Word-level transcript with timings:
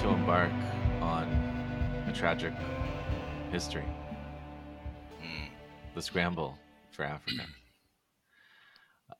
to 0.00 0.08
embark 0.08 0.50
on 1.02 1.24
a 2.08 2.12
tragic 2.14 2.54
history 3.52 3.84
the 5.94 6.02
scramble 6.02 6.58
for 6.90 7.04
Africa. 7.04 7.44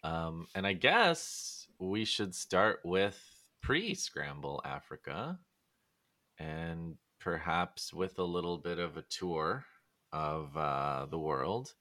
Um, 0.03 0.47
and 0.55 0.67
I 0.67 0.73
guess 0.73 1.67
we 1.79 2.07
should 2.07 2.35
start 2.35 2.81
with 2.85 3.21
pre 3.61 3.95
scramble 3.95 4.63
Africa 4.65 5.39
and 6.39 6.95
perhaps 7.21 7.93
with 7.93 8.19
a 8.19 8.25
little 8.25 8.57
bit 8.57 8.79
of 8.79 8.97
a 8.97 9.03
tour 9.03 9.67
of 10.11 10.57
uh, 10.57 11.05
the 11.11 11.19
world. 11.19 11.75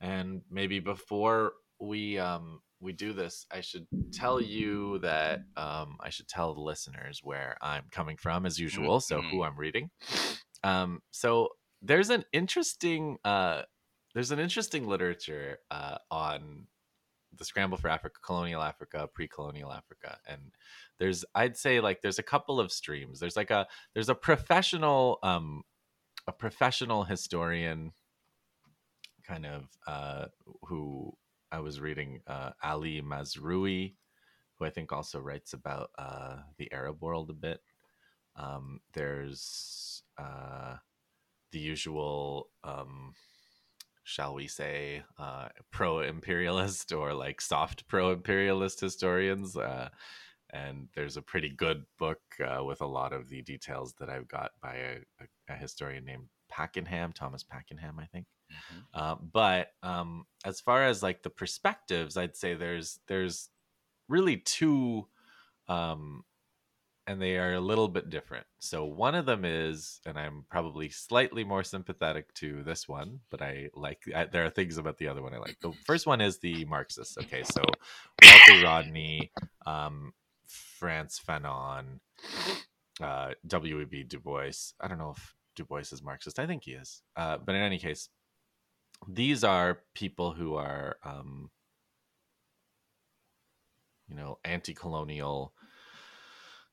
And 0.00 0.42
maybe 0.50 0.80
before 0.80 1.52
we 1.78 2.18
um, 2.18 2.62
we 2.80 2.92
do 2.92 3.12
this, 3.12 3.46
I 3.50 3.60
should 3.60 3.86
tell 4.12 4.40
you 4.40 4.98
that 4.98 5.40
um, 5.56 5.96
I 6.00 6.10
should 6.10 6.28
tell 6.28 6.54
the 6.54 6.60
listeners 6.60 7.20
where 7.22 7.56
I'm 7.62 7.84
coming 7.90 8.16
from, 8.16 8.46
as 8.46 8.58
usual. 8.58 9.00
So 9.00 9.22
who 9.22 9.42
I'm 9.42 9.58
reading. 9.58 9.90
Um, 10.62 11.00
so 11.10 11.50
there's 11.82 12.10
an 12.10 12.24
interesting 12.32 13.18
uh, 13.24 13.62
there's 14.14 14.30
an 14.30 14.38
interesting 14.38 14.86
literature 14.86 15.58
uh, 15.70 15.98
on 16.10 16.66
the 17.36 17.44
scramble 17.44 17.76
for 17.76 17.88
Africa, 17.88 18.18
colonial 18.24 18.62
Africa, 18.62 19.08
pre-colonial 19.12 19.72
Africa, 19.72 20.18
and 20.26 20.52
there's 20.98 21.24
I'd 21.34 21.56
say 21.56 21.80
like 21.80 22.02
there's 22.02 22.18
a 22.18 22.22
couple 22.24 22.58
of 22.58 22.72
streams. 22.72 23.20
There's 23.20 23.36
like 23.36 23.50
a 23.50 23.66
there's 23.94 24.08
a 24.08 24.14
professional 24.14 25.18
um, 25.22 25.62
a 26.26 26.32
professional 26.32 27.04
historian 27.04 27.92
kind 29.26 29.46
of 29.46 29.64
uh, 29.86 30.26
who 30.62 31.12
I 31.52 31.60
was 31.60 31.80
reading 31.80 32.20
uh, 32.26 32.50
Ali 32.62 33.02
Mazrui, 33.02 33.94
who 34.54 34.64
I 34.64 34.70
think 34.70 34.92
also 34.92 35.20
writes 35.20 35.52
about 35.52 35.90
uh, 35.98 36.36
the 36.58 36.72
Arab 36.72 37.02
world 37.02 37.30
a 37.30 37.34
bit. 37.34 37.60
Um, 38.36 38.80
there's 38.92 40.02
uh, 40.18 40.76
the 41.52 41.58
usual, 41.58 42.48
um, 42.64 43.14
shall 44.04 44.34
we 44.34 44.46
say, 44.46 45.02
uh, 45.18 45.48
pro 45.70 46.00
imperialist 46.00 46.92
or 46.92 47.14
like 47.14 47.40
soft 47.40 47.86
pro 47.88 48.10
imperialist 48.10 48.80
historians. 48.80 49.56
Uh, 49.56 49.88
and 50.52 50.88
there's 50.94 51.16
a 51.16 51.22
pretty 51.22 51.50
good 51.50 51.84
book 51.98 52.20
uh, 52.44 52.62
with 52.62 52.80
a 52.80 52.86
lot 52.86 53.12
of 53.12 53.28
the 53.28 53.42
details 53.42 53.94
that 53.98 54.08
I've 54.08 54.28
got 54.28 54.52
by 54.62 54.74
a, 54.74 54.96
a, 55.20 55.52
a 55.54 55.56
historian 55.56 56.04
named 56.04 56.28
Pakenham, 56.48 57.12
Thomas 57.12 57.42
Pakenham, 57.42 57.98
I 57.98 58.06
think. 58.06 58.26
Mhm. 58.52 58.82
Uh, 58.94 59.16
but 59.32 59.72
um, 59.82 60.26
as 60.44 60.60
far 60.60 60.84
as 60.84 61.02
like 61.02 61.22
the 61.22 61.30
perspectives, 61.30 62.16
I'd 62.16 62.36
say 62.36 62.54
there's 62.54 63.00
there's 63.06 63.50
really 64.08 64.36
two, 64.38 65.06
um, 65.68 66.24
and 67.06 67.20
they 67.22 67.36
are 67.36 67.54
a 67.54 67.60
little 67.60 67.88
bit 67.88 68.10
different. 68.10 68.46
So 68.58 68.84
one 68.84 69.14
of 69.14 69.26
them 69.26 69.44
is, 69.44 70.00
and 70.06 70.18
I'm 70.18 70.44
probably 70.50 70.88
slightly 70.88 71.44
more 71.44 71.62
sympathetic 71.62 72.32
to 72.34 72.62
this 72.64 72.88
one, 72.88 73.20
but 73.30 73.42
I 73.42 73.70
like 73.74 74.02
I, 74.14 74.24
there 74.24 74.44
are 74.44 74.50
things 74.50 74.76
about 74.78 74.98
the 74.98 75.08
other 75.08 75.22
one 75.22 75.34
I 75.34 75.38
like. 75.38 75.58
The 75.60 75.72
first 75.84 76.06
one 76.06 76.20
is 76.20 76.38
the 76.38 76.64
Marxists. 76.64 77.16
Okay, 77.18 77.42
so 77.44 77.62
Walter 78.22 78.62
Rodney, 78.64 79.30
um, 79.66 80.12
Frantz 80.48 81.20
Fanon, 81.20 82.00
uh, 83.00 83.32
W.E.B. 83.46 84.04
Du 84.04 84.18
Bois. 84.18 84.72
I 84.80 84.88
don't 84.88 84.98
know 84.98 85.10
if 85.16 85.34
Du 85.54 85.64
Bois 85.64 85.92
is 85.92 86.02
Marxist. 86.02 86.38
I 86.38 86.46
think 86.46 86.64
he 86.64 86.72
is. 86.72 87.02
Uh, 87.16 87.38
but 87.38 87.54
in 87.54 87.60
any 87.60 87.78
case, 87.78 88.08
these 89.08 89.44
are 89.44 89.80
people 89.94 90.32
who 90.32 90.54
are, 90.54 90.96
um, 91.04 91.50
you 94.08 94.16
know, 94.16 94.38
anti-colonial. 94.44 95.52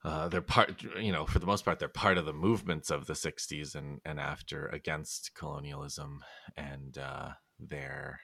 Uh, 0.04 0.28
they're 0.28 0.42
part, 0.42 0.84
you 1.00 1.12
know, 1.12 1.26
for 1.26 1.40
the 1.40 1.46
most 1.46 1.64
part, 1.64 1.80
they're 1.80 1.88
part 1.88 2.18
of 2.18 2.26
the 2.26 2.34
movements 2.34 2.90
of 2.90 3.06
the 3.06 3.14
'60s 3.14 3.76
and 3.76 4.02
and 4.06 4.20
after 4.20 4.68
against 4.68 5.34
colonialism, 5.34 6.24
and 6.58 6.98
uh, 6.98 7.30
they're 7.60 8.20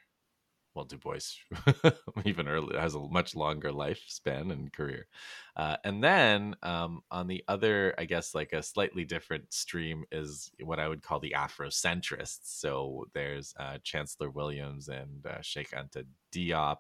well, 0.76 0.86
Du 0.86 0.98
Bois 0.98 1.36
even 2.26 2.48
earlier 2.48 2.80
has 2.80 2.96
a 2.96 3.00
much 3.00 3.36
longer 3.36 3.72
lifespan 3.72 4.52
and 4.52 4.72
career. 4.72 5.08
Uh, 5.56 5.78
and 5.84 6.04
then 6.04 6.56
um, 6.64 7.02
on 7.12 7.28
the 7.28 7.44
other, 7.48 7.94
I 7.98 8.06
guess, 8.06 8.36
like 8.36 8.54
a 8.54 8.64
slightly 8.64 9.04
different 9.04 9.52
stream 9.52 10.06
is 10.12 10.52
what 10.64 10.80
I 10.80 10.88
would 10.88 11.02
call 11.02 11.20
the 11.20 11.36
Afrocentrists. 11.36 12.60
So 12.60 13.06
there's 13.14 13.54
uh, 13.60 13.80
Chancellor 13.84 14.30
Williams 14.30 14.88
and 14.88 15.26
uh, 15.26 15.40
Cheikh 15.42 15.72
Anta 15.72 16.06
Diop. 16.32 16.78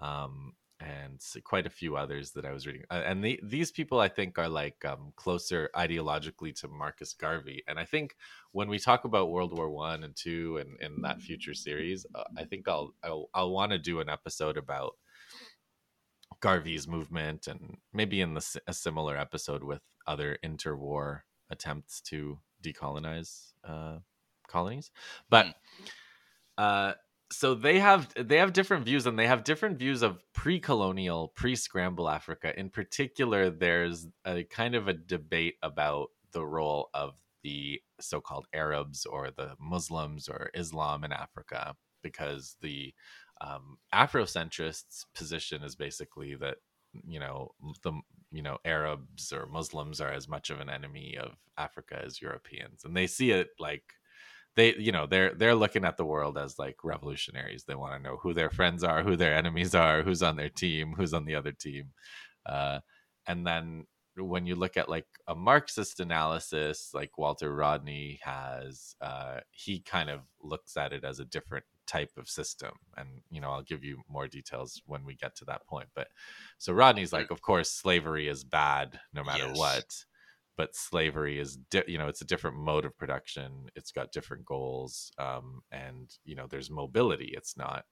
Um, 0.00 0.54
and 0.82 1.20
quite 1.44 1.66
a 1.66 1.70
few 1.70 1.96
others 1.96 2.32
that 2.32 2.44
I 2.44 2.52
was 2.52 2.66
reading, 2.66 2.82
and 2.90 3.22
the, 3.22 3.40
these 3.42 3.70
people 3.70 4.00
I 4.00 4.08
think 4.08 4.38
are 4.38 4.48
like 4.48 4.84
um, 4.84 5.12
closer 5.16 5.70
ideologically 5.76 6.52
to 6.60 6.68
Marcus 6.68 7.14
Garvey. 7.14 7.62
And 7.68 7.78
I 7.78 7.84
think 7.84 8.16
when 8.50 8.68
we 8.68 8.78
talk 8.78 9.04
about 9.04 9.30
World 9.30 9.56
War 9.56 9.70
One 9.70 10.04
and 10.04 10.16
Two 10.16 10.58
and 10.58 10.80
in 10.80 11.02
that 11.02 11.20
future 11.20 11.54
series, 11.54 12.06
uh, 12.14 12.24
I 12.36 12.44
think 12.44 12.68
I'll 12.68 12.94
I'll, 13.04 13.28
I'll 13.34 13.52
want 13.52 13.72
to 13.72 13.78
do 13.78 14.00
an 14.00 14.08
episode 14.08 14.56
about 14.56 14.92
Garvey's 16.40 16.88
movement 16.88 17.46
and 17.46 17.78
maybe 17.92 18.20
in 18.20 18.34
the, 18.34 18.60
a 18.66 18.72
similar 18.72 19.16
episode 19.16 19.62
with 19.62 19.82
other 20.06 20.38
interwar 20.44 21.20
attempts 21.50 22.00
to 22.00 22.38
decolonize 22.62 23.52
uh, 23.64 23.98
colonies. 24.48 24.90
But 25.30 25.54
uh, 26.58 26.94
so 27.32 27.54
they 27.54 27.78
have 27.78 28.12
they 28.14 28.36
have 28.36 28.52
different 28.52 28.84
views 28.84 29.06
and 29.06 29.18
they 29.18 29.26
have 29.26 29.42
different 29.42 29.78
views 29.78 30.02
of 30.02 30.22
pre-colonial 30.34 31.28
pre-scramble 31.28 32.08
Africa. 32.08 32.58
In 32.58 32.68
particular, 32.68 33.50
there's 33.50 34.06
a 34.24 34.44
kind 34.44 34.74
of 34.74 34.86
a 34.86 34.92
debate 34.92 35.54
about 35.62 36.08
the 36.32 36.44
role 36.44 36.90
of 36.94 37.14
the 37.42 37.80
so-called 38.00 38.46
Arabs 38.52 39.06
or 39.06 39.30
the 39.30 39.54
Muslims 39.58 40.28
or 40.28 40.50
Islam 40.54 41.04
in 41.04 41.12
Africa 41.12 41.74
because 42.02 42.56
the 42.60 42.94
um, 43.40 43.78
Afrocentrists' 43.94 45.06
position 45.14 45.62
is 45.62 45.74
basically 45.74 46.34
that 46.36 46.58
you 47.06 47.18
know 47.18 47.52
the 47.82 47.92
you 48.30 48.42
know 48.42 48.58
Arabs 48.64 49.32
or 49.32 49.46
Muslims 49.46 50.00
are 50.00 50.12
as 50.12 50.28
much 50.28 50.50
of 50.50 50.60
an 50.60 50.68
enemy 50.68 51.16
of 51.18 51.32
Africa 51.56 52.00
as 52.04 52.20
Europeans, 52.20 52.84
and 52.84 52.96
they 52.96 53.06
see 53.06 53.30
it 53.30 53.48
like 53.58 53.84
they 54.56 54.74
you 54.76 54.92
know 54.92 55.06
they're 55.06 55.34
they're 55.34 55.54
looking 55.54 55.84
at 55.84 55.96
the 55.96 56.04
world 56.04 56.38
as 56.38 56.58
like 56.58 56.84
revolutionaries. 56.84 57.64
They 57.64 57.74
want 57.74 57.94
to 57.94 58.08
know 58.08 58.16
who 58.18 58.34
their 58.34 58.50
friends 58.50 58.84
are, 58.84 59.02
who 59.02 59.16
their 59.16 59.34
enemies 59.34 59.74
are, 59.74 60.02
who's 60.02 60.22
on 60.22 60.36
their 60.36 60.50
team, 60.50 60.94
who's 60.94 61.14
on 61.14 61.24
the 61.24 61.34
other 61.34 61.52
team, 61.52 61.92
uh, 62.46 62.80
and 63.26 63.46
then 63.46 63.86
when 64.16 64.44
you 64.46 64.54
look 64.54 64.76
at 64.76 64.90
like 64.90 65.06
a 65.26 65.34
Marxist 65.34 65.98
analysis, 65.98 66.92
like 66.92 67.16
Walter 67.16 67.54
Rodney 67.54 68.20
has, 68.22 68.94
uh, 69.00 69.40
he 69.50 69.80
kind 69.80 70.10
of 70.10 70.20
looks 70.42 70.76
at 70.76 70.92
it 70.92 71.02
as 71.02 71.18
a 71.18 71.24
different 71.24 71.64
type 71.86 72.10
of 72.18 72.28
system. 72.28 72.74
And, 72.96 73.22
you 73.30 73.40
know, 73.40 73.50
I'll 73.50 73.62
give 73.62 73.82
you 73.82 74.02
more 74.08 74.28
details 74.28 74.82
when 74.84 75.04
we 75.04 75.14
get 75.14 75.34
to 75.36 75.46
that 75.46 75.66
point. 75.66 75.88
But 75.94 76.08
so 76.58 76.74
Rodney's 76.74 77.12
like, 77.12 77.30
of 77.30 77.40
course, 77.40 77.70
slavery 77.70 78.28
is 78.28 78.44
bad 78.44 79.00
no 79.14 79.24
matter 79.24 79.48
Yes. 79.48 79.50
what. 79.50 80.04
But 80.62 80.76
slavery 80.76 81.40
is, 81.40 81.56
di- 81.56 81.82
you 81.88 81.98
know, 81.98 82.06
it's 82.06 82.20
a 82.20 82.24
different 82.24 82.56
mode 82.56 82.84
of 82.84 82.96
production. 82.96 83.66
It's 83.74 83.90
got 83.90 84.12
different 84.12 84.44
goals. 84.44 85.10
Um, 85.18 85.62
and, 85.72 86.08
you 86.24 86.36
know, 86.36 86.46
there's 86.48 86.70
mobility. 86.70 87.34
It's 87.36 87.56
not, 87.56 87.84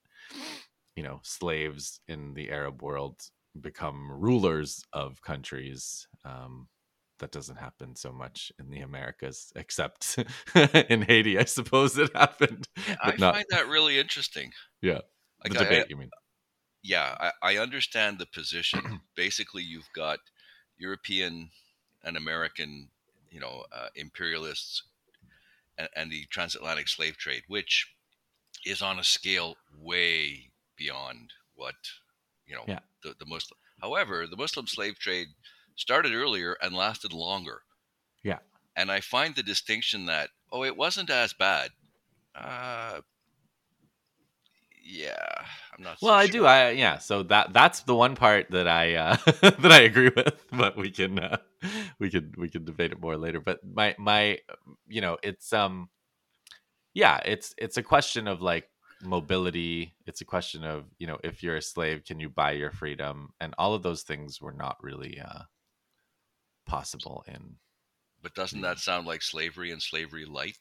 you 0.94 1.02
know, 1.02 1.18
slaves 1.24 1.98
in 2.06 2.32
the 2.34 2.48
Arab 2.52 2.80
world 2.80 3.20
become 3.60 4.08
rulers 4.12 4.84
of 4.92 5.20
countries. 5.20 6.06
Um, 6.24 6.68
that 7.18 7.32
doesn't 7.32 7.56
happen 7.56 7.96
so 7.96 8.12
much 8.12 8.52
in 8.60 8.70
the 8.70 8.82
Americas, 8.82 9.52
except 9.56 10.16
in 10.88 11.02
Haiti, 11.02 11.36
I 11.40 11.44
suppose 11.46 11.98
it 11.98 12.14
happened. 12.14 12.68
I 13.02 13.16
not 13.18 13.34
find 13.34 13.46
that 13.50 13.66
really 13.66 13.98
interesting. 13.98 14.52
Yeah, 14.80 15.00
Like, 15.42 15.54
the 15.54 15.58
I- 15.58 15.64
debate. 15.64 15.86
you 15.90 15.96
mean? 15.96 16.10
yeah, 16.84 17.16
I, 17.18 17.32
I 17.42 17.56
understand 17.58 18.20
the 18.20 18.26
position. 18.32 19.00
Basically, 19.16 19.64
you've 19.64 19.90
got 19.96 20.20
European 20.78 21.50
and 22.04 22.16
American, 22.16 22.88
you 23.30 23.40
know, 23.40 23.64
uh, 23.72 23.88
imperialists 23.94 24.82
and, 25.78 25.88
and 25.96 26.10
the 26.10 26.24
transatlantic 26.30 26.88
slave 26.88 27.16
trade, 27.16 27.42
which 27.48 27.86
is 28.64 28.82
on 28.82 28.98
a 28.98 29.04
scale 29.04 29.56
way 29.78 30.50
beyond 30.76 31.32
what, 31.54 31.74
you 32.46 32.54
know, 32.54 32.64
Yeah. 32.66 32.80
the, 33.02 33.14
the 33.18 33.26
Muslim. 33.26 33.58
However, 33.80 34.26
the 34.26 34.36
Muslim 34.36 34.66
slave 34.66 34.98
trade 34.98 35.28
started 35.76 36.12
earlier 36.12 36.56
and 36.62 36.74
lasted 36.74 37.12
longer. 37.12 37.62
Yeah. 38.22 38.38
And 38.76 38.90
I 38.90 39.00
find 39.00 39.34
the 39.34 39.42
distinction 39.42 40.06
that, 40.06 40.30
oh, 40.52 40.64
it 40.64 40.76
wasn't 40.76 41.10
as 41.10 41.32
bad. 41.32 41.70
Uh, 42.34 43.00
yeah, 44.84 45.44
I'm 45.76 45.84
not. 45.84 46.00
so 46.00 46.06
Well, 46.06 46.14
I 46.14 46.26
sure. 46.26 46.28
do. 46.28 46.46
I 46.46 46.70
yeah. 46.70 46.98
So 46.98 47.22
that 47.24 47.52
that's 47.52 47.80
the 47.82 47.94
one 47.94 48.16
part 48.16 48.50
that 48.50 48.66
I 48.68 48.94
uh, 48.94 49.16
that 49.42 49.72
I 49.72 49.80
agree 49.80 50.10
with, 50.14 50.44
but 50.52 50.76
we 50.76 50.90
can 50.90 51.18
uh, 51.18 51.38
we 51.98 52.10
could 52.10 52.36
we 52.36 52.48
could 52.48 52.64
debate 52.64 52.92
it 52.92 53.00
more 53.00 53.16
later. 53.16 53.40
But 53.40 53.60
my 53.64 53.94
my 53.98 54.38
you 54.88 55.00
know 55.00 55.18
it's 55.22 55.52
um 55.52 55.90
yeah 56.94 57.20
it's 57.24 57.54
it's 57.58 57.76
a 57.76 57.82
question 57.82 58.26
of 58.26 58.42
like 58.42 58.68
mobility. 59.00 59.94
It's 60.06 60.20
a 60.20 60.24
question 60.24 60.64
of 60.64 60.84
you 60.98 61.06
know 61.06 61.18
if 61.24 61.42
you're 61.42 61.56
a 61.56 61.62
slave, 61.62 62.04
can 62.04 62.20
you 62.20 62.28
buy 62.28 62.52
your 62.52 62.70
freedom? 62.70 63.30
And 63.40 63.54
all 63.58 63.74
of 63.74 63.82
those 63.82 64.02
things 64.02 64.40
were 64.40 64.52
not 64.52 64.76
really 64.82 65.20
uh, 65.20 65.42
possible 66.66 67.24
in 67.28 67.56
But 68.22 68.34
doesn't 68.34 68.60
that 68.60 68.78
sound 68.78 69.06
like 69.06 69.20
slavery 69.20 69.70
and 69.70 69.82
slavery 69.82 70.24
light? 70.24 70.58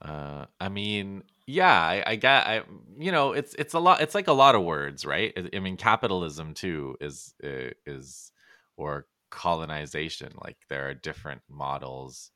Uh, 0.00 0.46
I 0.58 0.68
mean, 0.68 1.24
yeah, 1.46 1.78
I, 1.78 2.02
I 2.06 2.16
get, 2.16 2.46
I, 2.46 2.62
you 2.98 3.12
know, 3.12 3.32
it's 3.32 3.54
it's 3.54 3.74
a 3.74 3.78
lot. 3.78 4.00
It's 4.00 4.14
like 4.14 4.28
a 4.28 4.32
lot 4.32 4.54
of 4.54 4.62
words, 4.64 5.04
right? 5.04 5.32
I, 5.36 5.56
I 5.56 5.60
mean, 5.60 5.76
capitalism 5.76 6.54
too 6.54 6.96
is 7.00 7.34
uh, 7.44 7.70
is 7.86 8.32
or 8.76 9.06
colonization. 9.30 10.32
Like 10.42 10.56
there 10.68 10.88
are 10.88 10.94
different 10.94 11.42
models, 11.48 12.30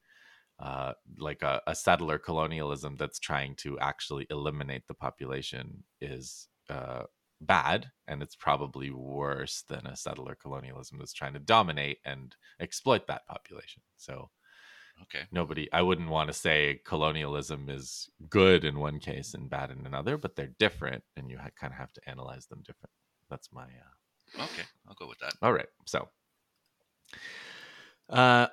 uh, 0.61 0.95
like 1.19 1.43
a, 1.43 1.63
a 1.67 1.75
settler 1.75 2.19
colonialism 2.19 2.97
that's 2.97 3.19
trying 3.19 3.57
to 3.57 3.79
actually 3.81 4.27
eliminate 4.31 4.87
the 4.89 4.95
population 4.95 5.85
is 6.01 6.49
uh, 6.71 7.05
bad, 7.41 7.91
and 8.09 8.23
it's 8.23 8.37
probably 8.37 8.91
worse 8.91 9.63
than 9.69 9.87
a 9.87 9.97
settler 9.97 10.35
colonialism 10.35 10.99
that's 10.99 11.13
trying 11.15 11.35
to 11.35 11.41
dominate 11.41 11.99
and 12.05 12.37
exploit 12.61 13.07
that 13.09 13.27
population. 13.27 13.83
So 13.97 14.31
Okay. 15.03 15.25
nobody 15.31 15.69
i 15.73 15.83
wouldn't 15.83 16.09
want 16.09 16.29
to 16.29 16.33
say 16.33 16.81
colonialism 16.85 17.69
is 17.69 18.09
good 18.29 18.65
in 18.65 18.79
one 18.79 18.99
case 18.99 19.35
and 19.35 19.51
bad 19.51 19.71
in 19.71 19.87
another 19.87 20.17
but 20.17 20.35
they're 20.35 20.55
different 20.59 21.05
and 21.17 21.31
you 21.31 21.39
ha- 21.39 21.51
kind 21.59 21.73
of 21.73 21.79
have 21.79 21.93
to 21.93 22.01
analyze 22.09 22.47
them 22.47 22.63
different 22.67 22.91
that's 23.31 23.53
my 23.53 23.65
uh... 23.65 24.45
Okay. 24.45 24.63
I'll 24.89 24.95
go 24.95 25.07
with 25.07 25.19
that. 25.19 25.35
all 25.43 25.53
right 25.53 25.69
so 25.85 26.09
uh 28.09 28.47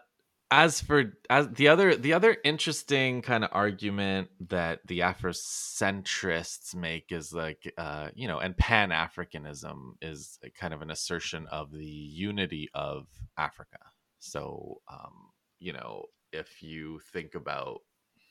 as 0.52 0.82
for 0.82 1.14
as 1.30 1.48
the 1.50 1.70
other 1.70 1.96
the 1.96 2.14
other 2.14 2.36
interesting 2.44 3.22
kind 3.22 3.44
of 3.44 3.50
argument 3.54 4.28
that 4.50 4.80
the 4.86 5.00
afrocentrists 5.00 6.76
make 6.76 7.12
is 7.12 7.34
like 7.34 7.74
uh 7.78 8.10
you 8.14 8.28
know 8.28 8.40
and 8.40 8.58
pan-africanism 8.58 9.94
is 10.02 10.38
kind 10.60 10.74
of 10.74 10.82
an 10.82 10.92
assertion 10.92 11.48
of 11.48 11.72
the 11.72 11.86
unity 11.86 12.70
of 12.74 13.08
africa 13.38 13.78
so 14.20 14.82
um 14.92 15.30
you 15.60 15.72
know 15.72 16.04
if 16.32 16.62
you 16.62 17.00
think 17.12 17.36
about 17.36 17.82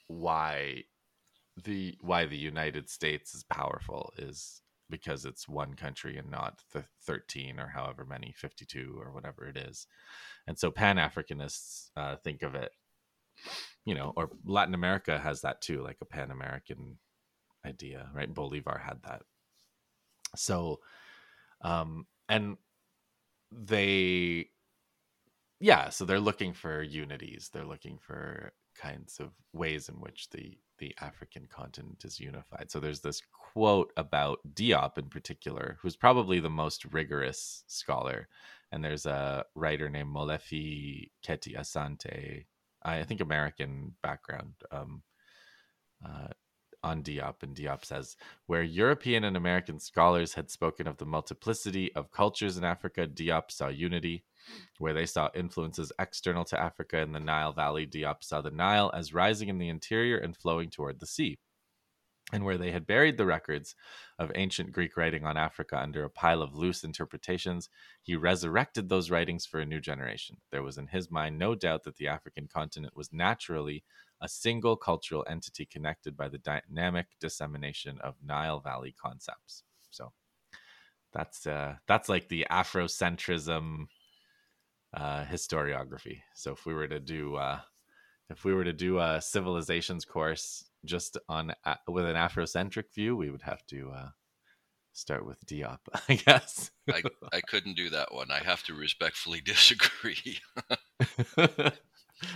why 0.08 0.85
the 1.62 1.97
why 2.00 2.26
the 2.26 2.37
United 2.37 2.88
States 2.88 3.35
is 3.35 3.44
powerful 3.44 4.12
is 4.19 4.62
because 4.88 5.25
it's 5.25 5.49
one 5.49 5.75
country 5.75 6.17
and 6.17 6.31
not 6.31 6.61
the 6.73 6.85
13 7.02 7.61
or 7.61 7.69
however 7.69 8.05
many 8.05 8.35
52 8.37 8.99
or 9.00 9.12
whatever 9.12 9.47
it 9.47 9.56
is. 9.56 9.87
And 10.49 10.58
so 10.58 10.70
pan-africanists 10.70 11.91
uh, 11.97 12.17
think 12.17 12.43
of 12.43 12.55
it 12.55 12.73
you 13.87 13.94
know 13.94 14.12
or 14.17 14.29
latin 14.44 14.75
america 14.75 15.19
has 15.19 15.41
that 15.41 15.62
too 15.62 15.82
like 15.82 15.97
a 16.02 16.05
pan-american 16.05 16.99
idea 17.67 18.08
right? 18.14 18.32
Bolivar 18.32 18.81
had 18.85 19.02
that. 19.02 19.23
So 20.37 20.81
um 21.62 22.06
and 22.29 22.56
they 23.52 24.49
yeah 25.60 25.88
so 25.90 26.04
they're 26.04 26.18
looking 26.18 26.52
for 26.52 26.82
unities 26.82 27.50
they're 27.52 27.64
looking 27.64 27.98
for 27.98 28.52
kinds 28.76 29.20
of 29.20 29.30
ways 29.52 29.88
in 29.88 29.94
which 29.96 30.28
the 30.30 30.58
the 30.78 30.94
african 31.00 31.46
continent 31.46 32.02
is 32.04 32.18
unified 32.18 32.70
so 32.70 32.80
there's 32.80 33.00
this 33.00 33.22
quote 33.32 33.92
about 33.96 34.38
diop 34.54 34.96
in 34.96 35.08
particular 35.08 35.76
who's 35.82 35.96
probably 35.96 36.40
the 36.40 36.50
most 36.50 36.86
rigorous 36.86 37.62
scholar 37.66 38.26
and 38.72 38.82
there's 38.82 39.04
a 39.06 39.44
writer 39.56 39.90
named 39.90 40.14
Molefi 40.14 41.10
Kete 41.26 41.56
Asante 41.56 42.46
i 42.82 43.02
think 43.02 43.20
american 43.20 43.92
background 44.02 44.54
um, 44.72 45.02
uh, 46.04 46.28
on 46.82 47.02
Diop, 47.02 47.42
and 47.42 47.54
Diop 47.54 47.84
says, 47.84 48.16
where 48.46 48.62
European 48.62 49.24
and 49.24 49.36
American 49.36 49.78
scholars 49.78 50.34
had 50.34 50.50
spoken 50.50 50.86
of 50.86 50.96
the 50.96 51.04
multiplicity 51.04 51.94
of 51.94 52.10
cultures 52.10 52.56
in 52.56 52.64
Africa, 52.64 53.06
Diop 53.06 53.50
saw 53.50 53.68
unity. 53.68 54.24
Where 54.78 54.94
they 54.94 55.06
saw 55.06 55.28
influences 55.34 55.92
external 55.98 56.44
to 56.46 56.60
Africa 56.60 56.98
in 56.98 57.12
the 57.12 57.20
Nile 57.20 57.52
Valley, 57.52 57.87
Diop 57.87 58.22
saw 58.22 58.40
the 58.40 58.50
Nile 58.50 58.90
as 58.94 59.14
rising 59.14 59.48
in 59.48 59.58
the 59.58 59.69
interior 59.69 60.19
and 60.19 60.37
flowing 60.37 60.70
toward 60.70 61.00
the 61.00 61.06
sea. 61.06 61.38
And 62.32 62.44
where 62.44 62.58
they 62.58 62.70
had 62.70 62.87
buried 62.87 63.16
the 63.16 63.26
records 63.26 63.75
of 64.19 64.31
ancient 64.34 64.70
Greek 64.72 64.96
writing 64.96 65.25
on 65.25 65.37
Africa 65.37 65.78
under 65.78 66.04
a 66.04 66.10
pile 66.10 66.42
of 66.42 66.54
loose 66.54 66.84
interpretations, 66.84 67.69
he 68.02 68.14
resurrected 68.14 68.88
those 68.88 69.10
writings 69.10 69.46
for 69.46 69.58
a 69.58 69.66
new 69.66 69.81
generation. 69.81 70.37
There 70.52 70.62
was 70.62 70.78
in 70.78 70.87
his 70.87 71.10
mind 71.10 71.38
no 71.38 71.54
doubt 71.56 71.82
that 71.84 71.96
the 71.96 72.06
African 72.08 72.46
continent 72.46 72.96
was 72.96 73.12
naturally 73.12 73.82
a 74.20 74.28
single 74.28 74.76
cultural 74.76 75.25
entity 75.28 75.64
connected 75.64 76.16
by 76.16 76.28
the 76.28 76.38
dynamic 76.38 77.06
dissemination 77.20 77.98
of 78.00 78.14
Nile 78.25 78.60
Valley 78.60 78.94
concepts. 79.00 79.64
So 79.90 80.12
that's 81.12 81.46
uh, 81.46 81.76
that's 81.88 82.08
like 82.08 82.28
the 82.28 82.46
Afrocentrism 82.50 83.87
uh, 84.94 85.25
historiography. 85.25 86.22
So 86.34 86.52
if 86.52 86.66
we 86.66 86.75
were 86.75 86.88
to 86.88 87.00
do 87.00 87.37
uh, 87.37 87.60
if 88.31 88.44
we 88.44 88.54
were 88.54 88.64
to 88.64 88.72
do 88.72 88.98
a 88.98 89.20
civilizations 89.20 90.04
course 90.04 90.64
just 90.84 91.19
on 91.28 91.52
uh, 91.64 91.76
with 91.88 92.06
an 92.06 92.16
Afrocentric 92.16 92.92
view, 92.94 93.16
we 93.16 93.31
would 93.31 93.42
have 93.42 93.66
to 93.66 93.90
uh, 93.90 94.08
start 94.92 95.26
with 95.26 95.44
Diop, 95.46 95.81
I 96.08 96.14
guess. 96.16 96.70
I, 96.90 97.04
I 97.32 97.40
couldn't 97.40 97.75
do 97.76 97.90
that 97.90 98.12
one. 98.12 98.31
I 98.31 98.40
have 98.40 98.62
to 98.64 98.75
respectfully 98.75 99.40
disagree. 99.44 100.38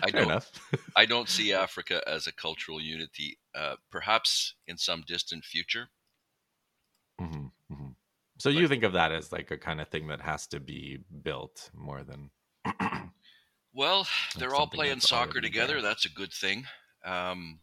I 0.02 0.10
Fair 0.12 0.22
don't. 0.22 0.22
enough. 0.22 0.50
I 0.96 1.06
don't 1.06 1.28
see 1.28 1.52
Africa 1.52 2.02
as 2.06 2.26
a 2.26 2.32
cultural 2.32 2.80
unity. 2.80 3.38
Uh, 3.54 3.76
perhaps 3.90 4.54
in 4.66 4.78
some 4.78 5.02
distant 5.06 5.44
future. 5.44 5.90
Mhm, 7.20 7.52
mhm. 7.70 7.96
So 8.38 8.48
you 8.50 8.68
think 8.68 8.82
of 8.84 8.92
that 8.94 9.12
as 9.12 9.32
like 9.32 9.50
a 9.50 9.58
kind 9.58 9.80
of 9.80 9.88
thing 9.88 10.08
that 10.08 10.20
has 10.20 10.46
to 10.48 10.60
be 10.60 10.98
built 11.22 11.70
more 11.74 12.02
than 12.02 12.30
Well, 13.76 14.06
they're 14.38 14.54
all 14.54 14.68
playing 14.68 15.00
soccer 15.00 15.40
together. 15.40 15.74
there. 15.74 15.82
That's 15.82 16.04
a 16.06 16.08
good 16.08 16.32
thing. 16.32 16.64
Um, 17.04 17.58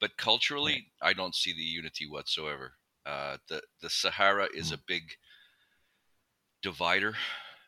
but 0.00 0.16
culturally, 0.16 0.86
I 1.02 1.12
don't 1.12 1.34
see 1.34 1.52
the 1.52 1.60
unity 1.62 2.06
whatsoever. 2.08 2.72
Uh, 3.04 3.36
the 3.50 3.60
the 3.82 3.90
Sahara 3.90 4.48
is 4.54 4.70
Mm. 4.70 4.74
a 4.76 4.78
big 4.86 5.02
divider. 6.62 7.16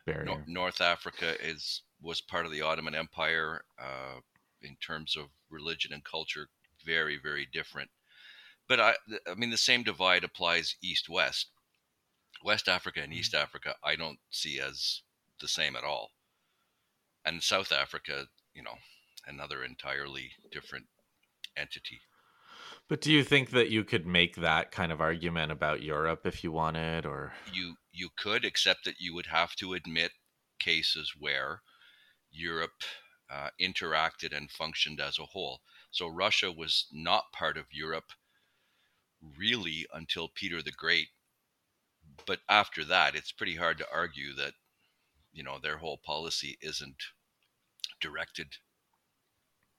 Nor- 0.07 0.43
North 0.47 0.81
Africa 0.81 1.35
is 1.43 1.83
was 2.01 2.21
part 2.21 2.45
of 2.47 2.51
the 2.51 2.61
Ottoman 2.61 2.95
Empire 2.95 3.63
uh, 3.79 4.19
in 4.61 4.75
terms 4.77 5.15
of 5.15 5.25
religion 5.51 5.93
and 5.93 6.03
culture, 6.03 6.47
very 6.83 7.17
very 7.21 7.45
different. 7.51 7.91
But 8.67 8.79
I 8.79 8.95
I 9.29 9.35
mean 9.35 9.51
the 9.51 9.57
same 9.57 9.83
divide 9.83 10.23
applies 10.23 10.75
east 10.81 11.07
west. 11.07 11.51
West 12.43 12.67
Africa 12.67 13.01
and 13.01 13.13
East 13.13 13.33
Africa 13.35 13.75
I 13.83 13.95
don't 13.95 14.19
see 14.31 14.59
as 14.59 15.01
the 15.39 15.47
same 15.47 15.75
at 15.75 15.83
all. 15.83 16.11
And 17.25 17.41
South 17.41 17.71
Africa, 17.71 18.27
you 18.53 18.61
know, 18.61 18.75
another 19.27 19.63
entirely 19.63 20.31
different 20.51 20.85
entity. 21.57 22.01
But 22.87 23.01
do 23.01 23.11
you 23.11 23.23
think 23.23 23.49
that 23.51 23.69
you 23.69 23.83
could 23.83 24.05
make 24.05 24.35
that 24.35 24.71
kind 24.71 24.91
of 24.91 25.01
argument 25.01 25.51
about 25.51 25.81
Europe 25.81 26.25
if 26.25 26.43
you 26.43 26.51
wanted, 26.51 27.05
or 27.05 27.33
You 27.51 27.75
you 27.91 28.09
could 28.15 28.45
accept 28.45 28.85
that 28.85 28.99
you 28.99 29.13
would 29.15 29.27
have 29.27 29.55
to 29.55 29.73
admit 29.73 30.11
cases 30.59 31.13
where 31.17 31.61
Europe 32.31 32.83
uh, 33.29 33.49
interacted 33.59 34.35
and 34.35 34.51
functioned 34.51 34.99
as 34.99 35.17
a 35.17 35.25
whole. 35.25 35.61
So 35.91 36.07
Russia 36.07 36.51
was 36.51 36.87
not 36.91 37.31
part 37.33 37.57
of 37.57 37.65
Europe 37.71 38.11
really 39.37 39.87
until 39.93 40.29
Peter 40.29 40.61
the 40.61 40.71
Great. 40.71 41.07
But 42.25 42.39
after 42.47 42.85
that, 42.85 43.15
it's 43.15 43.31
pretty 43.31 43.55
hard 43.55 43.77
to 43.79 43.91
argue 43.91 44.33
that 44.35 44.53
you 45.35 45.43
know 45.43 45.59
their 45.59 45.77
whole 45.77 45.97
policy 45.97 46.57
isn't 46.61 47.03
directed 48.01 48.47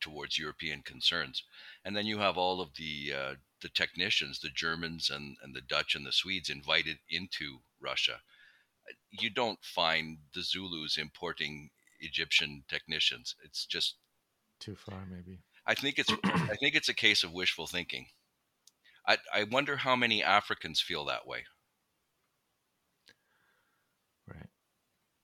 towards 0.01 0.39
European 0.39 0.83
concerns. 0.83 1.43
And 1.85 1.97
then 1.97 2.07
you 2.07 2.19
have 2.19 2.37
all 2.37 2.61
of 2.61 2.75
the 2.77 3.13
uh, 3.13 3.35
the 3.63 3.69
technicians, 3.71 4.39
the 4.39 4.51
Germans 4.51 5.11
and, 5.11 5.37
and 5.43 5.55
the 5.55 5.63
Dutch 5.63 5.95
and 5.95 6.07
the 6.07 6.13
Swedes 6.13 6.51
invited 6.51 6.99
into 7.09 7.61
Russia. 7.81 8.21
You 9.11 9.31
don't 9.31 9.59
find 9.65 10.19
the 10.35 10.43
Zulus 10.43 10.99
importing 10.99 11.71
Egyptian 11.99 12.65
technicians. 12.69 13.35
It's 13.43 13.65
just 13.65 13.97
too 14.61 14.77
far, 14.77 15.07
maybe? 15.11 15.41
I 15.67 15.75
think 15.75 15.99
it's 15.99 16.13
I 16.23 16.57
think 16.57 16.75
it's 16.75 16.91
a 16.91 16.95
case 16.95 17.25
of 17.25 17.33
wishful 17.33 17.67
thinking. 17.67 18.07
I 19.07 19.19
I 19.35 19.45
wonder 19.45 19.79
how 19.79 19.97
many 19.97 20.23
Africans 20.23 20.81
feel 20.81 21.07
that 21.07 21.27
way. 21.27 21.47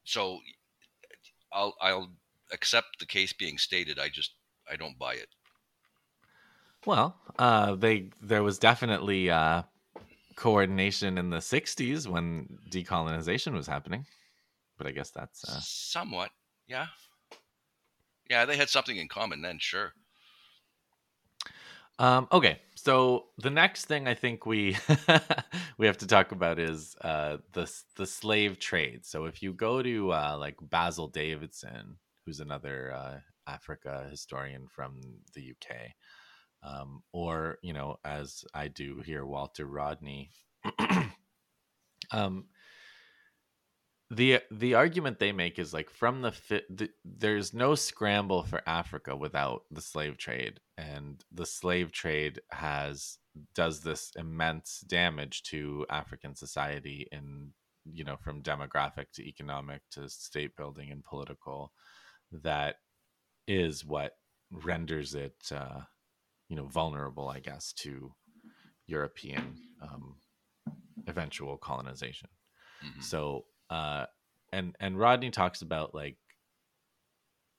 So 0.05 0.39
I'll 1.53 1.75
I'll 1.81 2.13
accept 2.53 2.99
the 2.99 3.07
case 3.07 3.33
being 3.33 3.59
stated. 3.59 3.99
I 3.99 4.09
just 4.09 4.35
I 4.71 4.77
don't 4.77 4.99
buy 4.99 5.15
it. 5.15 5.29
Well, 6.87 7.17
uh, 7.39 7.77
they 7.77 8.11
there 8.21 8.43
was 8.43 8.59
definitely 8.59 9.31
uh, 9.31 9.63
coordination 10.37 11.19
in 11.19 11.31
the 11.31 11.39
'60s 11.39 12.09
when 12.09 12.59
decolonization 12.71 13.53
was 13.53 13.67
happening, 13.67 14.07
but 14.79 14.87
I 14.87 14.91
guess 14.91 15.11
that's 15.11 15.49
uh, 15.49 15.61
Somewhat, 15.61 16.31
yeah. 16.67 16.87
Yeah, 18.29 18.45
they 18.47 18.57
had 18.57 18.71
something 18.71 18.97
in 18.97 19.09
common 19.09 19.43
then, 19.43 19.59
sure. 19.61 19.93
Um, 22.03 22.27
okay, 22.33 22.59
so 22.75 23.27
the 23.39 23.51
next 23.51 23.85
thing 23.85 24.09
I 24.09 24.15
think 24.15 24.45
we 24.45 24.77
we 25.79 25.87
have 25.87 25.99
to 25.99 26.07
talk 26.09 26.33
about 26.33 26.59
is 26.59 26.97
uh, 27.01 27.37
the 27.53 27.73
the 27.97 28.07
slave 28.07 28.59
trade. 28.59 29.07
So 29.07 29.27
if 29.27 29.41
you 29.41 29.53
go 29.55 29.83
to 29.83 30.13
uh, 30.13 30.37
like 30.39 30.57
Basil 30.61 31.07
Davidson, 31.07 31.99
who's 32.27 32.41
another 32.41 32.93
uh, 32.93 33.21
Africa 33.47 34.09
historian 34.11 34.67
from 34.67 35.01
the 35.35 35.43
UK. 35.53 35.77
Um, 36.65 37.03
or, 37.13 37.59
you 37.63 37.73
know, 37.73 37.97
as 38.05 38.45
I 38.55 38.69
do 38.69 39.03
here, 39.05 39.27
Walter 39.27 39.67
Rodney. 39.67 40.31
um, 42.13 42.47
the 44.13 44.41
the 44.51 44.75
argument 44.75 45.19
they 45.19 45.33
make 45.33 45.59
is 45.59 45.73
like 45.73 45.89
from 45.89 46.21
the, 46.21 46.33
fit 46.33 46.65
the, 46.69 46.91
there's 47.03 47.55
no 47.55 47.75
scramble 47.75 48.43
for 48.43 48.61
Africa 48.67 49.17
without 49.17 49.63
the 49.71 49.81
slave 49.81 50.19
trade 50.19 50.61
and 50.77 51.25
the 51.33 51.47
slave 51.47 51.93
trade 51.93 52.41
has 52.51 53.19
does 53.55 53.81
this 53.81 54.13
immense 54.17 54.81
damage 54.87 55.43
to 55.45 55.87
African 55.89 56.37
society 56.37 57.09
in 57.11 57.53
you 57.87 58.05
know 58.05 58.17
from 58.17 58.43
demographic 58.43 59.07
to 59.15 59.27
economic 59.27 59.81
to 59.93 60.09
state 60.11 60.57
building 60.57 60.91
and 60.91 61.03
political 61.03 61.73
that 62.31 62.77
is 63.49 63.83
what 63.85 64.13
renders 64.51 65.15
it 65.15 65.37
uh, 65.53 65.81
you 66.51 66.57
know 66.57 66.67
vulnerable 66.67 67.31
I 67.31 67.41
guess 67.41 67.73
to 67.79 68.13
European 68.87 69.57
um, 69.81 70.17
eventual 71.07 71.57
colonization 71.57 72.29
mm-hmm. 72.85 73.01
so 73.01 73.47
uh, 73.73 74.07
and 74.53 74.77
and 74.81 74.99
Rodney 74.99 75.31
talks 75.31 75.63
about 75.63 75.95
like 75.95 76.19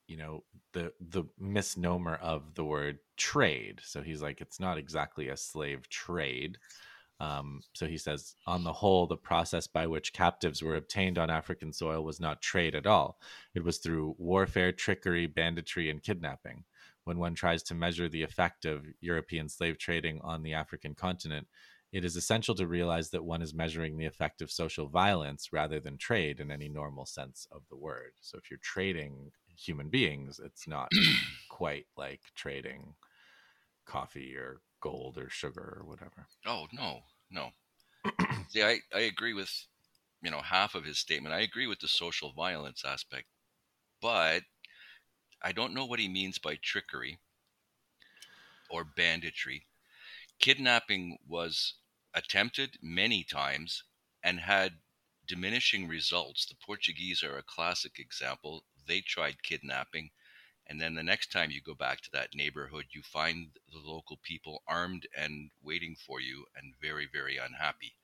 you 0.08 0.16
know 0.16 0.44
the 0.74 0.94
the 1.02 1.24
misnomer 1.40 2.16
of 2.16 2.54
the 2.54 2.64
word 2.64 3.00
trade. 3.18 3.82
So 3.84 4.02
he's 4.02 4.22
like, 4.22 4.40
it's 4.40 4.60
not 4.60 4.78
exactly 4.78 5.30
a 5.30 5.38
slave 5.38 5.90
trade. 5.90 6.58
Um, 7.20 7.62
so 7.74 7.88
he 7.88 7.98
says, 7.98 8.36
on 8.46 8.64
the 8.64 8.74
whole, 8.74 9.08
the 9.08 9.18
process 9.18 9.66
by 9.66 9.88
which 9.88 10.14
captives 10.14 10.62
were 10.62 10.76
obtained 10.76 11.18
on 11.18 11.30
African 11.30 11.72
soil 11.72 12.04
was 12.04 12.20
not 12.20 12.42
trade 12.42 12.76
at 12.76 12.88
all. 12.88 13.18
It 13.56 13.64
was 13.64 13.78
through 13.78 14.16
warfare, 14.18 14.72
trickery, 14.72 15.26
banditry, 15.28 15.90
and 15.90 16.04
kidnapping. 16.04 16.66
When 17.06 17.20
one 17.20 17.34
tries 17.36 17.64
to 17.64 17.76
measure 17.76 18.10
the 18.10 18.24
effect 18.24 18.66
of 18.66 18.86
European 19.00 19.50
slave 19.50 19.78
trading 19.78 20.22
on 20.22 20.44
the 20.44 20.54
African 20.54 20.96
continent, 20.96 21.48
it 21.94 22.04
is 22.04 22.16
essential 22.16 22.56
to 22.56 22.66
realize 22.68 23.12
that 23.12 23.24
one 23.24 23.44
is 23.44 23.54
measuring 23.54 23.98
the 23.98 24.06
effect 24.08 24.42
of 24.42 24.52
social 24.52 24.88
violence 24.88 25.54
rather 25.54 25.80
than 25.80 25.98
trade 25.98 26.40
in 26.40 26.50
any 26.52 26.68
normal 26.68 27.06
sense 27.06 27.48
of 27.52 27.62
the 27.70 27.78
word. 27.78 28.14
So 28.20 28.40
if 28.40 28.50
you're 28.50 28.60
trading 28.64 29.32
human 29.56 29.90
beings, 29.90 30.42
it's 30.44 30.68
not 30.68 30.90
quite 31.50 31.86
like 31.96 32.22
trading 32.36 32.96
coffee 33.86 34.36
or 34.36 34.62
gold 34.82 35.20
or 35.20 35.30
sugar 35.30 35.78
or 35.80 35.86
whatever. 35.86 36.28
Oh, 36.48 36.68
no, 36.74 37.02
no. 37.30 37.52
See, 38.50 38.64
I, 38.64 38.80
I 38.94 39.02
agree 39.02 39.34
with, 39.34 39.52
you 40.24 40.32
know, 40.32 40.42
half 40.42 40.76
of 40.76 40.86
his 40.86 41.00
statement. 41.00 41.36
I 41.36 41.42
agree 41.42 41.68
with 41.68 41.80
the 41.80 41.88
social 41.88 42.34
violence 42.34 42.84
aspect, 42.86 43.28
but 44.02 44.44
I 45.44 45.52
don't 45.52 45.76
know 45.76 45.86
what 45.86 46.00
he 46.00 46.08
means 46.08 46.40
by 46.40 46.56
trickery 46.56 47.20
or 48.70 48.84
banditry. 48.84 49.68
Kidnapping 50.40 51.18
was 51.28 51.76
attempted 52.14 52.78
many 52.82 53.24
times 53.24 53.84
and 54.24 54.40
had 54.40 54.80
diminishing 55.28 55.88
results. 55.88 56.46
The 56.46 56.56
Portuguese 56.56 57.24
are 57.24 57.38
a 57.38 57.44
classic 57.44 58.00
example. 58.00 58.66
They 58.88 59.02
tried 59.02 59.44
kidnapping, 59.44 60.12
and 60.68 60.82
then 60.82 60.96
the 60.96 61.04
next 61.04 61.32
time 61.32 61.52
you 61.52 61.62
go 61.62 61.76
back 61.76 62.02
to 62.02 62.12
that 62.12 62.36
neighborhood, 62.36 62.86
you 62.92 63.02
find 63.04 63.52
the 63.72 63.80
local 63.80 64.18
people 64.24 64.64
armed 64.68 65.08
and 65.16 65.52
waiting 65.62 65.96
for 65.96 66.20
you 66.22 66.46
and 66.56 66.74
very, 66.82 67.08
very 67.12 67.38
unhappy. 67.38 67.96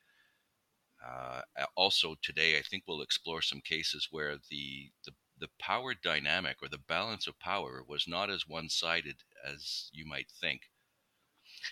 Uh, 1.06 1.42
also, 1.76 2.16
today, 2.22 2.58
I 2.58 2.62
think 2.62 2.84
we'll 2.88 3.02
explore 3.02 3.42
some 3.42 3.62
cases 3.62 4.08
where 4.12 4.38
the, 4.50 4.92
the 5.06 5.14
the 5.40 5.50
power 5.58 5.94
dynamic 5.94 6.58
or 6.62 6.68
the 6.68 6.78
balance 6.78 7.26
of 7.26 7.40
power 7.40 7.82
was 7.88 8.10
not 8.10 8.30
as 8.30 8.46
one 8.46 8.68
sided 8.68 9.24
as 9.46 9.90
you 9.94 10.06
might 10.06 10.30
think. 10.30 10.64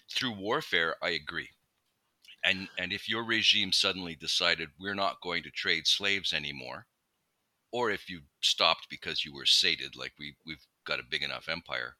Through 0.10 0.32
warfare, 0.32 0.96
I 1.03 1.10
agree 1.10 1.50
and 2.44 2.67
and 2.77 2.94
if 2.94 3.10
your 3.10 3.24
regime 3.24 3.72
suddenly 3.72 4.15
decided 4.15 4.70
we're 4.79 4.96
not 4.96 5.22
going 5.22 5.44
to 5.44 5.51
trade 5.51 5.88
slaves 5.88 6.34
anymore 6.34 6.86
or 7.72 7.91
if 7.91 8.10
you 8.10 8.22
stopped 8.41 8.88
because 8.89 9.25
you 9.25 9.34
were 9.34 9.46
sated 9.46 9.96
like 9.96 10.13
we 10.20 10.36
we've 10.46 10.65
got 10.86 11.00
a 11.00 11.10
big 11.10 11.24
enough 11.24 11.50
empire 11.50 11.96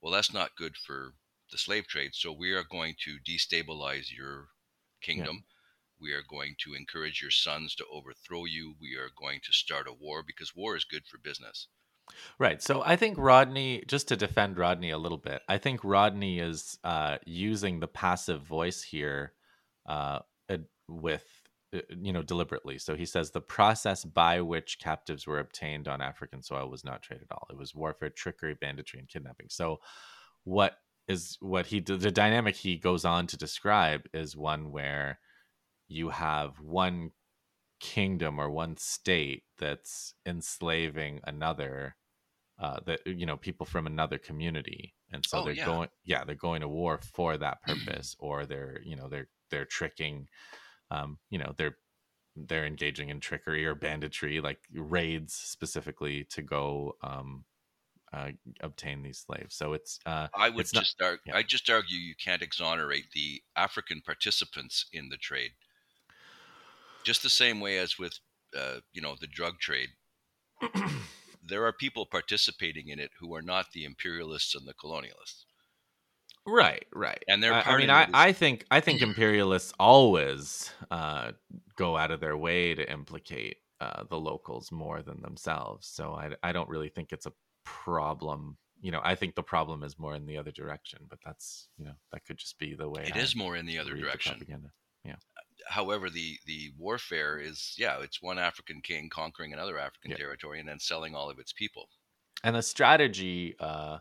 well 0.00 0.12
that's 0.12 0.32
not 0.32 0.56
good 0.56 0.76
for 0.76 1.14
the 1.50 1.58
slave 1.58 1.86
trade 1.86 2.10
so 2.14 2.32
we 2.32 2.52
are 2.52 2.64
going 2.70 2.94
to 2.98 3.18
destabilize 3.28 4.06
your 4.16 4.48
kingdom 5.00 5.44
yeah. 5.44 6.00
we 6.00 6.12
are 6.12 6.24
going 6.28 6.54
to 6.58 6.74
encourage 6.74 7.20
your 7.20 7.30
sons 7.30 7.74
to 7.74 7.84
overthrow 7.92 8.44
you 8.44 8.74
we 8.80 8.96
are 8.96 9.10
going 9.18 9.40
to 9.44 9.52
start 9.52 9.86
a 9.86 9.92
war 9.92 10.22
because 10.26 10.56
war 10.56 10.76
is 10.76 10.84
good 10.84 11.02
for 11.06 11.18
business 11.18 11.68
Right. 12.38 12.60
So 12.60 12.82
I 12.84 12.96
think 12.96 13.16
Rodney, 13.16 13.84
just 13.86 14.08
to 14.08 14.16
defend 14.16 14.58
Rodney 14.58 14.90
a 14.90 14.98
little 14.98 15.18
bit, 15.18 15.40
I 15.48 15.58
think 15.58 15.80
Rodney 15.84 16.40
is 16.40 16.76
uh, 16.82 17.18
using 17.24 17.78
the 17.78 17.86
passive 17.86 18.42
voice 18.42 18.82
here 18.82 19.32
uh, 19.86 20.20
with 20.88 21.24
uh, 21.74 21.80
you 22.00 22.12
know 22.12 22.22
deliberately. 22.22 22.78
So 22.78 22.94
he 22.94 23.06
says 23.06 23.30
the 23.30 23.40
process 23.40 24.04
by 24.04 24.40
which 24.40 24.78
captives 24.78 25.26
were 25.26 25.38
obtained 25.38 25.88
on 25.88 26.02
african 26.02 26.42
soil 26.42 26.68
was 26.68 26.84
not 26.84 27.02
trade 27.02 27.20
at 27.22 27.34
all. 27.34 27.46
It 27.50 27.56
was 27.56 27.74
warfare 27.74 28.10
trickery 28.10 28.54
banditry 28.54 29.00
and 29.00 29.08
kidnapping. 29.08 29.46
So 29.48 29.80
what 30.44 30.76
is 31.08 31.36
what 31.40 31.66
he 31.66 31.80
the 31.80 32.10
dynamic 32.10 32.56
he 32.56 32.76
goes 32.76 33.04
on 33.04 33.26
to 33.28 33.36
describe 33.36 34.02
is 34.12 34.36
one 34.36 34.70
where 34.70 35.18
you 35.88 36.10
have 36.10 36.60
one 36.60 37.10
kingdom 37.80 38.38
or 38.38 38.48
one 38.48 38.76
state 38.76 39.42
that's 39.58 40.14
enslaving 40.24 41.20
another 41.24 41.96
uh, 42.60 42.78
that 42.86 43.00
you 43.06 43.26
know 43.26 43.36
people 43.36 43.66
from 43.66 43.86
another 43.86 44.18
community. 44.18 44.94
And 45.12 45.24
so 45.26 45.40
oh, 45.40 45.44
they're 45.44 45.54
yeah. 45.54 45.66
going 45.66 45.88
yeah 46.04 46.24
they're 46.24 46.34
going 46.34 46.60
to 46.60 46.68
war 46.68 47.00
for 47.14 47.36
that 47.36 47.62
purpose 47.66 48.14
or 48.18 48.46
they're 48.46 48.80
you 48.84 48.96
know 48.96 49.08
they're 49.08 49.28
they're 49.52 49.64
tricking 49.64 50.26
um, 50.90 51.18
you 51.30 51.38
know 51.38 51.54
they're 51.56 51.76
they're 52.34 52.66
engaging 52.66 53.10
in 53.10 53.20
trickery 53.20 53.64
or 53.64 53.74
banditry 53.74 54.40
like 54.40 54.58
raids 54.74 55.34
specifically 55.34 56.24
to 56.30 56.42
go 56.42 56.96
um, 57.02 57.44
uh, 58.12 58.30
obtain 58.60 59.02
these 59.02 59.18
slaves. 59.18 59.54
So 59.54 59.74
it's 59.74 59.98
uh, 60.06 60.28
i 60.34 60.48
would 60.48 60.66
just 60.72 60.96
not, 61.00 61.06
argue 61.06 61.22
yeah. 61.26 61.36
i 61.36 61.42
just 61.42 61.68
argue 61.70 61.98
you 61.98 62.14
can't 62.22 62.42
exonerate 62.42 63.06
the 63.14 63.42
african 63.56 64.02
participants 64.04 64.86
in 64.92 65.08
the 65.08 65.16
trade. 65.16 65.52
Just 67.04 67.22
the 67.22 67.30
same 67.30 67.60
way 67.60 67.78
as 67.78 67.98
with 67.98 68.18
uh, 68.58 68.80
you 68.92 69.02
know 69.02 69.16
the 69.20 69.26
drug 69.26 69.58
trade. 69.60 69.90
There 71.44 71.66
are 71.66 71.72
people 71.72 72.06
participating 72.06 72.86
in 72.86 73.00
it 73.00 73.10
who 73.18 73.34
are 73.34 73.42
not 73.42 73.72
the 73.72 73.84
imperialists 73.84 74.54
and 74.54 74.64
the 74.64 74.74
colonialists 74.74 75.42
Right, 76.46 76.86
right. 76.92 77.22
And 77.28 77.42
they're. 77.42 77.54
I, 77.54 77.62
I 77.62 77.78
mean, 77.78 77.90
I, 77.90 78.08
I 78.12 78.32
think 78.32 78.66
I 78.70 78.80
think 78.80 79.00
imperialists 79.02 79.72
always 79.78 80.70
uh, 80.90 81.32
go 81.76 81.96
out 81.96 82.10
of 82.10 82.20
their 82.20 82.36
way 82.36 82.74
to 82.74 82.90
implicate 82.90 83.58
uh, 83.80 84.04
the 84.08 84.18
locals 84.18 84.72
more 84.72 85.02
than 85.02 85.20
themselves. 85.22 85.86
So 85.86 86.14
I 86.14 86.30
I 86.42 86.52
don't 86.52 86.68
really 86.68 86.88
think 86.88 87.12
it's 87.12 87.26
a 87.26 87.32
problem. 87.64 88.56
You 88.80 88.90
know, 88.90 89.00
I 89.04 89.14
think 89.14 89.36
the 89.36 89.42
problem 89.42 89.84
is 89.84 89.98
more 89.98 90.14
in 90.14 90.26
the 90.26 90.38
other 90.38 90.50
direction. 90.50 91.00
But 91.08 91.20
that's 91.24 91.68
you 91.78 91.84
know 91.84 91.94
that 92.12 92.24
could 92.24 92.38
just 92.38 92.58
be 92.58 92.74
the 92.74 92.88
way 92.88 93.04
it 93.06 93.16
I 93.16 93.20
is 93.20 93.36
more 93.36 93.56
in 93.56 93.66
the 93.66 93.78
other 93.78 93.94
direction. 93.94 94.38
The 94.40 94.58
yeah. 95.04 95.16
However, 95.68 96.10
the 96.10 96.38
the 96.46 96.72
warfare 96.76 97.38
is 97.38 97.74
yeah, 97.78 97.98
it's 98.02 98.20
one 98.20 98.40
African 98.40 98.80
king 98.82 99.08
conquering 99.10 99.52
another 99.52 99.78
African 99.78 100.10
yeah. 100.10 100.16
territory 100.16 100.58
and 100.58 100.68
then 100.68 100.80
selling 100.80 101.14
all 101.14 101.30
of 101.30 101.38
its 101.38 101.52
people. 101.52 101.88
And 102.42 102.56
the 102.56 102.62
strategy. 102.62 103.54
Uh, 103.60 103.98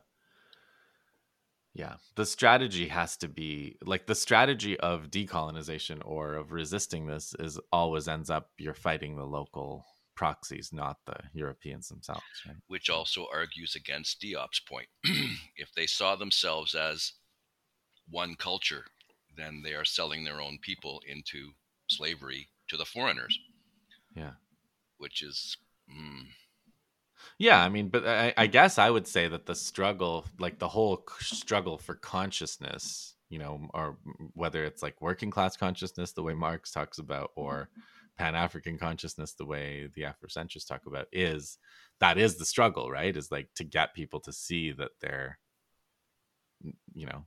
yeah, 1.73 1.95
the 2.15 2.25
strategy 2.25 2.87
has 2.89 3.15
to 3.17 3.27
be 3.27 3.77
like 3.85 4.05
the 4.05 4.15
strategy 4.15 4.79
of 4.79 5.09
decolonization 5.09 6.01
or 6.03 6.33
of 6.33 6.51
resisting 6.51 7.07
this 7.07 7.33
is 7.39 7.59
always 7.71 8.07
ends 8.07 8.29
up 8.29 8.49
you're 8.57 8.73
fighting 8.73 9.15
the 9.15 9.25
local 9.25 9.85
proxies, 10.15 10.71
not 10.73 10.97
the 11.05 11.15
Europeans 11.33 11.87
themselves. 11.87 12.21
Right? 12.45 12.57
Which 12.67 12.89
also 12.89 13.25
argues 13.33 13.75
against 13.75 14.21
Diop's 14.21 14.59
point. 14.59 14.87
if 15.55 15.71
they 15.75 15.87
saw 15.87 16.15
themselves 16.15 16.75
as 16.75 17.13
one 18.09 18.35
culture, 18.35 18.85
then 19.37 19.61
they 19.63 19.73
are 19.73 19.85
selling 19.85 20.23
their 20.23 20.41
own 20.41 20.59
people 20.61 21.01
into 21.07 21.51
slavery 21.89 22.49
to 22.69 22.77
the 22.77 22.85
foreigners. 22.85 23.37
Yeah. 24.15 24.33
Which 24.97 25.23
is. 25.23 25.57
Mm, 25.89 26.27
yeah, 27.37 27.63
I 27.63 27.69
mean, 27.69 27.89
but 27.89 28.07
I, 28.07 28.33
I 28.37 28.47
guess 28.47 28.77
I 28.77 28.89
would 28.89 29.07
say 29.07 29.27
that 29.27 29.45
the 29.45 29.55
struggle, 29.55 30.25
like 30.39 30.59
the 30.59 30.67
whole 30.67 31.03
struggle 31.19 31.77
for 31.77 31.95
consciousness, 31.95 33.15
you 33.29 33.39
know, 33.39 33.67
or 33.73 33.97
whether 34.33 34.65
it's 34.65 34.83
like 34.83 35.01
working 35.01 35.31
class 35.31 35.57
consciousness, 35.57 36.11
the 36.11 36.23
way 36.23 36.33
Marx 36.33 36.71
talks 36.71 36.99
about, 36.99 37.31
or 37.35 37.69
mm-hmm. 37.71 37.81
Pan 38.17 38.35
African 38.35 38.77
consciousness, 38.77 39.33
the 39.33 39.45
way 39.45 39.89
the 39.95 40.03
Afrocentrists 40.03 40.67
talk 40.67 40.85
about, 40.85 41.07
is 41.11 41.57
that 41.99 42.17
is 42.17 42.37
the 42.37 42.45
struggle, 42.45 42.91
right? 42.91 43.15
Is 43.15 43.31
like 43.31 43.49
to 43.55 43.63
get 43.63 43.93
people 43.93 44.19
to 44.21 44.33
see 44.33 44.71
that 44.73 44.91
they're, 44.99 45.39
you 46.93 47.05
know, 47.07 47.25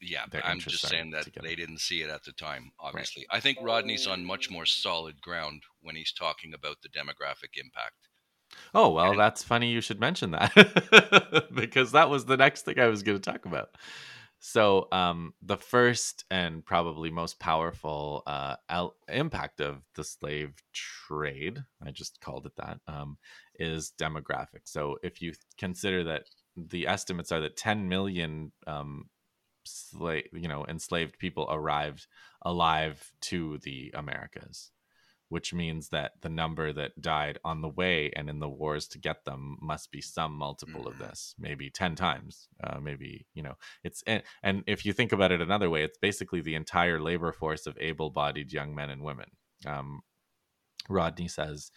yeah, 0.00 0.24
I'm 0.44 0.58
just 0.58 0.86
saying 0.86 1.10
that 1.12 1.24
together. 1.24 1.48
they 1.48 1.54
didn't 1.54 1.80
see 1.80 2.02
it 2.02 2.10
at 2.10 2.24
the 2.24 2.32
time, 2.32 2.72
obviously. 2.78 3.26
Right. 3.30 3.38
I 3.38 3.40
think 3.40 3.58
Rodney's 3.62 4.06
on 4.06 4.24
much 4.24 4.50
more 4.50 4.66
solid 4.66 5.20
ground 5.20 5.62
when 5.82 5.96
he's 5.96 6.12
talking 6.12 6.52
about 6.54 6.76
the 6.82 6.88
demographic 6.88 7.56
impact. 7.56 8.08
Oh, 8.74 8.90
well, 8.90 9.16
that's 9.16 9.42
funny 9.42 9.70
you 9.70 9.80
should 9.80 10.00
mention 10.00 10.32
that 10.32 11.48
because 11.54 11.92
that 11.92 12.10
was 12.10 12.24
the 12.24 12.36
next 12.36 12.62
thing 12.62 12.78
I 12.78 12.86
was 12.86 13.02
going 13.02 13.20
to 13.20 13.30
talk 13.30 13.46
about. 13.46 13.70
So, 14.40 14.88
um, 14.92 15.32
the 15.40 15.56
first 15.56 16.24
and 16.30 16.64
probably 16.64 17.10
most 17.10 17.40
powerful 17.40 18.22
uh, 18.26 18.56
impact 19.08 19.60
of 19.60 19.82
the 19.94 20.04
slave 20.04 20.52
trade, 20.74 21.64
I 21.82 21.92
just 21.92 22.20
called 22.20 22.44
it 22.44 22.52
that, 22.56 22.78
um, 22.86 23.16
is 23.58 23.92
demographic. 23.98 24.64
So, 24.64 24.98
if 25.02 25.22
you 25.22 25.32
consider 25.56 26.04
that 26.04 26.24
the 26.56 26.86
estimates 26.86 27.32
are 27.32 27.40
that 27.40 27.56
10 27.56 27.88
million 27.88 28.52
um, 28.66 29.08
slave, 29.64 30.26
you 30.32 30.48
know, 30.48 30.66
enslaved 30.68 31.18
people 31.18 31.46
arrived 31.50 32.06
alive 32.42 33.12
to 33.22 33.58
the 33.62 33.92
Americas, 33.94 34.72
which 35.34 35.52
means 35.52 35.88
that 35.88 36.12
the 36.20 36.28
number 36.28 36.72
that 36.72 37.02
died 37.02 37.40
on 37.44 37.60
the 37.60 37.68
way 37.68 38.08
and 38.14 38.30
in 38.30 38.38
the 38.38 38.48
wars 38.48 38.86
to 38.86 39.00
get 39.00 39.24
them 39.24 39.58
must 39.60 39.90
be 39.90 40.00
some 40.00 40.32
multiple 40.32 40.86
of 40.86 40.94
Mhm. 40.94 40.98
this, 41.00 41.34
maybe 41.36 41.68
10 41.70 41.96
times, 41.96 42.48
uh, 42.62 42.78
maybe, 42.78 43.26
you 43.34 43.42
know, 43.42 43.56
it's, 43.82 44.00
and, 44.06 44.22
and 44.44 44.62
if 44.68 44.86
you 44.86 44.92
think 44.92 45.10
about 45.10 45.32
it 45.32 45.40
another 45.40 45.68
way, 45.68 45.82
it's 45.82 45.98
basically 45.98 46.40
the 46.40 46.54
entire 46.54 47.00
labor 47.00 47.32
force 47.32 47.66
of 47.66 47.76
able 47.80 48.10
bodied 48.10 48.52
young 48.52 48.76
men 48.76 48.90
and 48.90 49.02
women. 49.02 49.28
Um, 49.66 50.02
Rodney 50.88 51.26
says, 51.26 51.72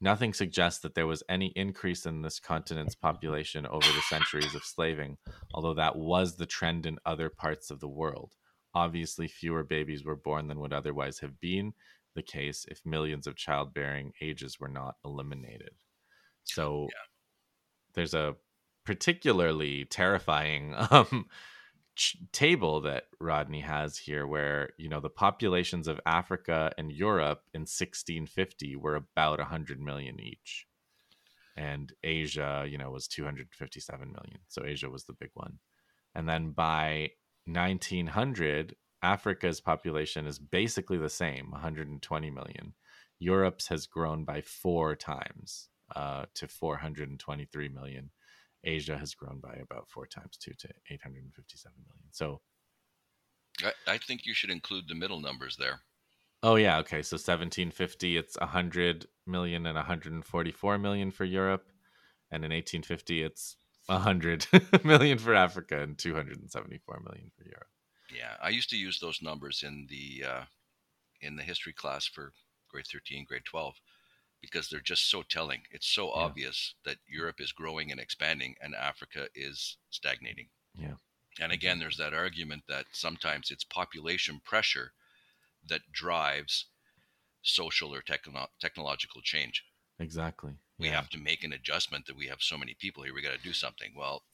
Nothing 0.00 0.32
suggests 0.32 0.80
that 0.82 0.94
there 0.94 1.08
was 1.08 1.24
any 1.28 1.48
increase 1.56 2.06
in 2.06 2.22
this 2.22 2.38
continent's 2.38 2.94
population 2.94 3.66
over 3.66 3.88
the 3.92 4.02
centuries 4.02 4.54
of 4.54 4.62
slaving, 4.64 5.18
although 5.52 5.74
that 5.74 5.96
was 5.96 6.36
the 6.36 6.46
trend 6.46 6.86
in 6.86 7.00
other 7.04 7.28
parts 7.28 7.72
of 7.72 7.80
the 7.80 7.88
world. 7.88 8.36
Obviously, 8.72 9.26
fewer 9.26 9.64
babies 9.64 10.04
were 10.04 10.14
born 10.14 10.46
than 10.46 10.60
would 10.60 10.72
otherwise 10.72 11.18
have 11.18 11.40
been 11.40 11.74
the 12.20 12.32
case 12.32 12.66
if 12.68 12.84
millions 12.84 13.26
of 13.26 13.34
childbearing 13.34 14.12
ages 14.20 14.60
were 14.60 14.68
not 14.68 14.96
eliminated. 15.04 15.72
So 16.44 16.88
there's 17.94 18.12
a 18.12 18.34
particularly 18.84 19.86
terrifying 19.86 20.74
um, 20.90 21.26
ch- 21.96 22.18
table 22.32 22.82
that 22.82 23.04
Rodney 23.20 23.60
has 23.60 23.96
here 23.96 24.26
where, 24.26 24.70
you 24.76 24.90
know, 24.90 25.00
the 25.00 25.08
populations 25.08 25.88
of 25.88 25.98
Africa 26.04 26.72
and 26.76 26.92
Europe 26.92 27.42
in 27.54 27.62
1650 27.62 28.76
were 28.76 28.96
about 28.96 29.38
100 29.38 29.80
million 29.80 30.20
each. 30.20 30.66
And 31.56 31.92
Asia, 32.04 32.66
you 32.68 32.76
know, 32.76 32.90
was 32.90 33.08
257 33.08 34.12
million. 34.12 34.40
So 34.48 34.64
Asia 34.64 34.90
was 34.90 35.04
the 35.04 35.14
big 35.14 35.30
one. 35.34 35.58
And 36.14 36.28
then 36.28 36.50
by 36.50 37.10
1900, 37.46 38.76
Africa's 39.02 39.60
population 39.60 40.26
is 40.26 40.38
basically 40.38 40.98
the 40.98 41.08
same 41.08 41.50
120 41.50 42.30
million. 42.30 42.74
Europe's 43.18 43.68
has 43.68 43.86
grown 43.86 44.24
by 44.24 44.40
four 44.40 44.96
times 44.96 45.68
uh, 45.94 46.24
to 46.34 46.48
423 46.48 47.68
million. 47.68 48.10
Asia 48.64 48.96
has 48.98 49.14
grown 49.14 49.40
by 49.40 49.54
about 49.54 49.88
four 49.88 50.06
times 50.06 50.36
too 50.36 50.52
to 50.58 50.68
857 50.90 51.74
million. 51.88 52.08
So, 52.10 52.40
I, 53.62 53.94
I 53.94 53.98
think 53.98 54.26
you 54.26 54.34
should 54.34 54.50
include 54.50 54.84
the 54.88 54.94
middle 54.94 55.20
numbers 55.20 55.56
there. 55.58 55.80
oh 56.42 56.56
yeah, 56.56 56.78
okay. 56.78 57.02
So 57.02 57.14
1750, 57.14 58.16
it's 58.16 58.38
100 58.38 59.06
million 59.26 59.66
and 59.66 59.76
144 59.76 60.78
million 60.78 61.10
for 61.10 61.24
Europe, 61.24 61.70
and 62.30 62.44
in 62.44 62.50
1850, 62.50 63.22
it's 63.22 63.56
100 63.86 64.46
million 64.84 65.18
for 65.18 65.34
Africa 65.34 65.80
and 65.80 65.98
274 65.98 67.02
million 67.04 67.30
for 67.36 67.44
Europe. 67.44 67.66
Yeah, 68.20 68.36
I 68.42 68.50
used 68.50 68.68
to 68.70 68.76
use 68.76 69.00
those 69.00 69.22
numbers 69.22 69.62
in 69.62 69.86
the 69.88 70.24
uh, 70.28 70.44
in 71.22 71.36
the 71.36 71.42
history 71.42 71.72
class 71.72 72.04
for 72.06 72.34
grade 72.68 72.86
13, 72.86 73.24
grade 73.24 73.46
12 73.46 73.74
because 74.42 74.68
they're 74.68 74.80
just 74.80 75.10
so 75.10 75.22
telling. 75.22 75.62
It's 75.70 75.88
so 75.88 76.08
Yeah. 76.08 76.24
obvious 76.24 76.74
that 76.84 76.98
Europe 77.06 77.40
is 77.40 77.52
growing 77.52 77.90
and 77.90 77.98
expanding 77.98 78.56
and 78.60 78.74
Africa 78.74 79.28
is 79.34 79.78
stagnating. 79.88 80.50
Yeah. 80.74 80.96
And 81.40 81.50
again, 81.50 81.78
there's 81.78 81.96
that 81.96 82.12
argument 82.12 82.64
that 82.68 82.86
sometimes 82.92 83.50
it's 83.50 83.64
population 83.64 84.40
pressure 84.40 84.92
that 85.66 85.90
drives 85.90 86.66
social 87.42 87.94
or 87.94 88.02
techno- 88.02 88.50
technological 88.60 89.22
change. 89.22 89.64
Exactly. 89.98 90.58
We 90.78 90.88
yeah. 90.88 90.96
have 90.96 91.08
to 91.10 91.18
make 91.18 91.42
an 91.44 91.54
adjustment 91.54 92.06
that 92.06 92.16
we 92.16 92.26
have 92.26 92.42
so 92.42 92.58
many 92.58 92.74
people 92.74 93.02
here. 93.02 93.14
We 93.14 93.22
got 93.22 93.36
to 93.36 93.42
do 93.42 93.54
something. 93.54 93.94
Well, 93.96 94.24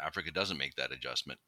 Africa 0.00 0.30
doesn't 0.30 0.58
make 0.58 0.76
that 0.76 0.92
adjustment. 0.92 1.40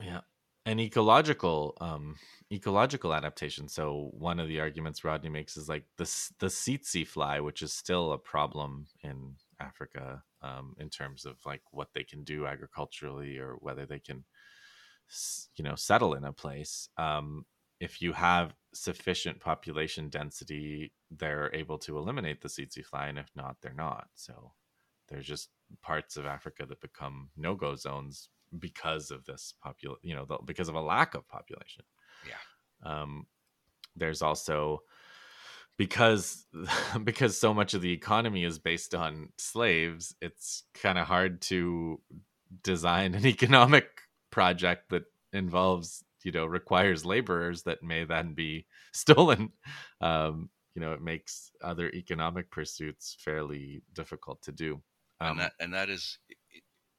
Yeah. 0.00 0.22
And 0.68 0.82
ecological 0.82 1.78
um 1.80 2.16
ecological 2.52 3.14
adaptation. 3.14 3.68
So 3.68 4.10
one 4.12 4.38
of 4.38 4.48
the 4.48 4.60
arguments 4.60 5.02
Rodney 5.02 5.30
makes 5.30 5.56
is 5.56 5.66
like 5.66 5.84
the 5.96 6.04
the 6.40 6.48
tsetse 6.48 7.06
fly, 7.06 7.40
which 7.40 7.62
is 7.62 7.72
still 7.72 8.12
a 8.12 8.18
problem 8.18 8.86
in 9.02 9.36
Africa 9.60 10.22
um 10.42 10.74
in 10.78 10.90
terms 10.90 11.24
of 11.24 11.36
like 11.46 11.62
what 11.70 11.88
they 11.94 12.04
can 12.04 12.22
do 12.22 12.44
agriculturally 12.46 13.38
or 13.38 13.54
whether 13.60 13.86
they 13.86 13.98
can 13.98 14.26
you 15.56 15.64
know 15.64 15.74
settle 15.74 16.12
in 16.12 16.24
a 16.24 16.34
place. 16.34 16.90
Um 16.98 17.46
if 17.80 18.02
you 18.02 18.12
have 18.12 18.54
sufficient 18.74 19.40
population 19.40 20.10
density, 20.10 20.92
they're 21.10 21.50
able 21.54 21.78
to 21.78 21.96
eliminate 21.96 22.42
the 22.42 22.48
tsetse 22.50 22.84
fly 22.84 23.06
and 23.06 23.18
if 23.18 23.30
not, 23.34 23.56
they're 23.62 23.72
not. 23.88 24.08
So 24.16 24.52
there's 25.08 25.26
just 25.26 25.48
parts 25.80 26.18
of 26.18 26.26
Africa 26.26 26.66
that 26.66 26.82
become 26.82 27.30
no-go 27.38 27.74
zones 27.74 28.28
because 28.58 29.10
of 29.10 29.24
this 29.24 29.54
popul 29.64 29.96
you 30.02 30.14
know 30.14 30.24
the, 30.24 30.38
because 30.44 30.68
of 30.68 30.74
a 30.74 30.80
lack 30.80 31.14
of 31.14 31.28
population. 31.28 31.84
Yeah. 32.26 33.02
um 33.02 33.26
there's 33.96 34.22
also 34.22 34.82
because 35.76 36.46
because 37.04 37.38
so 37.38 37.52
much 37.54 37.74
of 37.74 37.82
the 37.82 37.92
economy 37.92 38.44
is 38.44 38.58
based 38.58 38.94
on 38.94 39.30
slaves 39.38 40.14
it's 40.20 40.64
kind 40.74 40.98
of 40.98 41.06
hard 41.06 41.40
to 41.42 42.00
design 42.62 43.14
an 43.14 43.26
economic 43.34 43.88
project 44.30 44.90
that 44.90 45.04
involves 45.32 46.04
you 46.24 46.32
know 46.32 46.46
requires 46.46 47.04
laborers 47.04 47.62
that 47.62 47.82
may 47.82 48.04
then 48.04 48.34
be 48.34 48.66
stolen. 48.92 49.52
Um 50.00 50.50
you 50.74 50.80
know 50.82 50.92
it 50.92 51.02
makes 51.02 51.50
other 51.62 51.90
economic 51.90 52.50
pursuits 52.50 53.16
fairly 53.18 53.82
difficult 53.94 54.42
to 54.42 54.52
do. 54.52 54.80
Um, 55.20 55.30
and 55.32 55.40
that 55.40 55.52
and 55.60 55.74
that 55.74 55.90
is 55.90 56.18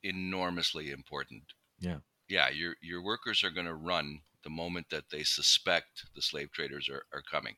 enormously 0.04 0.92
important. 0.92 1.44
Yeah. 1.80 1.98
Yeah, 2.28 2.50
your 2.50 2.76
your 2.82 3.04
workers 3.04 3.44
are 3.44 3.50
going 3.50 3.66
to 3.66 3.74
run 3.74 4.20
the 4.44 4.50
moment 4.50 4.88
that 4.92 5.10
they 5.12 5.24
suspect 5.24 6.06
the 6.16 6.22
slave 6.22 6.52
traders 6.52 6.88
are, 6.90 7.04
are 7.14 7.24
coming. 7.30 7.56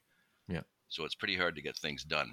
Yeah. 0.47 0.61
So 0.87 1.03
it's 1.03 1.15
pretty 1.15 1.37
hard 1.37 1.55
to 1.55 1.61
get 1.61 1.77
things 1.77 2.03
done. 2.03 2.31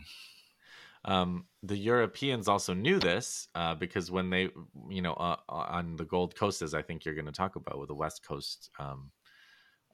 Um, 1.04 1.46
the 1.62 1.76
Europeans 1.76 2.48
also 2.48 2.74
knew 2.74 2.98
this 2.98 3.48
uh, 3.54 3.74
because 3.74 4.10
when 4.10 4.30
they, 4.30 4.50
you 4.88 5.00
know, 5.02 5.14
uh, 5.14 5.36
on 5.48 5.96
the 5.96 6.04
Gold 6.04 6.34
Coast, 6.34 6.60
as 6.60 6.74
I 6.74 6.82
think 6.82 7.04
you're 7.04 7.14
going 7.14 7.26
to 7.26 7.32
talk 7.32 7.56
about 7.56 7.78
with 7.78 7.88
the 7.88 7.94
west 7.94 8.26
coast 8.26 8.70
um, 8.78 9.10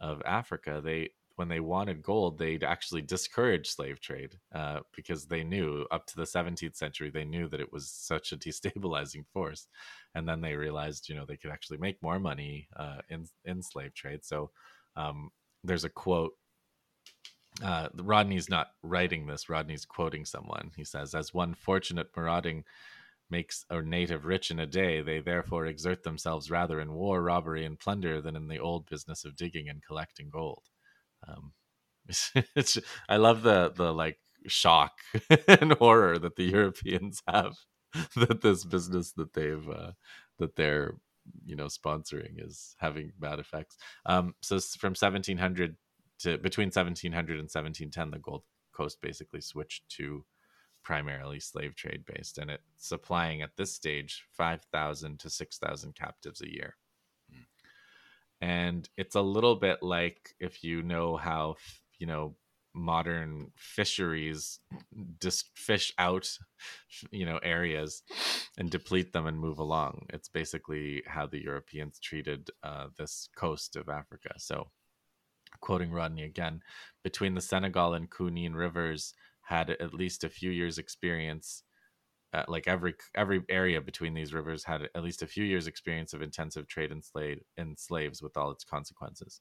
of 0.01 0.23
Africa, 0.25 0.81
they 0.83 1.11
when 1.37 1.49
they 1.49 1.61
wanted 1.61 2.03
gold, 2.03 2.39
they'd 2.39 2.63
actually 2.63 3.03
discourage 3.03 3.69
slave 3.69 4.01
trade 4.01 4.37
uh, 4.55 4.81
because 4.95 5.27
they 5.27 5.43
knew 5.43 5.87
up 5.91 6.07
to 6.07 6.17
the 6.17 6.23
17th 6.23 6.77
century 6.77 7.11
they 7.11 7.25
knew 7.25 7.49
that 7.49 7.61
it 7.61 7.73
was 7.73 7.91
such 7.91 8.33
a 8.33 8.37
destabilizing 8.45 9.25
force, 9.33 9.67
and 10.15 10.29
then 10.29 10.41
they 10.41 10.55
realized, 10.55 11.09
you 11.09 11.15
know, 11.15 11.25
they 11.27 11.37
could 11.37 11.51
actually 11.51 11.79
make 11.79 12.03
more 12.03 12.19
money 12.19 12.69
uh, 12.77 12.99
in 13.09 13.27
in 13.45 13.63
slave 13.63 13.95
trade. 13.95 14.25
So 14.25 14.51
um, 14.97 15.31
there's 15.65 15.85
a 15.85 15.89
quote 15.89 16.33
uh, 17.63 17.89
Rodney's 17.95 18.49
not 18.49 18.69
writing 18.83 19.27
this. 19.27 19.49
Rodney's 19.49 19.85
quoting 19.85 20.25
someone. 20.25 20.73
He 20.77 20.85
says, 20.85 21.15
"As 21.15 21.35
one 21.35 21.55
fortunate 21.55 22.09
marauding 22.17 22.65
makes 23.31 23.65
a 23.71 23.81
native 23.83 24.25
rich 24.25 24.51
in 24.51 24.59
a 24.61 24.67
day, 24.67 25.01
they 25.03 25.21
therefore 25.21 25.67
exert 25.67 26.03
themselves 26.03 26.51
rather 26.51 26.81
in 26.81 26.93
war, 26.93 27.23
robbery, 27.23 27.65
and 27.65 27.79
plunder 27.79 28.21
than 28.21 28.37
in 28.37 28.49
the 28.49 28.59
old 28.59 28.87
business 28.87 29.25
of 29.25 29.37
digging 29.37 29.69
and 29.69 29.83
collecting 29.85 30.31
gold." 30.31 30.65
Um, 31.27 31.53
it's, 32.57 32.79
I 33.09 33.17
love 33.17 33.43
the 33.43 33.73
the 33.75 33.93
like 33.93 34.19
shock 34.47 34.93
and 35.49 35.73
horror 35.73 36.19
that 36.19 36.37
the 36.37 36.45
Europeans 36.57 37.23
have 37.29 37.55
that 38.17 38.41
this 38.43 38.65
business 38.65 39.13
that 39.13 39.33
they've 39.35 39.69
uh, 39.69 39.93
that 40.39 40.57
they're 40.57 40.95
you 41.45 41.57
know 41.57 41.67
sponsoring 41.67 42.35
is 42.45 42.75
having 42.79 43.13
bad 43.19 43.39
effects. 43.39 43.77
Um, 44.07 44.35
so 44.43 44.59
from 44.61 44.91
1700 44.91 45.77
to 46.21 46.39
between 46.39 46.67
1700 46.67 47.33
and 47.35 47.51
1710 47.51 48.11
the 48.11 48.19
gold 48.19 48.43
coast 48.73 49.01
basically 49.01 49.41
switched 49.41 49.89
to 49.89 50.25
primarily 50.83 51.41
slave 51.41 51.75
trade 51.75 52.05
based 52.05 52.37
and 52.39 52.51
it's 52.51 52.63
supplying 52.77 53.41
at 53.41 53.57
this 53.57 53.75
stage 53.75 54.25
5000 54.33 55.19
to 55.19 55.31
6000 55.31 55.95
captives 55.95 56.43
a 56.43 56.53
year. 56.53 56.77
And 58.41 58.89
it's 58.97 59.15
a 59.15 59.21
little 59.21 59.57
bit 59.57 59.83
like 59.83 60.35
if 60.41 60.63
you 60.65 60.83
know 60.83 61.17
how 61.17 61.57
you 61.99 62.07
know 62.07 62.35
modern 62.77 63.53
fisheries 63.57 64.59
just 65.21 65.49
fish 65.55 65.93
out 65.97 66.29
you 67.13 67.25
know 67.25 67.39
areas 67.43 68.03
and 68.59 68.71
deplete 68.71 69.13
them 69.13 69.27
and 69.27 69.39
move 69.39 69.59
along. 69.59 70.07
It's 70.13 70.29
basically 70.29 71.03
how 71.07 71.27
the 71.27 71.43
europeans 71.43 72.01
treated 72.01 72.51
uh, 72.63 72.89
this 72.99 73.29
coast 73.37 73.77
of 73.77 73.89
africa. 73.89 74.35
So 74.39 74.69
quoting 75.61 75.91
Rodney 75.91 76.25
again, 76.25 76.61
between 77.03 77.35
the 77.35 77.41
Senegal 77.41 77.95
and 77.95 78.11
Kunene 78.11 78.55
rivers 78.55 79.15
had 79.43 79.71
at 79.71 79.95
least 79.95 80.25
a 80.25 80.29
few 80.29 80.51
years' 80.51 80.79
experience 80.79 81.63
uh, 82.35 82.45
like 82.49 82.67
every 82.67 82.95
every 83.15 83.43
area 83.49 83.81
between 83.81 84.13
these 84.15 84.35
rivers 84.35 84.65
had 84.65 84.83
at 84.95 85.03
least 85.05 85.23
a 85.23 85.27
few 85.27 85.45
years 85.45 85.67
experience 85.67 86.13
of 86.13 86.23
intensive 86.23 86.67
trade 86.67 86.91
in, 86.93 87.01
slave, 87.01 87.41
in 87.57 87.77
slaves 87.77 88.23
with 88.23 88.37
all 88.37 88.51
its 88.51 88.65
consequences 88.65 89.41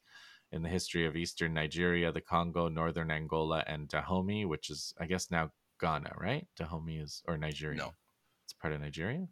in 0.52 0.62
the 0.62 0.70
history 0.70 1.06
of 1.08 1.16
eastern 1.16 1.54
nigeria 1.54 2.12
the 2.12 2.22
congo 2.22 2.68
northern 2.68 3.10
angola 3.10 3.64
and 3.68 3.88
dahomey 3.88 4.46
which 4.46 4.70
is 4.70 4.94
i 5.00 5.06
guess 5.06 5.32
now 5.32 5.50
ghana 5.82 6.12
right 6.18 6.48
dahomey 6.56 6.98
is 6.98 7.24
or 7.28 7.38
nigeria 7.38 7.78
No. 7.80 7.92
it's 8.46 8.54
part 8.54 8.74
of 8.74 8.80
nigeria 8.82 9.28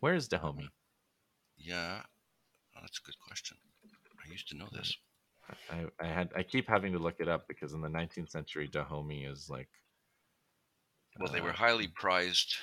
where 0.00 0.14
is 0.14 0.28
dahomey 0.28 0.68
Yeah, 1.58 2.00
oh, 2.74 2.80
that's 2.80 2.98
a 2.98 3.06
good 3.06 3.18
question. 3.28 3.58
I 4.24 4.32
used 4.32 4.48
to 4.48 4.56
know 4.56 4.68
this. 4.72 4.96
I, 5.70 5.84
I 6.00 6.06
had 6.06 6.30
I 6.36 6.42
keep 6.42 6.68
having 6.68 6.92
to 6.92 6.98
look 6.98 7.16
it 7.20 7.28
up 7.28 7.46
because 7.48 7.74
in 7.74 7.80
the 7.80 7.88
19th 7.88 8.30
century 8.30 8.68
Dahomey 8.68 9.24
is 9.24 9.50
like 9.50 9.68
Well, 11.20 11.32
they 11.32 11.42
were 11.42 11.50
uh, 11.50 11.54
highly 11.54 11.86
prized 11.88 12.56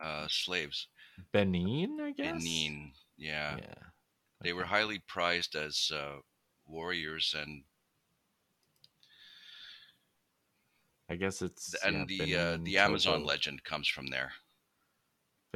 uh, 0.00 0.26
slaves. 0.28 0.86
Benin, 1.32 1.98
I 2.00 2.12
guess. 2.12 2.32
Benin, 2.32 2.92
yeah, 3.16 3.56
Yeah. 3.56 3.74
they 4.42 4.52
were 4.52 4.64
highly 4.64 5.00
prized 5.08 5.56
as 5.56 5.90
uh, 5.92 6.20
warriors, 6.66 7.34
and 7.36 7.64
I 11.08 11.16
guess 11.16 11.42
it's 11.42 11.74
and 11.82 12.08
yeah, 12.08 12.24
the 12.24 12.36
uh, 12.36 12.58
the 12.62 12.78
Amazon 12.78 13.20
Togo, 13.20 13.26
legend 13.26 13.64
comes 13.64 13.88
from 13.88 14.06
there. 14.06 14.32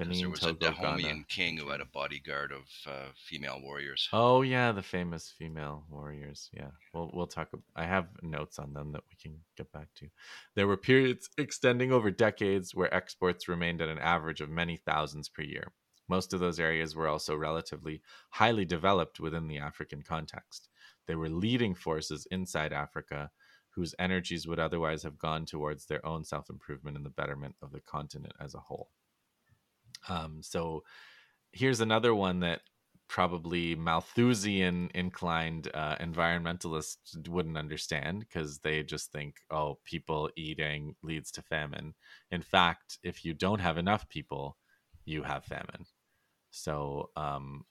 Benin, 0.00 0.18
there 0.18 0.30
was 0.30 0.42
a 0.42 0.54
Togo, 0.54 0.70
Dahomean 0.70 1.02
Ghana. 1.02 1.24
king 1.28 1.56
who 1.58 1.68
had 1.68 1.80
a 1.80 1.84
bodyguard 1.84 2.52
of 2.52 2.62
uh, 2.86 3.08
female 3.14 3.60
warriors. 3.62 4.08
Oh 4.12 4.40
yeah, 4.40 4.72
the 4.72 4.82
famous 4.82 5.32
female 5.36 5.84
warriors. 5.90 6.48
Yeah, 6.52 6.70
we'll 6.94 7.10
we'll 7.12 7.26
talk. 7.26 7.50
I 7.76 7.84
have 7.84 8.08
notes 8.22 8.58
on 8.58 8.72
them 8.72 8.92
that 8.92 9.02
we 9.10 9.16
can 9.20 9.40
get 9.56 9.70
back 9.72 9.88
to. 9.96 10.08
There 10.54 10.66
were 10.66 10.78
periods 10.78 11.28
extending 11.36 11.92
over 11.92 12.10
decades 12.10 12.74
where 12.74 12.92
exports 12.94 13.46
remained 13.46 13.82
at 13.82 13.88
an 13.88 13.98
average 13.98 14.40
of 14.40 14.48
many 14.48 14.76
thousands 14.76 15.28
per 15.28 15.42
year. 15.42 15.72
Most 16.08 16.32
of 16.32 16.40
those 16.40 16.58
areas 16.58 16.96
were 16.96 17.06
also 17.06 17.36
relatively 17.36 18.00
highly 18.30 18.64
developed 18.64 19.20
within 19.20 19.48
the 19.48 19.58
African 19.58 20.02
context. 20.02 20.68
They 21.06 21.14
were 21.14 21.28
leading 21.28 21.74
forces 21.74 22.26
inside 22.30 22.72
Africa, 22.72 23.30
whose 23.74 23.94
energies 23.98 24.46
would 24.46 24.58
otherwise 24.58 25.02
have 25.02 25.18
gone 25.18 25.44
towards 25.44 25.86
their 25.86 26.04
own 26.06 26.24
self 26.24 26.48
improvement 26.48 26.96
and 26.96 27.04
the 27.04 27.10
betterment 27.10 27.56
of 27.60 27.70
the 27.70 27.80
continent 27.80 28.32
as 28.40 28.54
a 28.54 28.60
whole. 28.60 28.88
Um, 30.08 30.42
so 30.42 30.82
here's 31.52 31.80
another 31.80 32.14
one 32.14 32.40
that 32.40 32.60
probably 33.08 33.74
Malthusian 33.74 34.88
inclined 34.94 35.68
uh, 35.74 35.96
environmentalists 35.96 37.28
wouldn't 37.28 37.58
understand 37.58 38.20
because 38.20 38.60
they 38.60 38.82
just 38.84 39.10
think, 39.10 39.36
oh, 39.50 39.78
people 39.84 40.30
eating 40.36 40.94
leads 41.02 41.32
to 41.32 41.42
famine. 41.42 41.94
In 42.30 42.40
fact, 42.40 42.98
if 43.02 43.24
you 43.24 43.34
don't 43.34 43.60
have 43.60 43.78
enough 43.78 44.08
people, 44.08 44.56
you 45.04 45.24
have 45.24 45.44
famine. 45.44 45.86
So 46.50 47.10
um, 47.16 47.64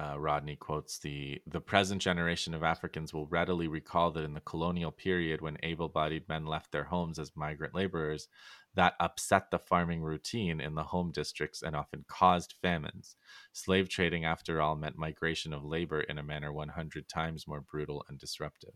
uh, 0.00 0.18
Rodney 0.18 0.56
quotes 0.56 0.98
the 0.98 1.42
the 1.46 1.60
present 1.60 2.00
generation 2.00 2.54
of 2.54 2.62
Africans 2.62 3.12
will 3.12 3.26
readily 3.26 3.68
recall 3.68 4.10
that 4.12 4.24
in 4.24 4.32
the 4.32 4.40
colonial 4.40 4.90
period, 4.90 5.42
when 5.42 5.58
able-bodied 5.62 6.26
men 6.28 6.46
left 6.46 6.72
their 6.72 6.84
homes 6.84 7.18
as 7.18 7.36
migrant 7.36 7.74
laborers, 7.74 8.28
that 8.74 8.94
upset 8.98 9.50
the 9.50 9.58
farming 9.58 10.00
routine 10.00 10.60
in 10.60 10.74
the 10.74 10.84
home 10.84 11.10
districts 11.10 11.60
and 11.62 11.76
often 11.76 12.04
caused 12.08 12.54
famines. 12.62 13.16
Slave 13.52 13.90
trading, 13.90 14.24
after 14.24 14.60
all, 14.62 14.74
meant 14.74 14.96
migration 14.96 15.52
of 15.52 15.64
labor 15.64 16.00
in 16.00 16.16
a 16.16 16.22
manner 16.22 16.52
100 16.52 17.08
times 17.08 17.46
more 17.46 17.60
brutal 17.60 18.02
and 18.08 18.18
disruptive. 18.18 18.74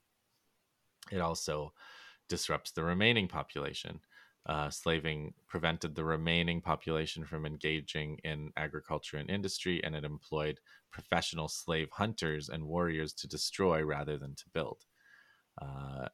It 1.11 1.21
also 1.21 1.73
disrupts 2.29 2.73
the 2.73 2.85
remaining 2.85 3.29
population. 3.29 4.01
Uh, 4.47 4.69
slaving 4.69 5.33
prevented 5.49 5.95
the 5.95 6.05
remaining 6.05 6.61
population 6.61 7.25
from 7.25 7.47
engaging 7.47 8.19
in 8.25 8.51
agriculture 8.57 9.17
and 9.17 9.31
industry, 9.31 9.83
and 9.83 9.95
it 9.95 10.05
employed 10.05 10.61
professional 10.91 11.49
slave 11.49 11.89
hunters 11.93 12.51
and 12.51 12.67
warriors 12.67 13.15
to 13.15 13.27
destroy 13.27 13.83
rather 13.83 14.19
than 14.19 14.35
to 14.35 14.45
build. 14.53 14.85
Uh, 15.61 16.09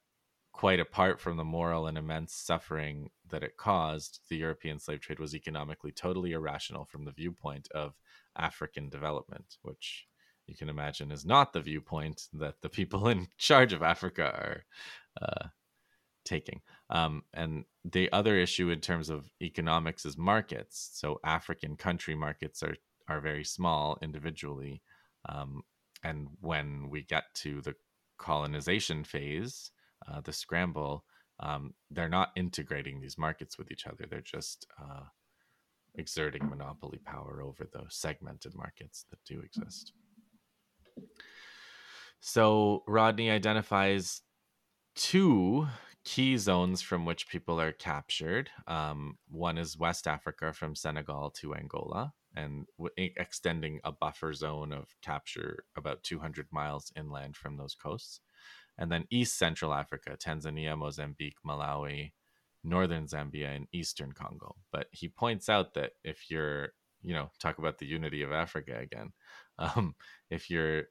quite 0.52 0.80
apart 0.80 1.20
from 1.20 1.36
the 1.36 1.44
moral 1.44 1.86
and 1.86 1.96
immense 1.98 2.34
suffering 2.34 3.10
that 3.28 3.42
it 3.42 3.56
caused, 3.56 4.20
the 4.28 4.36
European 4.36 4.78
slave 4.78 5.00
trade 5.00 5.18
was 5.18 5.34
economically 5.34 5.90
totally 5.90 6.32
irrational 6.32 6.84
from 6.84 7.04
the 7.04 7.12
viewpoint 7.12 7.68
of 7.72 7.94
African 8.36 8.88
development, 8.88 9.56
which 9.62 10.06
you 10.46 10.56
can 10.56 10.68
imagine 10.68 11.12
is 11.12 11.24
not 11.24 11.52
the 11.52 11.60
viewpoint 11.60 12.28
that 12.32 12.60
the 12.60 12.68
people 12.68 13.08
in 13.14 13.26
charge 13.38 13.72
of 13.72 13.82
Africa 13.82 14.24
are 14.24 14.64
uh, 15.22 15.48
taking. 16.24 16.60
Um, 16.90 17.22
and 17.34 17.64
the 17.84 18.10
other 18.12 18.36
issue 18.36 18.70
in 18.70 18.80
terms 18.80 19.10
of 19.10 19.30
economics 19.40 20.04
is 20.04 20.16
markets. 20.18 20.90
So 20.92 21.20
African 21.24 21.76
country 21.76 22.14
markets 22.14 22.62
are 22.62 22.76
are 23.08 23.20
very 23.20 23.44
small 23.44 23.98
individually, 24.02 24.82
um, 25.28 25.62
and 26.04 26.28
when 26.40 26.88
we 26.90 27.02
get 27.02 27.24
to 27.34 27.60
the 27.60 27.74
colonization 28.18 29.02
phase, 29.02 29.72
uh, 30.06 30.20
the 30.20 30.32
scramble, 30.32 31.04
um, 31.40 31.74
they're 31.90 32.08
not 32.08 32.30
integrating 32.36 33.00
these 33.00 33.18
markets 33.18 33.58
with 33.58 33.72
each 33.72 33.86
other. 33.86 34.06
They're 34.08 34.20
just 34.20 34.66
uh, 34.80 35.04
exerting 35.96 36.48
monopoly 36.48 36.98
power 37.04 37.42
over 37.42 37.66
the 37.72 37.84
segmented 37.88 38.54
markets 38.54 39.06
that 39.10 39.18
do 39.26 39.40
exist. 39.40 39.92
So 42.20 42.84
Rodney 42.86 43.30
identifies 43.30 44.22
two 44.94 45.66
key 46.04 46.36
zones 46.36 46.80
from 46.80 47.04
which 47.04 47.28
people 47.28 47.60
are 47.60 47.72
captured. 47.72 48.50
Um, 48.66 49.18
one 49.28 49.58
is 49.58 49.78
West 49.78 50.06
Africa 50.06 50.52
from 50.52 50.74
Senegal 50.74 51.30
to 51.40 51.54
Angola, 51.54 52.12
and 52.34 52.66
w- 52.78 53.12
extending 53.16 53.80
a 53.84 53.92
buffer 53.92 54.32
zone 54.32 54.72
of 54.72 54.94
capture 55.02 55.64
about 55.76 56.02
200 56.02 56.46
miles 56.50 56.92
inland 56.96 57.36
from 57.36 57.56
those 57.56 57.74
coasts. 57.74 58.20
And 58.78 58.90
then 58.90 59.04
East 59.10 59.38
Central 59.38 59.74
Africa, 59.74 60.16
Tanzania, 60.18 60.76
Mozambique, 60.76 61.36
Malawi, 61.46 62.12
northern 62.64 63.06
Zambia, 63.06 63.54
and 63.54 63.66
eastern 63.72 64.12
Congo. 64.12 64.56
But 64.72 64.86
he 64.92 65.08
points 65.08 65.48
out 65.48 65.74
that 65.74 65.92
if 66.02 66.30
you're, 66.30 66.70
you 67.02 67.12
know, 67.14 67.30
talk 67.38 67.58
about 67.58 67.78
the 67.78 67.86
unity 67.86 68.22
of 68.22 68.32
Africa 68.32 68.78
again, 68.78 69.12
um, 69.58 69.94
if 70.30 70.48
you're 70.48 70.84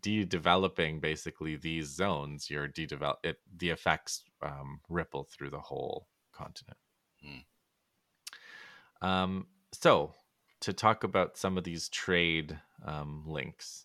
de-developing 0.00 1.00
basically 1.00 1.56
these 1.56 1.86
zones, 1.88 2.50
you're 2.50 2.66
de-develop 2.68 3.18
it. 3.22 3.36
The 3.56 3.70
effects 3.70 4.24
um, 4.42 4.80
ripple 4.88 5.24
through 5.24 5.50
the 5.50 5.60
whole 5.60 6.08
continent. 6.32 6.78
Hmm. 7.22 9.06
Um, 9.06 9.46
so 9.72 10.12
to 10.60 10.72
talk 10.72 11.04
about 11.04 11.36
some 11.36 11.56
of 11.56 11.64
these 11.64 11.88
trade 11.88 12.58
um, 12.84 13.24
links. 13.26 13.84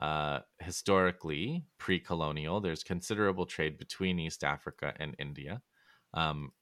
Uh, 0.00 0.40
historically, 0.60 1.64
pre-colonial, 1.78 2.60
there's 2.60 2.82
considerable 2.82 3.46
trade 3.46 3.76
between 3.78 4.18
East 4.18 4.42
Africa 4.42 4.94
and 4.98 5.14
India. 5.18 5.60
Um, 6.14 6.52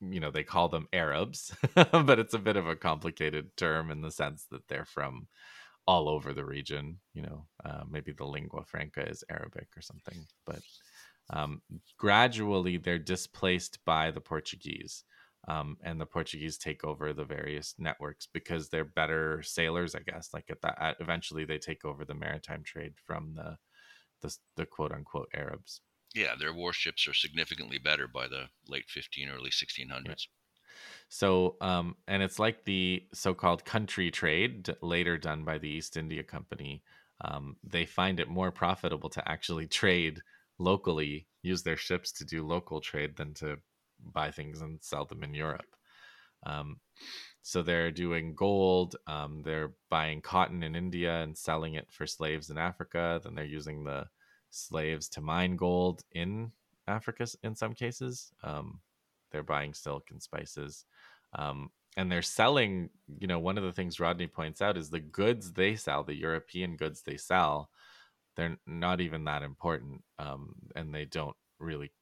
you 0.00 0.18
know, 0.18 0.30
they 0.30 0.42
call 0.42 0.68
them 0.68 0.88
Arabs, 0.92 1.54
but 1.74 2.18
it's 2.18 2.34
a 2.34 2.38
bit 2.38 2.56
of 2.56 2.66
a 2.66 2.76
complicated 2.76 3.56
term 3.56 3.90
in 3.90 4.00
the 4.00 4.10
sense 4.10 4.46
that 4.50 4.66
they're 4.68 4.86
from 4.86 5.28
all 5.86 6.08
over 6.08 6.32
the 6.32 6.44
region. 6.44 6.98
You 7.14 7.22
know, 7.22 7.46
uh, 7.64 7.82
maybe 7.88 8.12
the 8.12 8.24
lingua 8.24 8.64
franca 8.64 9.08
is 9.08 9.24
Arabic 9.30 9.68
or 9.76 9.82
something, 9.82 10.26
but 10.46 10.60
um, 11.30 11.62
gradually 11.96 12.76
they're 12.76 12.98
displaced 12.98 13.78
by 13.84 14.10
the 14.10 14.20
Portuguese. 14.20 15.04
Um, 15.48 15.78
and 15.82 15.98
the 15.98 16.06
Portuguese 16.06 16.58
take 16.58 16.84
over 16.84 17.12
the 17.12 17.24
various 17.24 17.74
networks 17.78 18.28
because 18.30 18.68
they're 18.68 18.84
better 18.84 19.42
sailors, 19.42 19.94
I 19.94 20.00
guess. 20.00 20.30
Like 20.34 20.44
at 20.50 20.60
that, 20.60 20.76
at, 20.80 20.96
eventually 21.00 21.44
they 21.46 21.56
take 21.58 21.84
over 21.84 22.04
the 22.04 22.14
maritime 22.14 22.62
trade 22.62 22.92
from 23.06 23.34
the 23.34 23.56
the, 24.20 24.36
the 24.56 24.66
quote 24.66 24.92
unquote 24.92 25.30
Arabs. 25.34 25.80
Yeah, 26.14 26.34
their 26.38 26.52
warships 26.52 27.08
are 27.08 27.14
significantly 27.14 27.78
better 27.78 28.06
by 28.06 28.28
the 28.28 28.46
late 28.68 28.86
15, 28.88 29.30
early 29.30 29.50
1600s. 29.50 30.26
So, 31.08 31.56
um, 31.60 31.96
and 32.06 32.22
it's 32.22 32.38
like 32.38 32.64
the 32.64 33.04
so-called 33.14 33.64
country 33.64 34.10
trade, 34.10 34.68
later 34.82 35.18
done 35.18 35.44
by 35.44 35.58
the 35.58 35.68
East 35.68 35.96
India 35.96 36.22
Company. 36.22 36.82
Um, 37.22 37.56
they 37.62 37.84
find 37.86 38.18
it 38.18 38.28
more 38.28 38.50
profitable 38.50 39.08
to 39.10 39.28
actually 39.28 39.66
trade 39.68 40.20
locally, 40.60 41.26
use 41.42 41.62
their 41.62 41.76
ships 41.76 42.12
to 42.12 42.24
do 42.24 42.46
local 42.46 42.80
trade 42.80 43.16
than 43.16 43.34
to 43.34 43.56
buy 44.12 44.30
things 44.30 44.60
and 44.60 44.78
sell 44.82 45.04
them 45.04 45.22
in 45.22 45.34
Europe. 45.34 45.76
Um, 46.46 46.78
so 47.42 47.62
they're 47.62 47.90
doing 47.90 48.34
gold. 48.34 48.96
Um, 49.06 49.42
they're 49.42 49.72
buying 49.88 50.20
cotton 50.20 50.62
in 50.62 50.76
India 50.76 51.22
and 51.22 51.36
selling 51.36 51.74
it 51.74 51.90
for 51.90 52.06
slaves 52.06 52.50
in 52.50 52.58
Africa. 52.58 53.20
Then 53.22 53.34
they're 53.34 53.44
using 53.44 53.84
the 53.84 54.06
slaves 54.50 55.08
to 55.10 55.20
mine 55.20 55.56
gold 55.56 56.02
in 56.12 56.52
Africa 56.86 57.26
in 57.42 57.54
some 57.54 57.72
cases. 57.72 58.32
Um, 58.42 58.80
they're 59.32 59.42
buying 59.42 59.74
silk 59.74 60.08
and 60.10 60.22
spices. 60.22 60.84
Um, 61.32 61.70
and 61.96 62.10
they're 62.10 62.22
selling, 62.22 62.90
you 63.18 63.26
know, 63.26 63.38
one 63.38 63.58
of 63.58 63.64
the 63.64 63.72
things 63.72 63.98
Rodney 63.98 64.26
points 64.26 64.62
out 64.62 64.76
is 64.76 64.90
the 64.90 65.00
goods 65.00 65.52
they 65.52 65.74
sell, 65.74 66.04
the 66.04 66.14
European 66.14 66.76
goods 66.76 67.02
they 67.02 67.16
sell, 67.16 67.70
they're 68.36 68.56
not 68.66 69.00
even 69.00 69.24
that 69.24 69.42
important. 69.42 70.02
Um, 70.18 70.54
and 70.76 70.94
they 70.94 71.04
don't 71.04 71.36
really, 71.58 71.92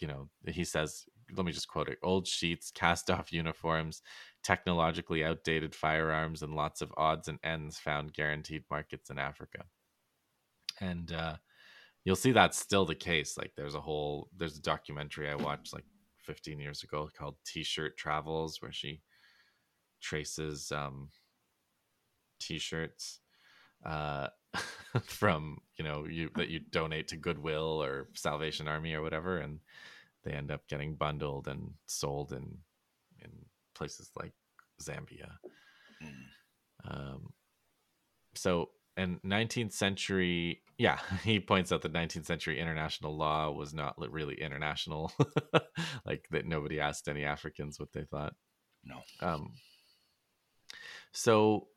you 0.00 0.08
know, 0.08 0.28
he 0.46 0.64
says 0.64 1.04
let 1.34 1.44
me 1.44 1.52
just 1.52 1.68
quote 1.68 1.88
it 1.88 1.98
old 2.02 2.26
sheets, 2.26 2.70
cast 2.70 3.10
off 3.10 3.32
uniforms, 3.32 4.02
technologically 4.42 5.24
outdated 5.24 5.74
firearms, 5.74 6.42
and 6.42 6.54
lots 6.54 6.80
of 6.80 6.92
odds 6.96 7.28
and 7.28 7.38
ends 7.42 7.78
found 7.78 8.14
guaranteed 8.14 8.64
markets 8.70 9.10
in 9.10 9.18
Africa. 9.18 9.64
And 10.80 11.12
uh, 11.12 11.36
you'll 12.04 12.16
see 12.16 12.32
that's 12.32 12.58
still 12.58 12.84
the 12.84 12.94
case. 12.94 13.36
Like 13.36 13.52
there's 13.56 13.74
a 13.74 13.80
whole, 13.80 14.28
there's 14.36 14.56
a 14.56 14.62
documentary 14.62 15.28
I 15.28 15.34
watched 15.34 15.74
like 15.74 15.84
15 16.18 16.60
years 16.60 16.82
ago 16.82 17.08
called 17.16 17.36
T 17.44 17.62
shirt 17.62 17.96
Travels, 17.96 18.60
where 18.60 18.72
she 18.72 19.02
traces 20.00 20.70
um, 20.70 21.10
t 22.40 22.58
shirts. 22.58 23.20
Uh, 23.84 24.28
from 25.04 25.58
you 25.78 25.84
know 25.84 26.06
you 26.08 26.30
that 26.36 26.48
you 26.48 26.60
donate 26.70 27.08
to 27.08 27.16
Goodwill 27.16 27.82
or 27.82 28.08
Salvation 28.14 28.68
Army 28.68 28.94
or 28.94 29.02
whatever, 29.02 29.38
and 29.38 29.60
they 30.24 30.32
end 30.32 30.50
up 30.50 30.66
getting 30.68 30.94
bundled 30.94 31.48
and 31.48 31.74
sold 31.86 32.32
in 32.32 32.58
in 33.22 33.30
places 33.74 34.10
like 34.18 34.32
Zambia. 34.82 35.32
Mm. 36.02 36.88
Um, 36.88 37.32
so, 38.34 38.70
and 38.96 39.20
19th 39.22 39.72
century, 39.72 40.62
yeah, 40.78 40.98
he 41.24 41.40
points 41.40 41.72
out 41.72 41.82
that 41.82 41.92
19th 41.92 42.26
century 42.26 42.60
international 42.60 43.16
law 43.16 43.50
was 43.50 43.74
not 43.74 43.94
really 43.98 44.40
international, 44.40 45.12
like 46.06 46.26
that 46.30 46.46
nobody 46.46 46.80
asked 46.80 47.08
any 47.08 47.24
Africans 47.24 47.78
what 47.78 47.92
they 47.92 48.04
thought. 48.04 48.34
No. 48.84 49.00
Um, 49.20 49.54
so 51.12 51.68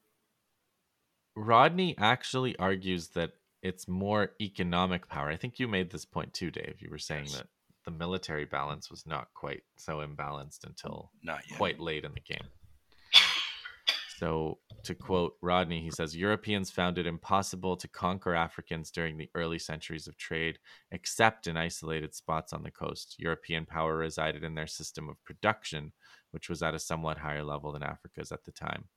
Rodney 1.40 1.96
actually 1.98 2.58
argues 2.58 3.10
that 3.10 3.32
it's 3.62 3.88
more 3.88 4.32
economic 4.42 5.08
power. 5.08 5.30
I 5.30 5.38
think 5.38 5.60
you 5.60 5.68
made 5.68 5.90
this 5.90 6.06
point 6.06 6.34
too, 6.34 6.52
Dave. 6.52 6.76
You 6.80 6.90
were 6.90 6.98
saying 6.98 7.26
yes. 7.26 7.38
that 7.38 7.48
the 7.86 7.92
military 7.92 8.46
balance 8.46 8.90
was 8.90 9.06
not 9.06 9.30
quite 9.34 9.64
so 9.78 9.98
imbalanced 9.98 10.66
until 10.66 11.12
quite 11.58 11.80
late 11.80 12.04
in 12.04 12.14
the 12.14 12.20
game. 12.20 12.48
So, 14.18 14.58
to 14.84 14.96
quote 14.96 15.36
Rodney, 15.42 15.82
he 15.82 15.92
says 15.92 16.14
Europeans 16.14 16.70
found 16.70 16.98
it 16.98 17.08
impossible 17.08 17.78
to 17.78 17.88
conquer 17.88 18.36
Africans 18.36 18.92
during 18.92 19.16
the 19.16 19.30
early 19.34 19.60
centuries 19.60 20.08
of 20.08 20.18
trade, 20.18 20.60
except 20.92 21.48
in 21.48 21.56
isolated 21.56 22.14
spots 22.14 22.52
on 22.52 22.64
the 22.64 22.72
coast. 22.72 23.16
European 23.18 23.66
power 23.66 23.96
resided 23.96 24.44
in 24.44 24.56
their 24.56 24.68
system 24.68 25.08
of 25.08 25.24
production, 25.24 25.94
which 26.32 26.50
was 26.50 26.62
at 26.62 26.76
a 26.76 26.80
somewhat 26.80 27.18
higher 27.18 27.46
level 27.46 27.72
than 27.72 27.82
Africa's 27.82 28.34
at 28.34 28.44
the 28.44 28.52
time. 28.52 28.90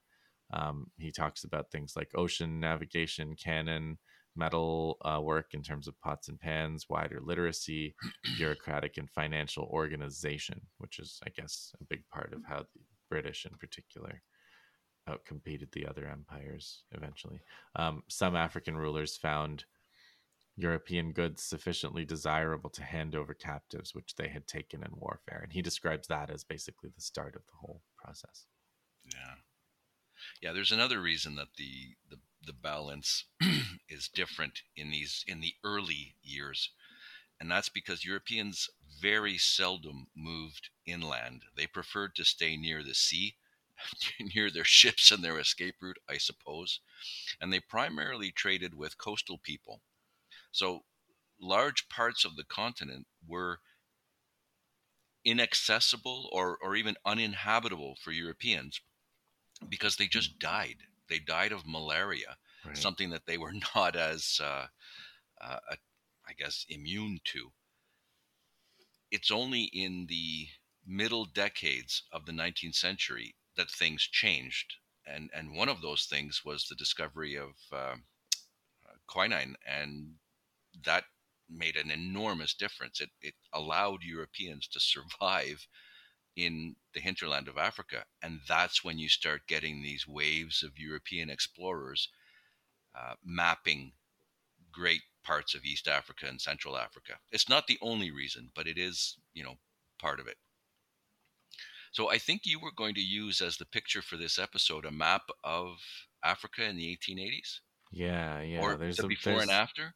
Um, 0.53 0.91
he 0.99 1.11
talks 1.11 1.45
about 1.45 1.71
things 1.71 1.95
like 1.97 2.11
ocean 2.15 2.61
navigation, 2.61 3.35
cannon, 3.37 3.99
metal 4.37 4.97
uh, 5.03 5.21
work 5.23 5.55
in 5.55 5.63
terms 5.63 5.87
of 5.89 6.01
pots 6.01 6.29
and 6.29 6.41
pans, 6.41 6.87
wider 6.89 7.21
literacy, 7.23 7.95
bureaucratic 8.37 8.97
and 8.97 9.11
financial 9.11 9.65
organization, 9.65 10.61
which 10.79 10.99
is, 10.99 11.21
I 11.27 11.31
guess, 11.31 11.73
a 11.81 11.85
big 11.85 12.03
part 12.09 12.33
of 12.33 12.45
how 12.45 12.61
the 12.61 12.81
British 13.11 13.45
in 13.45 13.57
particular 13.59 14.23
outcompeted 15.09 15.71
the 15.73 15.87
other 15.87 16.07
empires 16.07 16.85
eventually. 16.93 17.41
Um, 17.77 18.03
some 18.09 18.37
African 18.37 18.77
rulers 18.77 19.17
found 19.17 19.65
European 20.57 21.13
goods 21.13 21.43
sufficiently 21.43 22.05
desirable 22.05 22.71
to 22.71 22.83
hand 22.83 23.15
over 23.15 23.35
captives, 23.35 23.95
which 23.95 24.15
they 24.17 24.29
had 24.29 24.47
taken 24.47 24.83
in 24.83 24.91
warfare. 24.93 25.41
And 25.43 25.53
he 25.53 25.63
describes 25.63 26.09
that 26.09 26.31
as 26.31 26.45
basically 26.45 26.91
the 26.95 27.01
start 27.01 27.35
of 27.37 27.43
the 27.47 27.57
whole 27.59 27.83
process. 27.97 28.47
Yeah. 29.13 29.35
Yeah, 30.41 30.53
there's 30.53 30.73
another 30.73 31.01
reason 31.01 31.37
that 31.37 31.55
the 31.57 31.97
the, 32.09 32.19
the 32.45 32.53
balance 32.53 33.25
is 33.89 34.09
different 34.09 34.63
in 34.77 34.91
these 34.91 35.25
in 35.27 35.41
the 35.41 35.55
early 35.65 36.17
years, 36.23 36.71
and 37.41 37.51
that's 37.51 37.69
because 37.69 38.05
Europeans 38.05 38.69
very 39.01 39.39
seldom 39.39 40.07
moved 40.15 40.71
inland. 40.87 41.45
They 41.57 41.67
preferred 41.67 42.15
to 42.17 42.25
stay 42.25 42.57
near 42.57 42.83
the 42.83 42.95
sea, 42.95 43.37
near 44.35 44.51
their 44.51 44.65
ships 44.65 45.11
and 45.11 45.25
their 45.25 45.39
escape 45.39 45.77
route, 45.81 45.99
I 46.09 46.19
suppose, 46.19 46.81
and 47.41 47.53
they 47.53 47.61
primarily 47.61 48.31
traded 48.33 48.75
with 48.75 48.99
coastal 48.99 49.39
people. 49.39 49.83
So 50.53 50.85
large 51.41 51.89
parts 51.89 52.25
of 52.25 52.37
the 52.37 52.45
continent 52.45 53.07
were 53.27 53.61
inaccessible 55.25 56.29
or, 56.33 56.57
or 56.63 56.77
even 56.77 56.97
uninhabitable 57.05 57.97
for 58.03 58.13
Europeans 58.13 58.81
because 59.69 59.97
they 59.97 60.07
just 60.07 60.39
died. 60.39 60.77
They 61.09 61.19
died 61.19 61.53
of 61.53 61.67
malaria, 61.67 62.37
right. 62.65 62.77
something 62.77 63.11
that 63.11 63.27
they 63.27 63.39
were 63.39 63.53
not 63.75 63.97
as, 63.97 64.41
uh, 64.43 64.67
uh, 65.41 65.59
I 66.27 66.33
guess, 66.39 66.65
immune 66.69 67.21
to. 67.25 67.51
It's 69.11 69.31
only 69.31 69.65
in 69.65 70.07
the 70.09 70.49
middle 70.87 71.27
decades 71.27 72.05
of 72.13 72.27
the 72.27 72.33
19th 72.33 72.75
century 72.75 73.35
that 73.57 73.71
things 73.71 74.03
changed. 74.03 74.75
And, 75.07 75.31
and 75.35 75.55
one 75.55 75.69
of 75.69 75.83
those 75.83 76.07
things 76.07 76.43
was 76.45 76.67
the 76.67 76.77
discovery 76.77 77.37
of 77.37 77.51
uh, 77.73 77.97
quinine, 79.07 79.57
and 79.67 80.15
that 80.85 81.05
made 81.49 81.77
an 81.77 81.91
enormous 81.91 82.55
difference. 82.55 83.01
It, 83.01 83.11
it 83.21 83.35
allowed 83.53 84.03
Europeans 84.03 84.69
to 84.69 84.81
survive 84.81 85.67
in 86.37 86.77
the 86.95 87.01
hinterland 87.01 87.49
of 87.49 87.59
Africa. 87.59 88.05
And 88.23 88.41
that's 88.49 88.85
when 88.85 88.99
you 88.99 89.09
start 89.09 89.47
getting 89.47 89.83
these 89.83 90.07
waves 90.07 90.63
of 90.63 90.79
European 90.79 91.31
explorers 91.31 92.09
uh, 92.95 93.15
mapping 93.25 93.93
great 94.71 95.03
parts 95.25 95.55
of 95.55 95.65
East 95.65 95.89
Africa 95.89 96.27
and 96.29 96.41
Central 96.41 96.77
Africa. 96.77 97.15
It's 97.31 97.49
not 97.49 97.67
the 97.67 97.79
only 97.81 98.11
reason, 98.11 98.51
but 98.55 98.67
it 98.67 98.79
is, 98.79 99.17
you 99.35 99.45
know, 99.45 99.55
part 99.99 100.21
of 100.21 100.27
it. 100.27 100.37
So 101.93 102.11
I 102.11 102.19
think 102.19 102.43
you 102.45 102.59
were 102.59 102.73
going 102.75 102.95
to 102.95 103.03
use 103.03 103.41
as 103.41 103.59
the 103.59 103.67
picture 103.67 104.03
for 104.03 104.17
this 104.17 104.39
episode 104.39 104.87
a 104.87 104.91
map 104.91 105.23
of 105.45 105.77
Africa 106.25 106.65
in 106.65 106.77
the 106.77 106.97
1880s. 106.97 107.61
Yeah, 107.93 108.41
yeah. 108.41 108.61
Or 108.61 108.77
there's 108.77 108.97
the 108.97 109.07
before 109.07 109.35
there's, 109.35 109.43
and 109.43 109.51
after. 109.51 109.95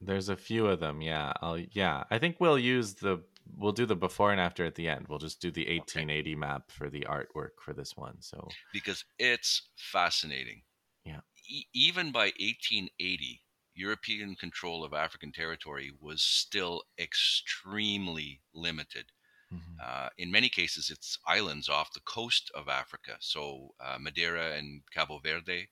There's 0.00 0.28
a 0.28 0.36
few 0.36 0.66
of 0.66 0.80
them. 0.80 1.00
Yeah, 1.00 1.32
I'll. 1.40 1.58
Yeah, 1.58 2.02
I 2.10 2.18
think 2.18 2.36
we'll 2.40 2.58
use 2.58 2.94
the 2.94 3.22
we'll 3.56 3.72
do 3.72 3.86
the 3.86 3.96
before 3.96 4.32
and 4.32 4.40
after 4.40 4.64
at 4.64 4.74
the 4.74 4.88
end. 4.88 5.06
We'll 5.08 5.18
just 5.18 5.40
do 5.40 5.50
the 5.50 5.62
1880 5.62 6.30
okay. 6.30 6.38
map 6.38 6.70
for 6.70 6.90
the 6.90 7.06
artwork 7.08 7.60
for 7.60 7.72
this 7.72 7.96
one. 7.96 8.16
So 8.20 8.48
because 8.72 9.04
it's 9.18 9.68
fascinating. 9.76 10.62
Yeah. 11.04 11.20
E- 11.48 11.66
even 11.72 12.12
by 12.12 12.32
1880, 12.38 13.42
European 13.74 14.34
control 14.36 14.84
of 14.84 14.94
African 14.94 15.32
territory 15.32 15.92
was 16.00 16.22
still 16.22 16.82
extremely 16.98 18.40
limited. 18.54 19.06
Mm-hmm. 19.52 19.76
Uh, 19.80 20.08
in 20.18 20.32
many 20.32 20.48
cases, 20.48 20.90
it's 20.90 21.18
islands 21.26 21.68
off 21.68 21.92
the 21.92 22.00
coast 22.00 22.50
of 22.54 22.68
Africa. 22.68 23.16
So 23.20 23.74
uh, 23.80 23.98
Madeira 24.00 24.56
and 24.56 24.82
Cabo 24.92 25.20
Verde 25.22 25.68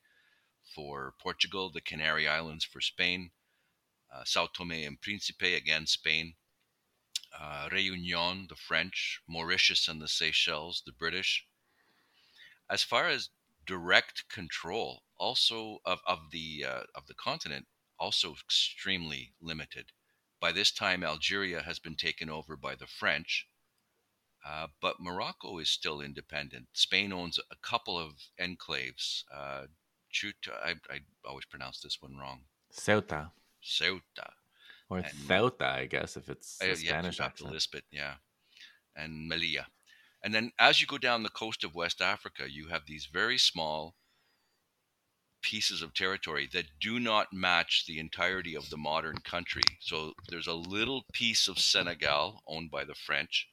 for 0.75 1.15
Portugal, 1.21 1.71
the 1.71 1.81
Canary 1.81 2.29
Islands 2.29 2.65
for 2.65 2.81
Spain, 2.81 3.31
uh, 4.15 4.23
Sao 4.25 4.47
Tome 4.47 4.73
and 4.73 5.01
Principe, 5.01 5.55
again, 5.55 5.87
Spain, 5.87 6.35
uh, 7.41 7.69
Réunion, 7.69 8.49
the 8.49 8.57
French, 8.57 9.21
Mauritius 9.29 9.89
and 9.89 10.01
the 10.01 10.09
Seychelles, 10.09 10.83
the 10.87 10.93
British. 10.93 11.47
As 12.69 12.83
far 12.83 13.09
as 13.09 13.31
direct 13.67 14.29
control, 14.29 15.03
also 15.17 15.79
of, 15.85 16.01
of 16.07 16.31
the 16.31 16.65
uh, 16.65 16.83
of 16.95 17.07
the 17.07 17.15
continent, 17.15 17.67
also 17.99 18.35
extremely 18.35 19.33
limited. 19.41 19.93
By 20.41 20.53
this 20.53 20.71
time, 20.71 21.03
Algeria 21.03 21.63
has 21.63 21.79
been 21.79 21.97
taken 21.97 22.29
over 22.29 22.57
by 22.57 22.75
the 22.75 22.87
French, 22.87 23.49
uh, 24.47 24.69
but 24.81 25.01
Morocco 25.01 25.59
is 25.59 25.71
still 25.71 26.01
independent. 26.01 26.67
Spain 26.73 27.13
owns 27.13 27.39
a 27.39 27.57
couple 27.63 27.99
of 27.99 28.13
enclaves. 28.39 29.25
Uh, 29.33 29.67
I, 30.65 30.75
I 30.91 31.01
always 31.25 31.47
pronounce 31.47 31.81
this 31.81 31.99
one 32.01 32.17
wrong. 32.17 32.43
Ceuta. 32.73 33.31
Ceuta 33.63 34.33
or 34.91 34.99
and, 34.99 35.07
Ceuta, 35.07 35.65
I 35.65 35.87
guess, 35.87 36.17
if 36.17 36.29
it's 36.29 36.61
a 36.61 36.77
Spanish 36.77 37.19
yeah, 37.19 37.27
accent. 37.27 37.51
Lisbeth, 37.53 37.85
yeah, 37.91 38.15
and 38.97 39.31
Melilla. 39.31 39.67
And 40.23 40.35
then 40.35 40.53
as 40.59 40.81
you 40.81 40.87
go 40.87 40.99
down 40.99 41.23
the 41.23 41.29
coast 41.29 41.65
of 41.65 41.75
West 41.75 42.01
Africa, 42.01 42.51
you 42.51 42.69
have 42.69 42.87
these 42.87 43.09
very 43.13 43.39
small 43.39 43.95
pieces 45.43 45.83
of 45.83 45.93
territory 45.93 46.49
that 46.53 46.65
do 46.81 46.99
not 46.99 47.33
match 47.33 47.85
the 47.87 47.99
entirety 47.99 48.57
of 48.57 48.71
the 48.71 48.79
modern 48.79 49.19
country. 49.19 49.63
So 49.81 50.15
there's 50.29 50.47
a 50.47 50.55
little 50.55 51.05
piece 51.13 51.49
of 51.49 51.59
Senegal 51.59 52.43
owned 52.49 52.71
by 52.71 52.85
the 52.85 52.95
French, 52.95 53.47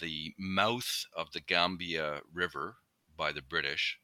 the 0.00 0.32
mouth 0.38 1.04
of 1.14 1.32
the 1.32 1.40
Gambia 1.40 2.22
River 2.32 2.76
by 3.14 3.32
the 3.32 3.42
British, 3.42 3.98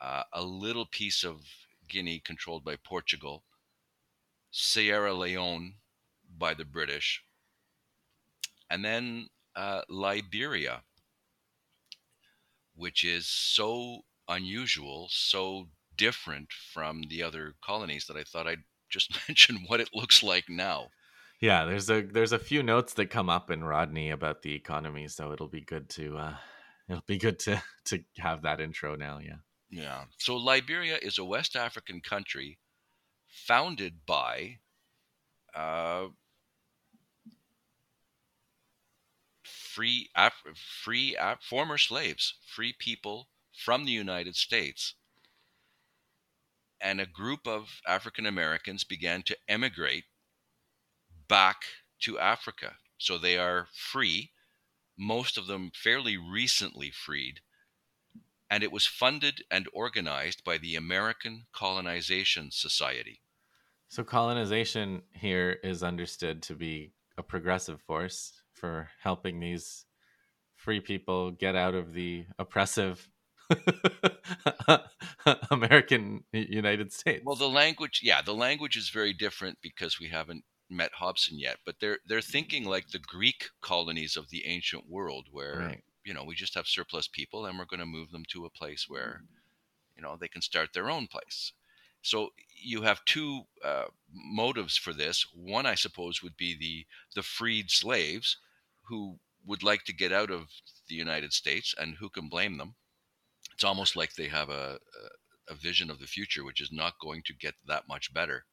uh, 0.00 0.24
a 0.32 0.42
little 0.42 0.86
piece 0.86 1.22
of 1.22 1.42
Guinea 1.88 2.20
controlled 2.24 2.64
by 2.64 2.74
Portugal, 2.74 3.44
Sierra 4.52 5.14
Leone 5.14 5.74
by 6.38 6.54
the 6.54 6.64
British, 6.64 7.24
and 8.70 8.84
then 8.84 9.28
uh, 9.56 9.82
Liberia, 9.88 10.82
which 12.74 13.02
is 13.02 13.26
so 13.26 14.02
unusual, 14.28 15.08
so 15.10 15.68
different 15.96 16.52
from 16.52 17.02
the 17.08 17.22
other 17.22 17.54
colonies 17.64 18.06
that 18.06 18.16
I 18.16 18.24
thought 18.24 18.46
I'd 18.46 18.64
just 18.90 19.18
mention 19.28 19.64
what 19.66 19.80
it 19.80 19.90
looks 19.94 20.22
like 20.22 20.48
now. 20.48 20.88
Yeah, 21.40 21.64
there's 21.64 21.90
a 21.90 22.02
there's 22.02 22.32
a 22.32 22.38
few 22.38 22.62
notes 22.62 22.94
that 22.94 23.06
come 23.06 23.28
up 23.28 23.50
in 23.50 23.64
Rodney 23.64 24.10
about 24.10 24.42
the 24.42 24.54
economy, 24.54 25.08
so 25.08 25.32
it'll 25.32 25.48
be 25.48 25.62
good 25.62 25.88
to 25.90 26.16
uh 26.16 26.34
it'll 26.88 27.02
be 27.06 27.18
good 27.18 27.38
to 27.40 27.60
to 27.86 28.00
have 28.18 28.42
that 28.42 28.60
intro 28.60 28.94
now, 28.96 29.18
yeah. 29.18 29.38
Yeah. 29.70 30.04
So 30.18 30.36
Liberia 30.36 30.98
is 31.00 31.18
a 31.18 31.24
West 31.24 31.56
African 31.56 32.00
country 32.02 32.58
founded 33.32 34.04
by 34.06 34.58
uh, 35.54 36.08
free 39.42 40.10
Af- 40.14 40.44
free 40.84 41.16
Af- 41.16 41.42
former 41.42 41.78
slaves, 41.78 42.34
free 42.46 42.74
people 42.78 43.28
from 43.52 43.84
the 43.84 43.92
United 43.92 44.36
States. 44.36 44.94
And 46.80 47.00
a 47.00 47.06
group 47.06 47.46
of 47.46 47.80
African 47.86 48.26
Americans 48.26 48.84
began 48.84 49.22
to 49.22 49.36
emigrate 49.48 50.04
back 51.28 51.62
to 52.00 52.18
Africa. 52.18 52.76
So 52.98 53.18
they 53.18 53.38
are 53.38 53.68
free, 53.72 54.32
most 54.98 55.38
of 55.38 55.46
them 55.46 55.70
fairly 55.74 56.16
recently 56.16 56.90
freed. 56.90 57.40
And 58.52 58.62
it 58.62 58.70
was 58.70 58.86
funded 58.86 59.44
and 59.50 59.66
organized 59.72 60.44
by 60.44 60.58
the 60.58 60.76
American 60.76 61.46
Colonization 61.54 62.50
Society. 62.50 63.22
So 63.88 64.04
colonization 64.04 65.00
here 65.10 65.56
is 65.64 65.82
understood 65.82 66.42
to 66.42 66.54
be 66.54 66.92
a 67.16 67.22
progressive 67.22 67.80
force 67.80 68.42
for 68.52 68.90
helping 69.00 69.40
these 69.40 69.86
free 70.54 70.80
people 70.80 71.30
get 71.30 71.56
out 71.56 71.74
of 71.74 71.94
the 71.94 72.26
oppressive 72.38 73.08
American 75.50 76.24
United 76.32 76.92
States. 76.92 77.22
Well, 77.24 77.36
the 77.36 77.48
language, 77.48 78.00
yeah, 78.02 78.20
the 78.20 78.34
language 78.34 78.76
is 78.76 78.90
very 78.90 79.14
different 79.14 79.60
because 79.62 79.98
we 79.98 80.08
haven't 80.08 80.44
met 80.68 80.90
Hobson 80.98 81.38
yet, 81.38 81.56
but 81.64 81.76
they're 81.80 82.00
they're 82.06 82.20
thinking 82.20 82.66
like 82.66 82.88
the 82.88 82.98
Greek 82.98 83.48
colonies 83.62 84.14
of 84.14 84.28
the 84.28 84.44
ancient 84.44 84.90
world, 84.90 85.28
where 85.30 85.56
Right. 85.56 85.84
You 86.04 86.14
know 86.14 86.24
we 86.24 86.34
just 86.34 86.54
have 86.54 86.66
surplus 86.66 87.08
people 87.08 87.46
and 87.46 87.58
we're 87.58 87.64
going 87.64 87.80
to 87.80 87.86
move 87.86 88.10
them 88.10 88.24
to 88.28 88.44
a 88.44 88.50
place 88.50 88.86
where 88.88 89.22
you 89.96 90.02
know 90.02 90.16
they 90.16 90.28
can 90.28 90.42
start 90.42 90.70
their 90.72 90.90
own 90.90 91.06
place. 91.06 91.52
So 92.02 92.30
you 92.60 92.82
have 92.82 93.04
two 93.04 93.42
uh, 93.64 93.84
motives 94.12 94.76
for 94.76 94.92
this. 94.92 95.26
One, 95.34 95.66
I 95.66 95.76
suppose, 95.76 96.22
would 96.22 96.36
be 96.36 96.56
the 96.58 96.86
the 97.14 97.22
freed 97.22 97.70
slaves 97.70 98.36
who 98.88 99.18
would 99.46 99.62
like 99.62 99.84
to 99.84 99.94
get 99.94 100.12
out 100.12 100.30
of 100.30 100.48
the 100.88 100.94
United 100.94 101.32
States, 101.32 101.74
and 101.78 101.96
who 101.96 102.08
can 102.08 102.28
blame 102.28 102.58
them? 102.58 102.74
It's 103.54 103.64
almost 103.64 103.96
like 103.96 104.14
they 104.14 104.28
have 104.28 104.50
a, 104.50 104.78
a, 105.48 105.52
a 105.52 105.54
vision 105.54 105.90
of 105.90 105.98
the 105.98 106.06
future, 106.06 106.44
which 106.44 106.60
is 106.60 106.72
not 106.72 106.98
going 107.00 107.22
to 107.26 107.34
get 107.34 107.54
that 107.66 107.88
much 107.88 108.12
better. 108.12 108.44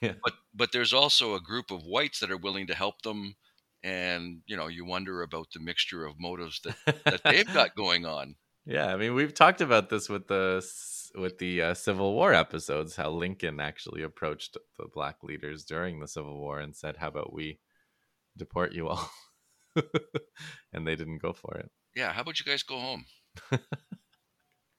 Yeah. 0.00 0.14
But 0.22 0.34
but 0.54 0.72
there's 0.72 0.92
also 0.92 1.34
a 1.34 1.40
group 1.40 1.70
of 1.70 1.84
whites 1.84 2.20
that 2.20 2.30
are 2.30 2.36
willing 2.36 2.66
to 2.66 2.74
help 2.74 3.02
them, 3.02 3.36
and 3.84 4.40
you 4.46 4.56
know 4.56 4.66
you 4.66 4.84
wonder 4.84 5.22
about 5.22 5.46
the 5.54 5.60
mixture 5.60 6.04
of 6.06 6.14
motives 6.18 6.60
that 6.64 6.76
that 7.04 7.20
they've 7.24 7.52
got 7.54 7.76
going 7.76 8.04
on. 8.06 8.34
yeah, 8.66 8.86
I 8.92 8.96
mean 8.96 9.14
we've 9.14 9.34
talked 9.34 9.60
about 9.60 9.90
this 9.90 10.08
with 10.08 10.26
the 10.26 10.64
with 11.16 11.38
the 11.38 11.62
uh, 11.62 11.74
Civil 11.74 12.14
War 12.14 12.32
episodes. 12.34 12.96
How 12.96 13.10
Lincoln 13.10 13.60
actually 13.60 14.02
approached 14.02 14.56
the 14.78 14.86
black 14.92 15.22
leaders 15.22 15.64
during 15.64 16.00
the 16.00 16.08
Civil 16.08 16.40
War 16.40 16.58
and 16.58 16.74
said, 16.74 16.96
"How 16.96 17.08
about 17.08 17.32
we 17.32 17.60
deport 18.36 18.72
you 18.72 18.88
all?" 18.88 19.10
and 20.72 20.86
they 20.86 20.96
didn't 20.96 21.22
go 21.22 21.32
for 21.32 21.56
it. 21.58 21.70
Yeah, 21.94 22.12
how 22.12 22.22
about 22.22 22.40
you 22.40 22.46
guys 22.46 22.62
go 22.64 22.78
home 22.80 23.04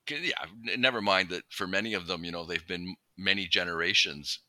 yeah, 0.09 0.45
never 0.77 1.01
mind 1.01 1.29
that 1.29 1.43
for 1.49 1.67
many 1.67 1.93
of 1.93 2.07
them, 2.07 2.23
you 2.23 2.31
know, 2.31 2.45
they've 2.45 2.67
been 2.67 2.95
many 3.17 3.47
generations 3.47 4.39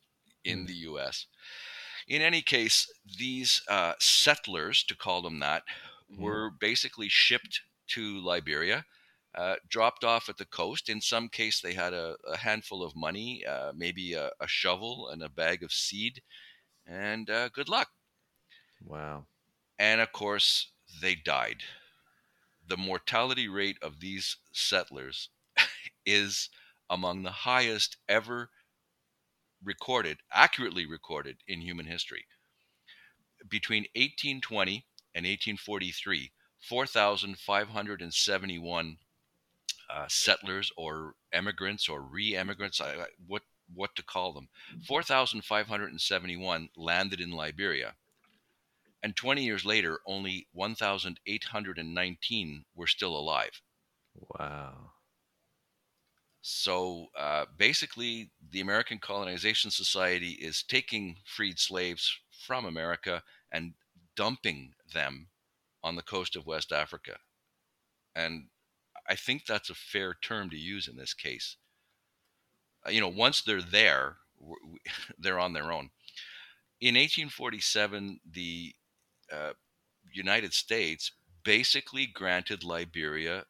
in 0.45 0.64
Mm. 0.64 0.66
the 0.66 0.75
U.S. 0.90 1.27
In 2.07 2.23
any 2.23 2.42
case, 2.42 2.90
these 3.05 3.62
uh, 3.69 3.95
settlers, 3.99 4.83
to 4.85 4.97
call 4.97 5.23
them 5.23 5.38
that, 5.40 5.64
Mhm. 6.09 6.19
were 6.19 6.51
basically 6.51 7.09
shipped 7.09 7.62
to 7.88 8.19
Liberia, 8.21 8.87
uh, 9.35 9.57
dropped 9.69 10.05
off 10.05 10.29
at 10.29 10.37
the 10.38 10.47
coast. 10.47 10.88
In 10.88 11.01
some 11.01 11.29
case, 11.29 11.61
they 11.61 11.75
had 11.75 11.92
a, 11.92 12.16
a 12.27 12.38
handful 12.38 12.83
of 12.83 12.97
money, 12.97 13.45
uh, 13.45 13.73
maybe 13.75 14.14
a, 14.14 14.31
a 14.40 14.49
shovel 14.49 15.09
and 15.09 15.23
a 15.23 15.29
bag 15.29 15.62
of 15.62 15.73
seed, 15.73 16.23
and 16.87 17.31
uh, 17.31 17.49
good 17.51 17.69
luck. 17.69 17.90
Wow. 18.81 19.27
And 19.79 20.03
of 20.03 20.12
course, 20.12 20.73
they 21.01 21.14
died. 21.14 21.64
The 22.62 22.77
mortality 22.77 23.49
rate 23.49 23.79
of 23.81 24.01
these 24.01 24.37
settlers 24.53 25.31
is 26.05 26.51
among 26.90 27.23
the 27.23 27.33
highest 27.33 27.97
ever 28.09 28.51
recorded, 29.67 30.21
accurately 30.33 30.87
recorded 30.87 31.37
in 31.47 31.61
human 31.61 31.85
history. 31.87 32.25
Between 33.49 33.87
1820 33.97 34.87
and 35.15 35.27
1843, 35.27 36.31
4,571 36.61 38.99
uh, 39.91 40.07
settlers 40.09 40.71
or 40.77 41.15
emigrants 41.33 41.89
or 41.89 42.03
re-emigrants, 42.03 42.81
I, 42.81 42.95
I- 42.95 43.07
what 43.27 43.43
what 43.75 43.97
to 43.97 44.03
call 44.05 44.33
them, 44.33 44.49
4,571 44.87 46.69
landed 46.77 47.21
in 47.21 47.33
Liberia. 47.33 47.97
And 49.03 49.17
20 49.17 49.43
years 49.43 49.65
later, 49.65 50.01
only 50.05 50.49
1,819 50.53 52.67
were 52.75 52.87
still 52.87 53.17
alive. 53.17 53.63
Wow. 54.15 54.93
So 56.49 57.09
uh, 57.19 57.47
basically, 57.59 58.31
the 58.53 58.61
American 58.61 59.01
Colonization 59.01 59.73
Society 59.73 60.31
is 60.31 60.63
taking 60.63 61.17
freed 61.25 61.59
slaves 61.59 62.21
from 62.47 62.65
America 62.65 63.25
and 63.51 63.75
dumping 64.15 64.75
them 64.95 65.27
on 65.83 65.97
the 65.97 66.03
coast 66.03 66.37
of 66.37 66.47
West 66.47 66.71
Africa. 66.71 67.17
And 68.15 68.47
I 69.09 69.17
think 69.17 69.45
that's 69.45 69.71
a 69.71 69.75
fair 69.75 70.15
term 70.23 70.49
to 70.51 70.57
use 70.57 70.87
in 70.87 70.97
this 70.97 71.15
case. 71.15 71.57
Uh, 72.87 72.91
you 72.91 73.01
know, 73.01 73.09
once 73.09 73.43
they're 73.43 73.61
there, 73.61 74.19
they're 75.19 75.41
on 75.41 75.53
their 75.53 75.73
own. 75.73 75.91
In 76.81 76.95
1847, 76.95 78.21
the 78.25 78.73
uh, 79.33 79.55
United 80.13 80.55
States 80.55 81.11
basically 81.43 82.07
granted 82.07 82.63
Liberia 82.63 83.47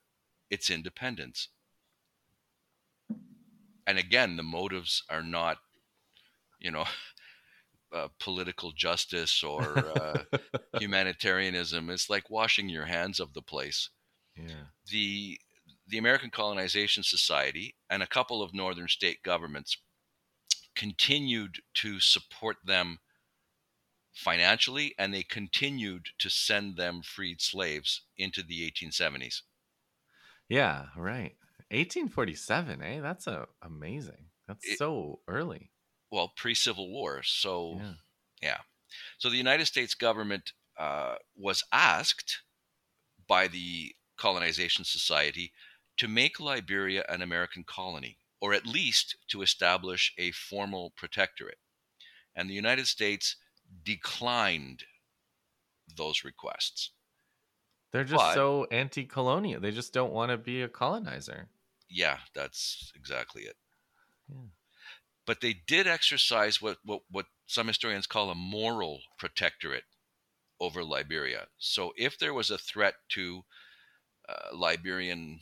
its 0.49 0.71
independence 0.71 1.49
and 3.87 3.99
again 3.99 4.37
the 4.37 4.43
motives 4.43 5.03
are 5.09 5.23
not 5.23 5.59
you 6.59 6.71
know 6.71 6.85
uh, 7.93 8.09
political 8.19 8.73
justice 8.73 9.43
or 9.43 9.63
uh, 9.63 10.23
humanitarianism 10.79 11.89
it's 11.91 12.11
like 12.11 12.29
washing 12.31 12.69
your 12.69 12.87
hands 12.87 13.21
of 13.21 13.33
the 13.33 13.43
place 13.43 13.91
yeah. 14.37 14.67
the 14.91 15.39
the 15.89 15.99
american 15.99 16.31
colonization 16.31 17.03
society 17.03 17.77
and 17.89 18.03
a 18.03 18.07
couple 18.07 18.43
of 18.43 18.53
northern 18.53 18.89
state 18.89 19.23
governments 19.23 19.79
continued 20.75 21.61
to 21.75 22.01
support 22.01 22.57
them 22.65 22.99
financially 24.13 24.95
and 24.99 25.13
they 25.13 25.23
continued 25.23 26.09
to 26.19 26.29
send 26.29 26.77
them 26.77 27.03
freed 27.03 27.41
slaves 27.41 28.03
into 28.17 28.43
the 28.43 28.69
1870s 28.71 29.43
Yeah, 30.49 30.87
right. 30.97 31.37
1847, 31.71 32.83
eh? 32.83 33.01
That's 33.01 33.27
a 33.27 33.47
amazing. 33.63 34.31
That's 34.47 34.65
It- 34.65 34.79
so 34.79 35.21
early. 35.27 35.73
well 36.11 36.29
pre-civil 36.37 36.89
war 36.91 37.23
so 37.23 37.79
Yeah. 37.81 37.95
Yeah. 38.43 38.61
So 39.19 39.29
the 39.29 39.37
United 39.37 39.67
States 39.67 39.95
government 39.95 40.53
uh, 40.79 41.17
was 41.35 41.65
asked 41.73 42.43
by 43.27 43.49
the 43.49 43.95
Colonization 44.17 44.85
Society 44.85 45.53
to 45.97 46.07
make 46.07 46.39
Liberia 46.39 47.05
an 47.09 47.23
American 47.23 47.65
colony, 47.65 48.19
or 48.41 48.53
at 48.55 48.67
least 48.67 49.17
to 49.29 49.43
establish 49.43 50.13
a 50.19 50.31
formal 50.33 50.91
protectorate. 50.91 51.59
And 52.35 52.49
the 52.49 52.55
United 52.55 52.87
States 52.87 53.37
declined 53.83 54.85
those 55.97 56.23
requests. 56.25 56.91
They're 57.93 58.05
just 58.05 58.17
But- 58.23 58.35
so 58.35 58.67
anti-colonial. 58.67 59.61
They 59.61 59.71
just 59.73 59.93
don't 59.93 60.13
want 60.13 60.31
to 60.31 60.37
be 60.37 60.61
a 60.63 60.69
colonizer. 60.69 61.49
Yeah, 61.89 62.19
that's 62.35 62.93
exactly 62.97 63.43
it. 63.43 63.57
Yeah. 64.29 64.49
But 65.27 65.41
they 65.41 65.53
did 65.55 65.87
exercise 65.87 66.63
what, 66.63 66.79
what, 66.85 67.03
what 67.11 67.27
some 67.47 67.69
historians 67.69 68.07
call 68.07 68.31
a 68.31 68.35
moral 68.35 69.03
protectorate 69.19 69.85
over 70.61 70.85
Liberia. 70.85 71.49
So 71.59 71.93
if 71.97 72.19
there 72.19 72.35
was 72.35 72.51
a 72.51 72.59
threat 72.59 72.95
to 73.11 73.45
uh, 74.29 74.57
Liberian 74.57 75.41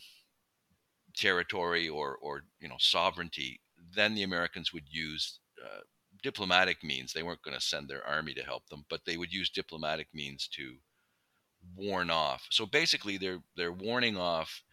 territory 1.16 1.88
or, 1.88 2.16
or 2.16 2.44
you 2.60 2.68
know 2.68 2.76
sovereignty, 2.78 3.60
then 3.94 4.14
the 4.14 4.24
Americans 4.24 4.72
would 4.72 4.84
use 4.90 5.40
uh, 5.64 5.80
diplomatic 6.22 6.82
means. 6.82 7.12
They 7.12 7.22
weren't 7.22 7.42
going 7.42 7.56
to 7.56 7.64
send 7.64 7.88
their 7.88 8.06
army 8.06 8.34
to 8.34 8.42
help 8.44 8.68
them, 8.68 8.84
but 8.90 9.02
they 9.06 9.16
would 9.16 9.32
use 9.32 9.50
diplomatic 9.50 10.08
means 10.14 10.48
to 10.56 10.76
warn 11.76 12.10
off. 12.10 12.46
So 12.50 12.66
basically, 12.66 13.18
they're 13.18 13.42
they're 13.56 13.72
warning 13.72 14.16
off 14.16 14.63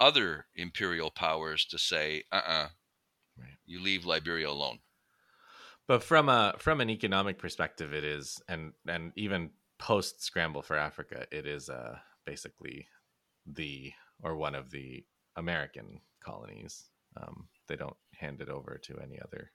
other 0.00 0.46
imperial 0.54 1.10
powers 1.10 1.64
to 1.66 1.78
say, 1.78 2.24
"Uh-uh, 2.32 2.68
Right. 3.38 3.56
you 3.66 3.80
leave 3.80 4.04
Liberia 4.04 4.48
alone." 4.48 4.80
But 5.86 6.02
from 6.02 6.28
a 6.28 6.54
from 6.58 6.80
an 6.80 6.90
economic 6.90 7.38
perspective, 7.38 7.94
it 7.94 8.04
is, 8.04 8.40
and 8.48 8.72
and 8.88 9.12
even 9.16 9.50
post 9.78 10.22
scramble 10.22 10.62
for 10.62 10.76
Africa, 10.76 11.26
it 11.30 11.46
is 11.46 11.68
uh, 11.68 11.98
basically 12.24 12.88
the 13.46 13.92
or 14.22 14.36
one 14.36 14.54
of 14.54 14.70
the 14.70 15.04
American 15.36 16.00
colonies. 16.20 16.86
Um, 17.16 17.48
they 17.68 17.76
don't 17.76 17.96
hand 18.14 18.40
it 18.40 18.48
over 18.48 18.78
to 18.84 18.98
any 18.98 19.20
other. 19.20 19.52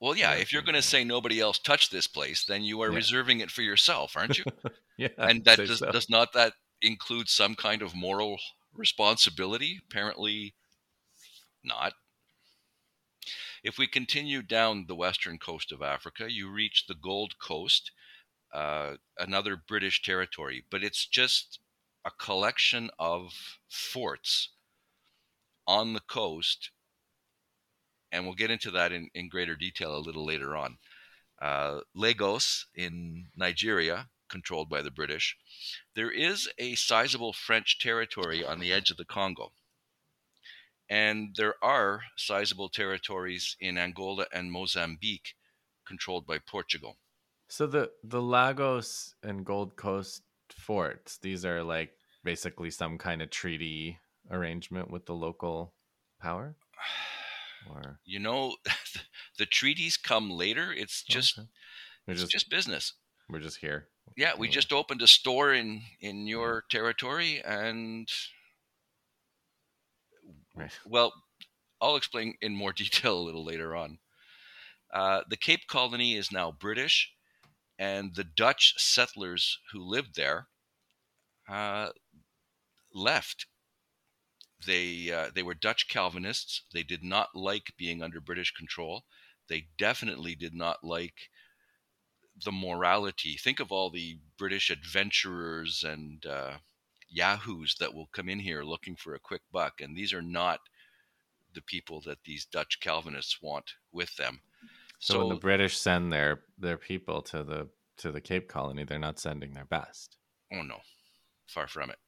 Well, 0.00 0.16
yeah, 0.16 0.32
if 0.32 0.52
you're 0.52 0.62
going 0.62 0.74
to 0.74 0.82
say 0.82 1.04
nobody 1.04 1.40
else 1.40 1.60
touched 1.60 1.92
this 1.92 2.08
place, 2.08 2.44
then 2.44 2.62
you 2.62 2.82
are 2.82 2.90
yeah. 2.90 2.96
reserving 2.96 3.40
it 3.40 3.52
for 3.52 3.62
yourself, 3.62 4.16
aren't 4.16 4.38
you? 4.38 4.44
yeah. 4.98 5.08
And 5.16 5.44
that 5.44 5.58
does, 5.58 5.78
so. 5.78 5.92
does 5.92 6.10
not 6.10 6.32
that 6.32 6.54
include 6.82 7.28
some 7.28 7.54
kind 7.54 7.82
of 7.82 7.94
moral 7.94 8.36
responsibility? 8.74 9.80
Apparently 9.88 10.54
not. 11.64 11.94
If 13.62 13.78
we 13.78 13.86
continue 13.86 14.42
down 14.42 14.86
the 14.88 14.94
western 14.94 15.38
coast 15.38 15.70
of 15.70 15.82
Africa, 15.82 16.30
you 16.30 16.50
reach 16.50 16.86
the 16.86 16.96
Gold 16.96 17.38
Coast, 17.38 17.92
uh, 18.52 18.94
another 19.18 19.56
British 19.56 20.02
territory, 20.02 20.64
but 20.70 20.82
it's 20.82 21.06
just 21.06 21.60
a 22.04 22.10
collection 22.10 22.90
of 22.98 23.32
forts 23.68 24.48
on 25.66 25.92
the 25.92 26.00
coast. 26.00 26.70
And 28.10 28.24
we'll 28.24 28.34
get 28.34 28.50
into 28.50 28.70
that 28.72 28.92
in, 28.92 29.08
in 29.14 29.28
greater 29.28 29.54
detail 29.54 29.96
a 29.96 29.98
little 29.98 30.26
later 30.26 30.56
on. 30.56 30.78
Uh, 31.40 31.80
Lagos 31.94 32.66
in 32.74 33.26
Nigeria, 33.36 34.08
controlled 34.32 34.68
by 34.68 34.82
the 34.82 34.90
British. 34.90 35.36
There 35.94 36.10
is 36.10 36.48
a 36.58 36.74
sizable 36.74 37.32
French 37.32 37.78
territory 37.78 38.44
on 38.44 38.58
the 38.58 38.72
edge 38.72 38.90
of 38.90 38.96
the 38.96 39.04
Congo. 39.04 39.52
And 40.90 41.36
there 41.36 41.54
are 41.62 42.02
sizable 42.16 42.68
territories 42.68 43.56
in 43.60 43.78
Angola 43.78 44.26
and 44.32 44.50
Mozambique 44.50 45.34
controlled 45.86 46.26
by 46.26 46.38
Portugal. 46.38 46.96
So 47.48 47.66
the 47.66 47.90
the 48.02 48.22
Lagos 48.22 49.14
and 49.22 49.44
Gold 49.44 49.76
Coast 49.76 50.22
forts, 50.56 51.18
these 51.18 51.44
are 51.44 51.62
like 51.62 51.92
basically 52.24 52.70
some 52.70 52.98
kind 52.98 53.22
of 53.22 53.30
treaty 53.30 53.98
arrangement 54.30 54.90
with 54.90 55.06
the 55.06 55.14
local 55.14 55.74
power? 56.20 56.56
Or 57.70 58.00
you 58.04 58.18
know, 58.18 58.56
the 59.38 59.46
treaties 59.46 59.96
come 59.96 60.30
later. 60.30 60.72
It's 60.72 61.04
oh, 61.08 61.12
just 61.12 61.38
okay. 61.38 61.48
it's 62.08 62.20
just, 62.20 62.32
just 62.32 62.50
business. 62.50 62.94
We're 63.28 63.40
just 63.40 63.58
here. 63.58 63.88
Yeah, 64.16 64.32
we 64.38 64.48
just 64.48 64.72
opened 64.72 65.02
a 65.02 65.06
store 65.06 65.52
in 65.52 65.82
in 66.00 66.26
your 66.26 66.64
territory, 66.70 67.42
and. 67.44 68.08
Well, 70.86 71.12
I'll 71.80 71.96
explain 71.96 72.34
in 72.40 72.54
more 72.54 72.72
detail 72.82 73.18
a 73.18 73.24
little 73.24 73.44
later 73.44 73.74
on. 73.74 73.98
Uh, 74.92 75.22
the 75.28 75.36
Cape 75.36 75.66
Colony 75.66 76.16
is 76.16 76.30
now 76.30 76.52
British, 76.52 77.12
and 77.78 78.14
the 78.14 78.24
Dutch 78.24 78.74
settlers 78.76 79.58
who 79.72 79.80
lived 79.80 80.14
there 80.14 80.48
uh, 81.48 81.90
left. 82.94 83.46
They 84.64 85.10
uh, 85.10 85.30
they 85.34 85.42
were 85.42 85.54
Dutch 85.54 85.88
Calvinists. 85.88 86.62
They 86.72 86.82
did 86.82 87.02
not 87.02 87.34
like 87.34 87.72
being 87.76 88.02
under 88.02 88.20
British 88.20 88.52
control. 88.52 89.04
They 89.48 89.68
definitely 89.76 90.34
did 90.34 90.54
not 90.54 90.84
like 90.84 91.30
the 92.44 92.52
morality. 92.52 93.36
Think 93.36 93.60
of 93.60 93.72
all 93.72 93.90
the 93.90 94.18
British 94.38 94.70
adventurers 94.70 95.84
and 95.86 96.24
uh, 96.26 96.54
yahoos 97.08 97.76
that 97.78 97.94
will 97.94 98.08
come 98.12 98.28
in 98.28 98.38
here 98.38 98.62
looking 98.62 98.96
for 98.96 99.14
a 99.14 99.20
quick 99.20 99.42
buck, 99.52 99.80
and 99.80 99.96
these 99.96 100.12
are 100.12 100.22
not 100.22 100.60
the 101.54 101.62
people 101.62 102.00
that 102.06 102.18
these 102.24 102.46
Dutch 102.46 102.80
Calvinists 102.80 103.40
want 103.42 103.74
with 103.92 104.14
them. 104.16 104.40
So, 104.98 105.14
so 105.14 105.20
when 105.20 105.28
the 105.28 105.40
British 105.40 105.78
send 105.78 106.12
their 106.12 106.42
their 106.58 106.78
people 106.78 107.22
to 107.22 107.42
the 107.42 107.68
to 107.98 108.10
the 108.10 108.20
Cape 108.20 108.48
Colony, 108.48 108.84
they're 108.84 108.98
not 108.98 109.18
sending 109.18 109.52
their 109.52 109.64
best. 109.66 110.16
Oh 110.52 110.62
no, 110.62 110.78
far 111.46 111.66
from 111.66 111.90
it. 111.90 111.98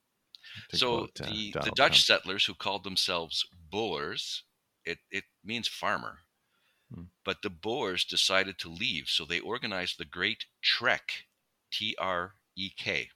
so 0.72 0.98
quote, 0.98 1.20
uh, 1.20 1.26
the 1.26 1.52
the 1.52 1.72
Dutch 1.74 2.06
Trump. 2.06 2.22
settlers 2.22 2.44
who 2.44 2.54
called 2.54 2.84
themselves 2.84 3.46
Boers, 3.70 4.44
it 4.84 4.98
it 5.10 5.24
means 5.44 5.68
farmer. 5.68 6.18
Hmm. 6.94 7.02
But 7.24 7.42
the 7.42 7.50
Boers 7.50 8.04
decided 8.04 8.58
to 8.58 8.68
leave, 8.68 9.08
so 9.08 9.24
they 9.24 9.40
organized 9.40 9.98
the 9.98 10.04
Great 10.04 10.46
Trek, 10.62 11.24
T 11.70 11.96
R 11.98 12.34
E 12.56 12.70
K, 12.76 13.10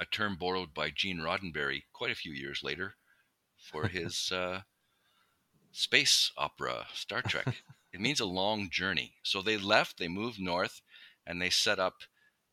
a 0.00 0.04
term 0.04 0.36
borrowed 0.36 0.72
by 0.74 0.90
Gene 0.90 1.18
Roddenberry 1.18 1.82
quite 1.92 2.10
a 2.10 2.16
few 2.16 2.32
years 2.32 2.62
later 2.62 2.94
for 3.56 3.88
his 3.88 4.30
uh, 4.32 4.62
space 5.72 6.30
opera, 6.36 6.86
Star 6.94 7.22
Trek. 7.22 7.62
it 7.92 8.00
means 8.00 8.20
a 8.20 8.26
long 8.26 8.68
journey. 8.70 9.14
So 9.22 9.42
they 9.42 9.56
left, 9.56 9.98
they 9.98 10.08
moved 10.08 10.40
north, 10.40 10.82
and 11.26 11.40
they 11.40 11.50
set 11.50 11.78
up 11.78 12.02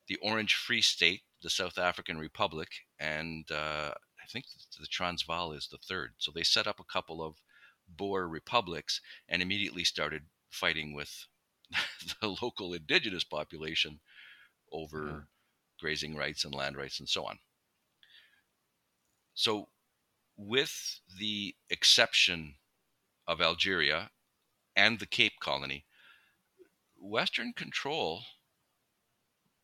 the 0.08 0.18
Orange 0.18 0.56
Free 0.56 0.82
State, 0.82 1.22
the 1.42 1.50
South 1.50 1.78
African 1.78 2.18
Republic, 2.18 2.70
and 3.00 3.50
uh, 3.52 3.92
I 3.94 4.28
think 4.32 4.46
the 4.80 4.88
Transvaal 4.88 5.54
is 5.54 5.68
the 5.68 5.78
third. 5.78 6.14
So 6.18 6.32
they 6.34 6.44
set 6.44 6.68
up 6.68 6.80
a 6.80 6.92
couple 6.92 7.24
of 7.24 7.36
Boer 7.96 8.28
republics 8.28 9.02
and 9.28 9.42
immediately 9.42 9.84
started 9.84 10.24
fighting 10.50 10.94
with 10.94 11.26
the 12.22 12.28
local 12.42 12.74
indigenous 12.74 13.24
population 13.24 14.00
over. 14.72 15.08
Yeah 15.08 15.20
grazing 15.80 16.16
rights 16.16 16.44
and 16.46 16.54
land 16.54 16.76
rights 16.78 17.00
and 17.00 17.10
so 17.10 17.26
on. 17.26 17.40
So, 19.34 19.70
with 20.38 21.00
the 21.18 21.56
exception 21.70 22.56
of 23.28 23.42
Algeria 23.42 24.12
and 24.76 25.00
the 25.00 25.06
Cape 25.06 25.40
Colony, 25.40 25.86
Western 26.98 27.54
control 27.54 28.24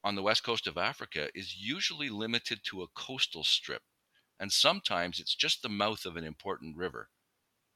on 0.04 0.16
the 0.16 0.22
west 0.22 0.44
coast 0.44 0.68
of 0.68 0.78
Africa 0.78 1.30
is 1.36 1.58
usually 1.58 2.10
limited 2.10 2.62
to 2.66 2.82
a 2.82 2.88
coastal 2.88 3.44
strip, 3.44 3.82
and 4.40 4.52
sometimes 4.52 5.20
it's 5.20 5.36
just 5.36 5.62
the 5.62 5.70
mouth 5.70 6.06
of 6.06 6.16
an 6.16 6.24
important 6.24 6.78
river. 6.78 7.10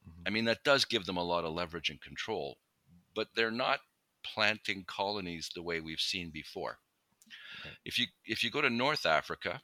Mm-hmm. 0.10 0.22
I 0.26 0.30
mean, 0.30 0.46
that 0.46 0.64
does 0.64 0.86
give 0.86 1.06
them 1.06 1.18
a 1.18 1.24
lot 1.24 1.46
of 1.46 1.54
leverage 1.54 1.90
and 1.90 2.02
control, 2.02 2.58
but 3.16 3.28
they're 3.36 3.52
not 3.52 3.80
planting 4.24 4.84
colonies 4.86 5.50
the 5.54 5.64
way 5.64 5.80
we've 5.80 6.00
seen 6.00 6.30
before. 6.30 6.80
If 7.86 8.00
you 8.00 8.08
if 8.26 8.44
you 8.44 8.50
go 8.52 8.62
to 8.62 8.70
North 8.70 9.06
Africa, 9.06 9.62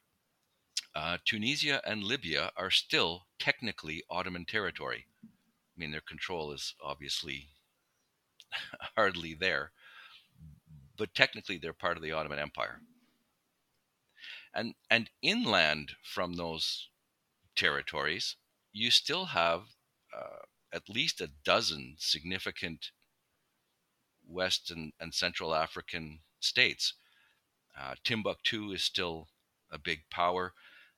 uh, 0.96 1.18
Tunisia 1.26 1.82
and 1.86 2.04
Libya 2.04 2.52
are 2.56 2.72
still 2.72 3.26
technically 3.40 4.04
Ottoman 4.10 4.46
territory. 4.46 5.08
I 5.24 5.76
mean, 5.78 5.92
their 5.92 6.02
control 6.02 6.52
is 6.52 6.74
obviously 6.82 7.50
hardly 8.96 9.34
there, 9.34 9.72
but 10.98 11.14
technically 11.14 11.58
they're 11.58 11.74
part 11.74 11.98
of 11.98 12.04
the 12.04 12.12
Ottoman 12.12 12.40
Empire. 12.40 12.82
And 14.54 14.76
and 14.90 15.10
inland 15.22 15.94
from 16.04 16.34
those 16.34 16.90
territories, 17.56 18.38
you 18.72 18.92
still 18.92 19.26
have 19.26 19.75
uh, 20.16 20.44
at 20.74 20.90
least 20.90 21.22
a 21.22 21.32
dozen 21.44 21.96
significant 21.98 22.92
West 24.28 24.72
and, 24.72 24.94
and 25.00 25.14
Central 25.14 25.54
African 25.54 26.20
states 26.40 26.94
uh, 27.78 27.96
Timbuktu 28.04 28.72
is 28.72 28.84
still 28.84 29.28
a 29.72 29.78
big 29.78 30.10
power. 30.10 30.54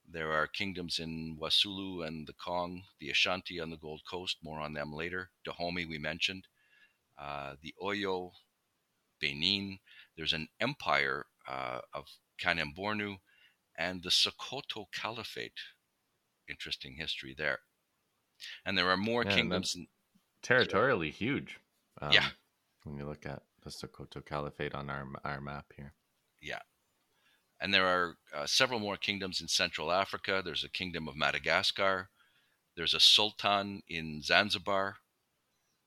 There 0.09 0.32
are 0.32 0.47
kingdoms 0.47 0.99
in 0.99 1.38
Wasulu 1.41 2.05
and 2.05 2.28
the 2.28 2.34
Kong, 2.34 2.84
the 2.99 3.09
Ashanti 3.09 3.59
on 3.59 3.72
the 3.72 3.78
Gold 3.78 4.01
Coast, 4.09 4.38
more 4.43 4.59
on 4.59 4.74
them 4.74 4.93
later. 4.93 5.32
Dahomey, 5.43 5.86
we 5.86 5.97
mentioned. 5.97 6.47
Uh, 7.18 7.55
the 7.61 7.74
Oyo, 7.82 8.32
Benin. 9.20 9.80
There's 10.15 10.34
an 10.34 10.47
empire 10.59 11.26
uh, 11.47 11.80
of 11.93 12.05
Kanem-Bornu 12.39 13.18
and 13.76 14.03
the 14.03 14.09
Sokoto 14.11 14.86
Caliphate. 14.93 15.59
Interesting 16.47 16.95
history 16.95 17.34
there. 17.38 17.59
And 18.65 18.77
there 18.77 18.89
are 18.89 18.97
more 18.97 19.23
yeah, 19.23 19.35
kingdoms. 19.35 19.75
In, 19.75 19.88
territorially 20.41 21.11
huge. 21.11 21.59
Um, 22.01 22.11
yeah. 22.11 22.27
When 22.83 22.97
you 22.97 23.05
look 23.05 23.25
at 23.25 23.41
the 23.63 23.69
Sokoto 23.69 24.25
Caliphate 24.25 24.75
on 24.75 24.89
our, 24.89 25.05
our 25.23 25.41
map 25.41 25.73
here. 25.75 25.93
Yeah. 26.41 26.59
And 27.59 27.73
there 27.73 27.85
are 27.85 28.17
uh, 28.35 28.45
several 28.45 28.79
more 28.79 28.97
kingdoms 28.97 29.41
in 29.41 29.47
Central 29.47 29.91
Africa. 29.91 30.41
There's 30.43 30.63
a 30.63 30.69
kingdom 30.69 31.07
of 31.07 31.15
Madagascar. 31.15 32.09
There's 32.75 32.93
a 32.93 32.99
sultan 32.99 33.81
in 33.89 34.21
Zanzibar, 34.21 34.97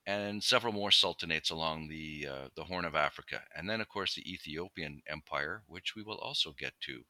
and 0.04 0.42
several 0.42 0.72
more 0.72 0.90
sultanates 0.90 1.52
along 1.52 1.86
the 1.88 2.26
uh, 2.28 2.48
the 2.56 2.64
Horn 2.64 2.84
of 2.84 2.96
Africa. 2.96 3.42
And 3.54 3.70
then, 3.70 3.80
of 3.80 3.88
course, 3.88 4.16
the 4.16 4.28
Ethiopian 4.28 5.02
Empire, 5.06 5.62
which 5.68 5.94
we 5.94 6.02
will 6.02 6.18
also 6.18 6.52
get 6.58 6.72
to 6.80 7.04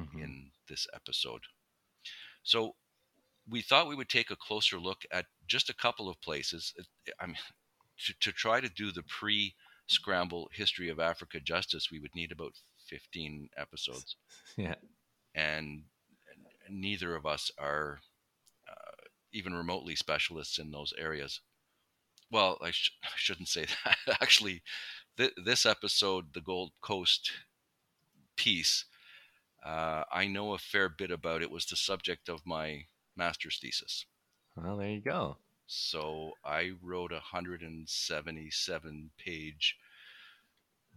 mm-hmm. 0.00 0.18
in 0.18 0.50
this 0.70 0.86
episode. 0.94 1.42
So, 2.42 2.76
we 3.48 3.62
thought 3.62 3.88
we 3.88 3.96
would 3.96 4.08
take 4.08 4.30
a 4.30 4.36
closer 4.36 4.78
look 4.78 5.02
at 5.12 5.26
just 5.46 5.68
a 5.70 5.74
couple 5.74 6.08
of 6.08 6.20
places. 6.20 6.74
I 7.20 7.26
mean, 7.26 7.36
to, 8.06 8.14
to 8.20 8.32
try 8.32 8.60
to 8.60 8.68
do 8.68 8.90
the 8.92 9.02
pre 9.02 9.54
scramble 9.86 10.48
history 10.52 10.88
of 10.88 10.98
Africa 10.98 11.40
justice, 11.40 11.90
we 11.90 12.00
would 12.00 12.14
need 12.14 12.32
about 12.32 12.52
15 12.88 13.50
episodes. 13.56 14.16
Yeah. 14.56 14.76
And 15.34 15.84
neither 16.70 17.16
of 17.16 17.26
us 17.26 17.50
are 17.58 18.00
uh, 18.68 18.92
even 19.32 19.54
remotely 19.54 19.96
specialists 19.96 20.58
in 20.58 20.70
those 20.70 20.92
areas. 20.98 21.40
well, 22.30 22.58
I, 22.62 22.70
sh- 22.70 22.92
I 23.04 23.08
shouldn't 23.16 23.48
say 23.48 23.66
that. 23.84 23.98
Actually, 24.20 24.62
th- 25.16 25.34
this 25.44 25.66
episode, 25.66 26.34
the 26.34 26.40
Gold 26.40 26.72
Coast 26.80 27.32
piece, 28.36 28.84
uh, 29.64 30.04
I 30.12 30.26
know 30.26 30.52
a 30.54 30.58
fair 30.58 30.88
bit 30.88 31.10
about. 31.10 31.42
It 31.42 31.50
was 31.50 31.66
the 31.66 31.76
subject 31.76 32.28
of 32.28 32.46
my 32.46 32.86
master's 33.16 33.58
thesis. 33.60 34.06
Well, 34.56 34.76
there 34.76 34.90
you 34.90 35.00
go. 35.00 35.38
So 35.66 36.32
I 36.44 36.72
wrote 36.82 37.12
a 37.12 37.16
177 37.16 39.10
page 39.18 39.76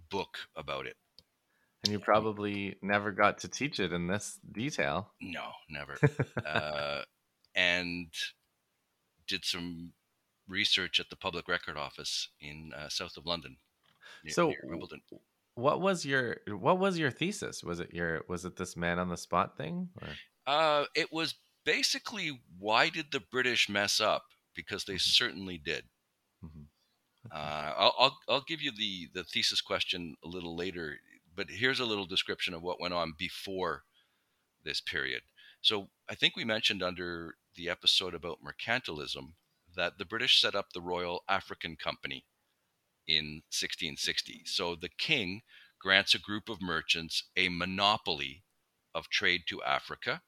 book 0.09 0.38
about 0.55 0.86
it. 0.86 0.95
And 1.84 1.93
you 1.93 1.99
probably 1.99 2.76
never 2.82 3.11
got 3.11 3.38
to 3.39 3.47
teach 3.47 3.80
it 3.80 3.93
in 3.93 4.07
this 4.07 4.39
detail. 4.51 5.11
No, 5.22 5.51
never. 5.70 5.97
uh, 6.45 7.03
and 7.55 8.07
did 9.28 9.45
some 9.45 9.93
research 10.47 10.99
at 10.99 11.09
the 11.09 11.15
Public 11.15 11.47
Record 11.47 11.78
Office 11.78 12.30
in 12.39 12.72
uh, 12.78 12.89
south 12.89 13.18
of 13.18 13.26
London. 13.26 13.57
Near, 14.24 14.34
so, 14.34 14.47
near 14.47 14.59
Wimbledon. 14.63 15.01
what 15.55 15.82
was 15.82 16.05
your 16.05 16.38
what 16.49 16.80
was 16.80 16.97
your 16.97 17.11
thesis? 17.11 17.63
Was 17.63 17.80
it 17.80 17.93
your 17.93 18.24
was 18.28 18.45
it 18.45 18.55
this 18.55 18.76
man 18.76 18.99
on 18.99 19.09
the 19.09 19.18
spot 19.18 19.57
thing? 19.57 19.89
Or? 20.01 20.07
Uh, 20.47 20.86
it 20.95 21.11
was 21.11 21.36
basically 21.68 22.39
why 22.57 22.88
did 22.88 23.07
the 23.11 23.20
British 23.20 23.68
mess 23.68 23.99
up? 23.99 24.24
Because 24.55 24.86
they 24.86 24.93
mm-hmm. 24.93 25.26
certainly 25.26 25.61
did. 25.63 25.84
Mm-hmm. 26.43 26.63
Uh, 27.30 27.74
I'll, 27.78 27.95
I'll, 27.99 28.18
I'll 28.30 28.45
give 28.47 28.61
you 28.61 28.72
the 28.72 29.09
the 29.13 29.26
thesis 29.26 29.59
question 29.59 30.15
a 30.24 30.28
little 30.28 30.55
later, 30.55 30.97
but 31.36 31.47
here's 31.49 31.82
a 31.82 31.86
little 31.86 32.05
description 32.05 32.53
of 32.53 32.63
what 32.63 32.80
went 32.80 32.93
on 32.93 33.13
before 33.20 33.84
this 34.63 34.80
period. 34.80 35.22
So 35.61 35.89
I 36.09 36.15
think 36.15 36.36
we 36.36 36.45
mentioned 36.45 36.82
under 36.82 37.36
the 37.55 37.70
episode 37.70 38.13
about 38.13 38.39
mercantilism 38.41 39.34
that 39.76 39.97
the 39.97 40.05
British 40.05 40.39
set 40.39 40.55
up 40.55 40.68
the 40.72 40.82
Royal 40.82 41.24
African 41.28 41.76
Company 41.76 42.24
in 43.07 43.43
1660. 43.51 44.43
So 44.45 44.76
the 44.76 44.89
king 44.97 45.41
grants 45.82 46.15
a 46.15 46.20
group 46.20 46.47
of 46.47 46.61
merchants 46.61 47.24
a 47.36 47.49
monopoly 47.49 48.43
of 48.95 49.09
trade 49.09 49.41
to 49.49 49.61
Africa, 49.63 50.22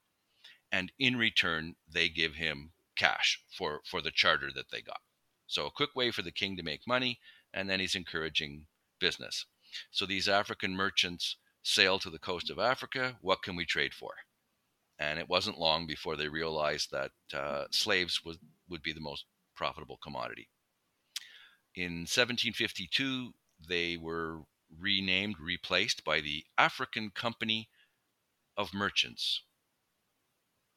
and 0.72 0.92
in 1.00 1.18
return, 1.18 1.76
they 1.92 2.10
give 2.10 2.36
him 2.36 2.72
cash 2.96 3.42
for, 3.58 3.82
for 3.86 4.02
the 4.02 4.12
charter 4.12 4.52
that 4.54 4.70
they 4.72 4.82
got. 4.82 5.02
So, 5.48 5.66
a 5.66 5.72
quick 5.72 5.96
way 5.96 6.12
for 6.12 6.22
the 6.22 6.32
king 6.32 6.58
to 6.58 6.64
make 6.64 6.88
money, 6.88 7.20
and 7.54 7.70
then 7.70 7.80
he's 7.80 7.96
encouraging 7.96 8.68
business. 9.00 9.46
So, 9.90 10.06
these 10.06 10.30
African 10.30 10.76
merchants 10.76 11.38
sail 11.64 11.98
to 12.00 12.10
the 12.10 12.20
coast 12.20 12.50
of 12.50 12.60
Africa. 12.60 13.18
What 13.22 13.42
can 13.42 13.56
we 13.56 13.66
trade 13.66 13.94
for? 13.94 14.12
And 15.00 15.18
it 15.18 15.30
wasn't 15.30 15.58
long 15.58 15.88
before 15.88 16.16
they 16.16 16.28
realized 16.28 16.92
that 16.92 17.12
uh, 17.34 17.66
slaves 17.72 18.24
was, 18.24 18.38
would 18.70 18.84
be 18.84 18.94
the 18.94 19.00
most 19.00 19.26
profitable 19.56 19.98
commodity. 20.04 20.50
In 21.76 22.02
1752, 22.02 23.34
they 23.68 23.98
were 23.98 24.42
renamed, 24.78 25.40
replaced 25.40 26.04
by 26.04 26.20
the 26.20 26.44
African 26.58 27.12
Company 27.12 27.70
of 28.58 28.74
Merchants. 28.74 29.42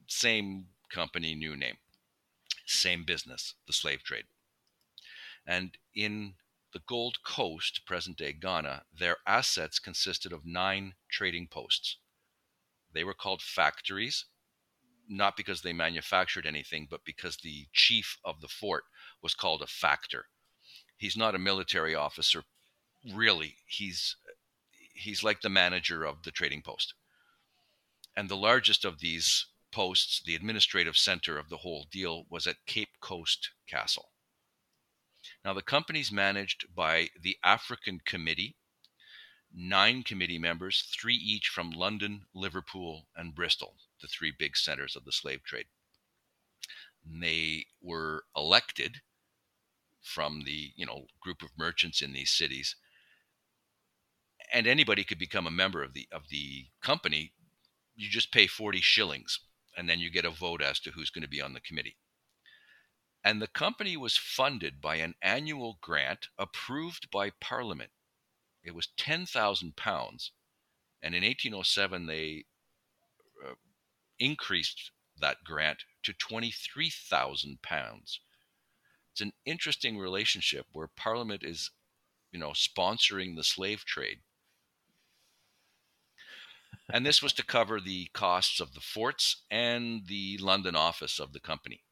Same 0.07 0.66
company, 0.90 1.34
new 1.34 1.57
name. 1.57 1.78
Same 2.66 3.05
business, 3.05 3.55
the 3.66 3.72
slave 3.72 4.03
trade. 4.03 4.24
And 5.46 5.76
in 5.94 6.34
the 6.72 6.80
Gold 6.86 7.22
Coast, 7.24 7.82
present 7.86 8.16
day 8.16 8.32
Ghana, 8.32 8.84
their 8.96 9.18
assets 9.26 9.78
consisted 9.78 10.32
of 10.32 10.46
nine 10.46 10.94
trading 11.11 11.48
posts. 11.48 11.98
They 12.92 13.05
were 13.05 13.14
called 13.14 13.42
factories, 13.42 14.26
not 15.09 15.36
because 15.36 15.62
they 15.62 15.72
manufactured 15.72 16.46
anything, 16.46 16.86
but 16.88 17.05
because 17.05 17.38
the 17.38 17.66
chief 17.72 18.18
of 18.24 18.40
the 18.40 18.48
fort 18.48 18.84
was 19.22 19.34
called 19.34 19.62
a 19.62 19.66
factor. 19.66 20.26
He's 20.96 21.16
not 21.16 21.34
a 21.34 21.38
military 21.38 21.94
officer, 21.94 22.44
really. 23.12 23.57
He's 23.66 24.16
he's 24.94 25.24
like 25.24 25.40
the 25.40 25.48
manager 25.48 26.05
of 26.05 26.22
the 26.22 26.30
trading 26.30 26.62
post. 26.62 26.94
And 28.16 28.28
the 28.28 28.36
largest 28.36 28.84
of 28.84 29.00
these 29.00 29.46
posts, 29.72 30.22
the 30.24 30.36
administrative 30.36 30.96
center 30.96 31.38
of 31.38 31.48
the 31.48 31.58
whole 31.58 31.86
deal, 31.90 32.26
was 32.28 32.46
at 32.46 32.66
Cape 32.66 33.00
Coast 33.00 33.50
Castle. 33.66 34.10
Now, 35.44 35.54
the 35.54 35.62
company's 35.62 36.12
managed 36.12 36.66
by 36.74 37.08
the 37.20 37.38
African 37.42 38.00
Committee, 38.04 38.56
nine 39.52 40.02
committee 40.02 40.38
members, 40.38 40.82
three 40.82 41.14
each 41.14 41.48
from 41.48 41.70
London, 41.70 42.26
Liverpool, 42.34 43.08
and 43.16 43.34
Bristol, 43.34 43.76
the 44.00 44.08
three 44.08 44.32
big 44.36 44.56
centers 44.56 44.96
of 44.96 45.04
the 45.04 45.12
slave 45.12 45.42
trade. 45.42 45.66
And 47.04 47.22
they 47.22 47.66
were 47.80 48.24
elected 48.36 49.00
from 50.00 50.42
the 50.44 50.72
you 50.74 50.84
know 50.84 51.06
group 51.20 51.42
of 51.42 51.50
merchants 51.56 52.02
in 52.02 52.12
these 52.12 52.30
cities, 52.30 52.76
and 54.52 54.66
anybody 54.66 55.04
could 55.04 55.18
become 55.18 55.46
a 55.46 55.50
member 55.50 55.82
of 55.82 55.94
the 55.94 56.08
of 56.12 56.28
the 56.28 56.66
company. 56.82 57.32
You 57.94 58.08
just 58.08 58.32
pay 58.32 58.46
forty 58.46 58.80
shillings, 58.80 59.38
and 59.76 59.88
then 59.88 59.98
you 59.98 60.10
get 60.10 60.24
a 60.24 60.30
vote 60.30 60.62
as 60.62 60.80
to 60.80 60.90
who's 60.90 61.10
going 61.10 61.22
to 61.22 61.28
be 61.28 61.42
on 61.42 61.52
the 61.52 61.60
committee 61.60 61.96
and 63.24 63.40
the 63.40 63.46
company 63.46 63.96
was 63.96 64.16
funded 64.16 64.80
by 64.80 64.96
an 64.96 65.14
annual 65.22 65.78
grant 65.80 66.28
approved 66.38 67.10
by 67.10 67.30
Parliament. 67.40 67.90
It 68.64 68.74
was 68.74 68.88
ten 68.96 69.26
thousand 69.26 69.76
pounds, 69.76 70.32
and 71.02 71.14
in 71.14 71.22
1807 71.22 72.06
they 72.06 72.44
uh, 73.44 73.54
increased 74.18 74.90
that 75.20 75.44
grant 75.44 75.84
to 76.04 76.12
twenty-three 76.12 76.90
thousand 76.90 77.62
pounds. 77.62 78.20
It's 79.12 79.20
an 79.20 79.32
interesting 79.44 79.98
relationship 79.98 80.66
where 80.72 80.88
Parliament 80.88 81.42
is, 81.44 81.70
you 82.32 82.40
know, 82.40 82.52
sponsoring 82.52 83.36
the 83.36 83.44
slave 83.44 83.84
trade. 83.84 84.20
And 86.93 87.07
this 87.07 87.22
was 87.22 87.32
to 87.34 87.45
cover 87.45 87.80
the 87.80 88.09
costs 88.12 88.61
of 88.61 88.74
the 88.74 88.80
forts 88.80 89.45
and 89.51 90.07
the 90.07 90.38
London 90.38 90.76
office 90.76 91.18
of 91.18 91.32
the 91.32 91.40
company. 91.40 91.82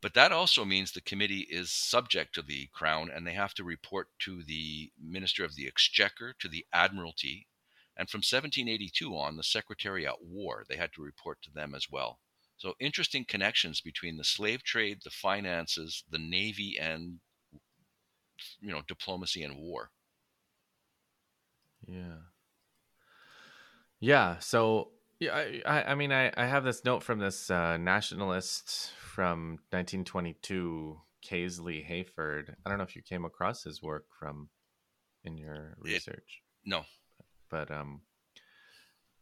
But 0.00 0.14
that 0.14 0.32
also 0.32 0.64
means 0.64 0.92
the 0.92 1.00
committee 1.00 1.46
is 1.50 1.72
subject 1.72 2.34
to 2.34 2.42
the 2.42 2.68
crown 2.72 3.10
and 3.10 3.26
they 3.26 3.32
have 3.32 3.54
to 3.54 3.64
report 3.64 4.08
to 4.20 4.42
the 4.42 4.92
Minister 5.02 5.44
of 5.44 5.56
the 5.56 5.66
Exchequer, 5.66 6.34
to 6.38 6.48
the 6.48 6.64
Admiralty, 6.72 7.48
and 7.96 8.10
from 8.10 8.18
1782 8.18 9.16
on, 9.16 9.36
the 9.36 9.42
Secretary 9.42 10.06
at 10.06 10.22
War, 10.22 10.64
they 10.68 10.76
had 10.76 10.92
to 10.94 11.02
report 11.02 11.40
to 11.42 11.50
them 11.50 11.74
as 11.74 11.90
well. 11.90 12.18
So 12.56 12.74
interesting 12.80 13.24
connections 13.24 13.80
between 13.80 14.16
the 14.16 14.24
slave 14.24 14.62
trade, 14.62 14.98
the 15.04 15.10
finances, 15.10 16.04
the 16.08 16.18
navy, 16.18 16.78
and 16.78 17.20
you 18.60 18.72
know 18.72 18.82
diplomacy 18.86 19.42
and 19.42 19.56
war. 19.56 19.90
Yeah. 21.86 22.18
Yeah. 24.04 24.38
So 24.40 24.90
yeah, 25.18 25.44
I, 25.64 25.82
I 25.84 25.94
mean, 25.94 26.12
I, 26.12 26.30
I 26.36 26.44
have 26.44 26.62
this 26.62 26.84
note 26.84 27.02
from 27.02 27.18
this 27.18 27.50
uh, 27.50 27.78
nationalist 27.78 28.92
from 28.98 29.58
1922, 29.70 31.00
Casely 31.22 31.86
Hayford. 31.88 32.54
I 32.64 32.68
don't 32.68 32.76
know 32.76 32.84
if 32.84 32.96
you 32.96 33.02
came 33.02 33.24
across 33.24 33.62
his 33.62 33.82
work 33.82 34.04
from 34.18 34.50
in 35.24 35.38
your 35.38 35.76
research. 35.80 36.42
It, 36.66 36.68
no, 36.68 36.82
but 37.48 37.70
um, 37.70 38.02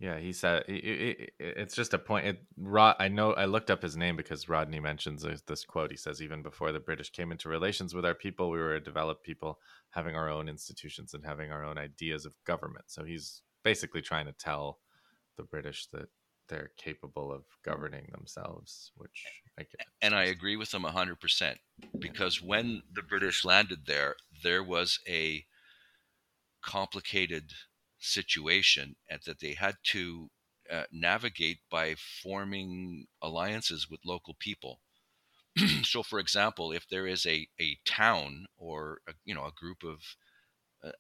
yeah, 0.01 0.19
he 0.19 0.33
said 0.33 0.65
it, 0.67 0.73
it, 0.73 1.33
it's 1.39 1.77
just 1.77 1.95
a 1.95 1.99
point. 1.99 2.27
It, 2.27 2.43
Rod, 2.57 2.97
I 2.99 3.07
know 3.07 3.35
I 3.35 3.45
looked 3.45 3.71
up 3.71 3.83
his 3.83 3.97
name 3.97 4.17
because 4.17 4.49
Rodney 4.49 4.81
mentions 4.81 5.25
this 5.47 5.65
quote. 5.65 5.93
He 5.93 5.97
says, 5.97 6.21
"Even 6.21 6.43
before 6.43 6.73
the 6.73 6.81
British 6.81 7.11
came 7.11 7.31
into 7.31 7.49
relations 7.49 7.95
with 7.95 8.05
our 8.05 8.15
people, 8.15 8.51
we 8.51 8.59
were 8.59 8.75
a 8.75 8.83
developed 8.83 9.23
people, 9.23 9.61
having 9.91 10.17
our 10.17 10.29
own 10.29 10.49
institutions 10.49 11.15
and 11.15 11.25
having 11.25 11.53
our 11.53 11.65
own 11.65 11.79
ideas 11.79 12.27
of 12.27 12.35
government." 12.45 12.87
So 12.89 13.05
he's 13.05 13.43
basically 13.63 14.03
trying 14.03 14.27
to 14.27 14.33
tell 14.33 14.79
the 15.37 15.45
British 15.45 15.87
that 15.93 16.09
they're 16.49 16.73
capable 16.77 17.33
of 17.33 17.45
governing 17.65 18.09
themselves, 18.13 18.93
which 18.97 19.25
I 19.59 19.63
get. 19.63 19.87
And 20.01 20.15
I 20.15 20.25
agree 20.25 20.57
with 20.57 20.71
them 20.71 20.83
100% 20.83 21.57
because 21.99 22.43
when 22.43 22.83
the 22.93 23.03
British 23.03 23.45
landed 23.45 23.87
there, 23.87 24.17
there 24.43 24.63
was 24.63 24.99
a 25.09 25.45
complicated 26.63 27.53
situation 27.99 28.97
and 29.09 29.21
that 29.27 29.41
they 29.41 29.55
had 29.55 29.77
to 29.85 30.29
uh, 30.71 30.85
navigate 30.93 31.59
by 31.71 31.95
forming 32.23 33.07
alliances 33.21 33.89
with 33.91 34.01
local 34.05 34.35
people. 34.39 34.81
so, 35.83 36.03
for 36.03 36.19
example, 36.19 36.73
if 36.73 36.89
there 36.89 37.07
is 37.07 37.27
a, 37.27 37.47
a 37.61 37.77
town 37.85 38.47
or 38.57 38.99
a, 39.09 39.13
you 39.25 39.35
know 39.35 39.45
a 39.45 39.53
group 39.53 39.83
of 39.85 39.99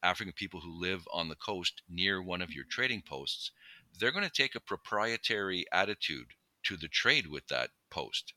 African 0.02 0.32
people 0.32 0.60
who 0.60 0.80
live 0.80 1.06
on 1.12 1.28
the 1.28 1.34
coast 1.34 1.82
near 1.88 2.22
one 2.22 2.42
of 2.42 2.52
your 2.52 2.64
trading 2.64 3.02
posts, 3.02 3.50
they're 3.98 4.12
going 4.12 4.24
to 4.24 4.30
take 4.30 4.54
a 4.54 4.60
proprietary 4.60 5.64
attitude 5.72 6.28
to 6.64 6.76
the 6.76 6.88
trade 6.88 7.26
with 7.26 7.48
that 7.48 7.70
post. 7.90 8.34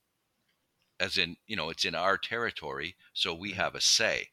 As 0.99 1.17
in, 1.17 1.37
you 1.47 1.55
know, 1.55 1.69
it's 1.69 1.85
in 1.85 1.95
our 1.95 2.17
territory, 2.17 2.95
so 3.13 3.33
we 3.33 3.51
have 3.51 3.75
a 3.75 3.81
say. 3.81 4.29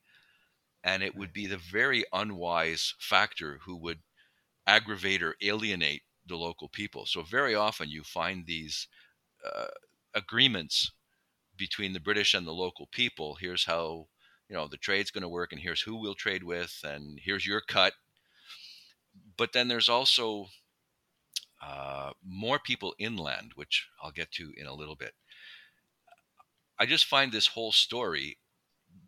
And 0.85 1.03
it 1.03 1.15
would 1.15 1.33
be 1.33 1.47
the 1.47 1.59
very 1.59 2.05
unwise 2.13 2.95
factor 2.99 3.59
who 3.65 3.77
would 3.77 4.01
aggravate 4.67 5.23
or 5.23 5.37
alienate 5.43 6.03
the 6.27 6.37
local 6.37 6.69
people. 6.69 7.07
So, 7.07 7.23
very 7.23 7.55
often 7.55 7.89
you 7.89 8.03
find 8.03 8.47
these 8.47 8.89
uh, 9.45 9.69
agreements 10.15 10.93
between 11.57 11.93
the 11.93 12.01
British 12.01 12.35
and 12.35 12.47
the 12.47 12.53
local 12.53 12.87
people. 12.87 13.37
Here's 13.37 13.65
how 13.65 14.09
you 14.53 14.59
know 14.59 14.69
the 14.69 14.77
trade's 14.77 15.11
going 15.11 15.23
to 15.23 15.31
work 15.31 15.51
and 15.51 15.63
here's 15.63 15.81
who 15.81 15.97
we'll 15.97 16.15
trade 16.15 16.43
with 16.45 16.79
and 16.85 17.19
here's 17.25 17.47
your 17.47 17.63
cut. 17.63 17.95
But 19.39 19.55
then 19.55 19.69
there's 19.69 19.89
also 19.89 20.49
uh, 21.63 22.11
more 22.23 22.59
people 22.59 22.95
inland 22.99 23.53
which 23.55 23.89
i'll 24.03 24.11
get 24.11 24.31
to 24.33 24.53
in 24.59 24.67
a 24.67 24.75
little 24.75 24.95
bit. 24.95 25.15
I 26.79 26.85
just 26.85 27.07
find 27.07 27.33
this 27.33 27.47
whole 27.47 27.73
story 27.73 28.39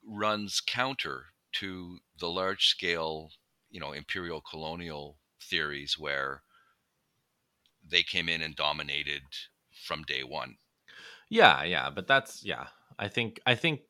runs 0.02 0.62
counter 0.62 1.26
to 1.52 1.98
the 2.18 2.28
large 2.28 2.66
scale 2.68 3.28
you 3.70 3.80
know 3.80 3.92
imperial 3.92 4.40
colonial 4.40 5.18
theories 5.42 5.98
where 5.98 6.42
they 7.86 8.02
came 8.02 8.30
in 8.30 8.40
and 8.40 8.56
dominated 8.56 9.24
from 9.86 10.04
day 10.04 10.22
one. 10.22 10.56
Yeah 11.28 11.64
yeah 11.64 11.90
but 11.90 12.06
that's 12.06 12.42
yeah 12.42 12.68
i 12.98 13.08
think 13.08 13.40
i 13.44 13.54
think 13.54 13.80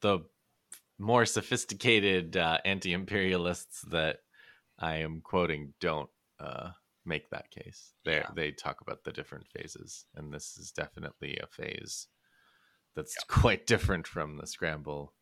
the 0.00 0.20
more 0.98 1.26
sophisticated 1.26 2.36
uh, 2.36 2.58
anti-imperialists 2.64 3.82
that 3.90 4.18
I 4.78 4.96
am 4.96 5.20
quoting 5.22 5.74
don't 5.80 6.10
uh, 6.40 6.70
make 7.04 7.30
that 7.30 7.50
case. 7.50 7.92
They 8.04 8.16
yeah. 8.16 8.28
they 8.34 8.52
talk 8.52 8.80
about 8.80 9.04
the 9.04 9.12
different 9.12 9.46
phases, 9.48 10.06
and 10.14 10.32
this 10.32 10.56
is 10.56 10.72
definitely 10.72 11.38
a 11.42 11.46
phase 11.46 12.08
that's 12.96 13.14
yeah. 13.18 13.40
quite 13.40 13.66
different 13.66 14.06
from 14.06 14.36
the 14.36 14.46
scramble 14.46 15.14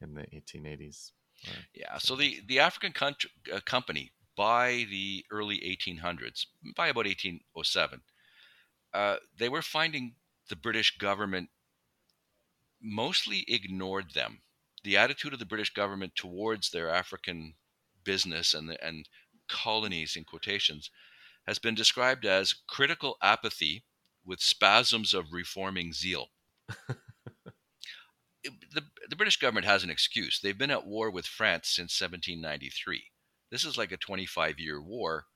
in 0.00 0.14
the 0.14 0.22
1880s. 0.22 1.12
Yeah. 1.74 1.98
So 1.98 2.16
the 2.16 2.40
the 2.46 2.60
African 2.60 2.92
country, 2.92 3.30
uh, 3.52 3.60
company 3.64 4.12
by 4.36 4.86
the 4.90 5.24
early 5.30 5.58
1800s, 5.58 6.46
by 6.76 6.88
about 6.88 7.06
1807, 7.06 8.00
uh, 8.94 9.16
they 9.36 9.48
were 9.48 9.62
finding 9.62 10.14
the 10.48 10.56
British 10.56 10.96
government 10.96 11.50
mostly 12.80 13.44
ignored 13.48 14.14
them 14.14 14.40
the 14.88 14.96
attitude 14.96 15.34
of 15.34 15.38
the 15.38 15.44
British 15.44 15.74
government 15.74 16.16
towards 16.16 16.70
their 16.70 16.88
African 16.88 17.52
business 18.04 18.54
and 18.54 18.70
the, 18.70 18.82
and 18.82 19.06
colonies 19.46 20.16
in 20.16 20.24
quotations 20.24 20.90
has 21.46 21.58
been 21.58 21.74
described 21.74 22.24
as 22.24 22.54
critical 22.66 23.18
apathy 23.22 23.84
with 24.24 24.40
spasms 24.40 25.12
of 25.12 25.26
reforming 25.30 25.92
zeal. 25.92 26.28
the, 28.42 28.82
the 29.10 29.16
British 29.16 29.36
government 29.36 29.66
has 29.66 29.84
an 29.84 29.90
excuse. 29.90 30.40
They've 30.40 30.56
been 30.56 30.70
at 30.70 30.86
war 30.86 31.10
with 31.10 31.26
France 31.26 31.68
since 31.68 32.00
1793. 32.00 33.04
This 33.50 33.66
is 33.66 33.76
like 33.76 33.92
a 33.92 33.98
25 33.98 34.58
year 34.58 34.80
war 34.80 35.26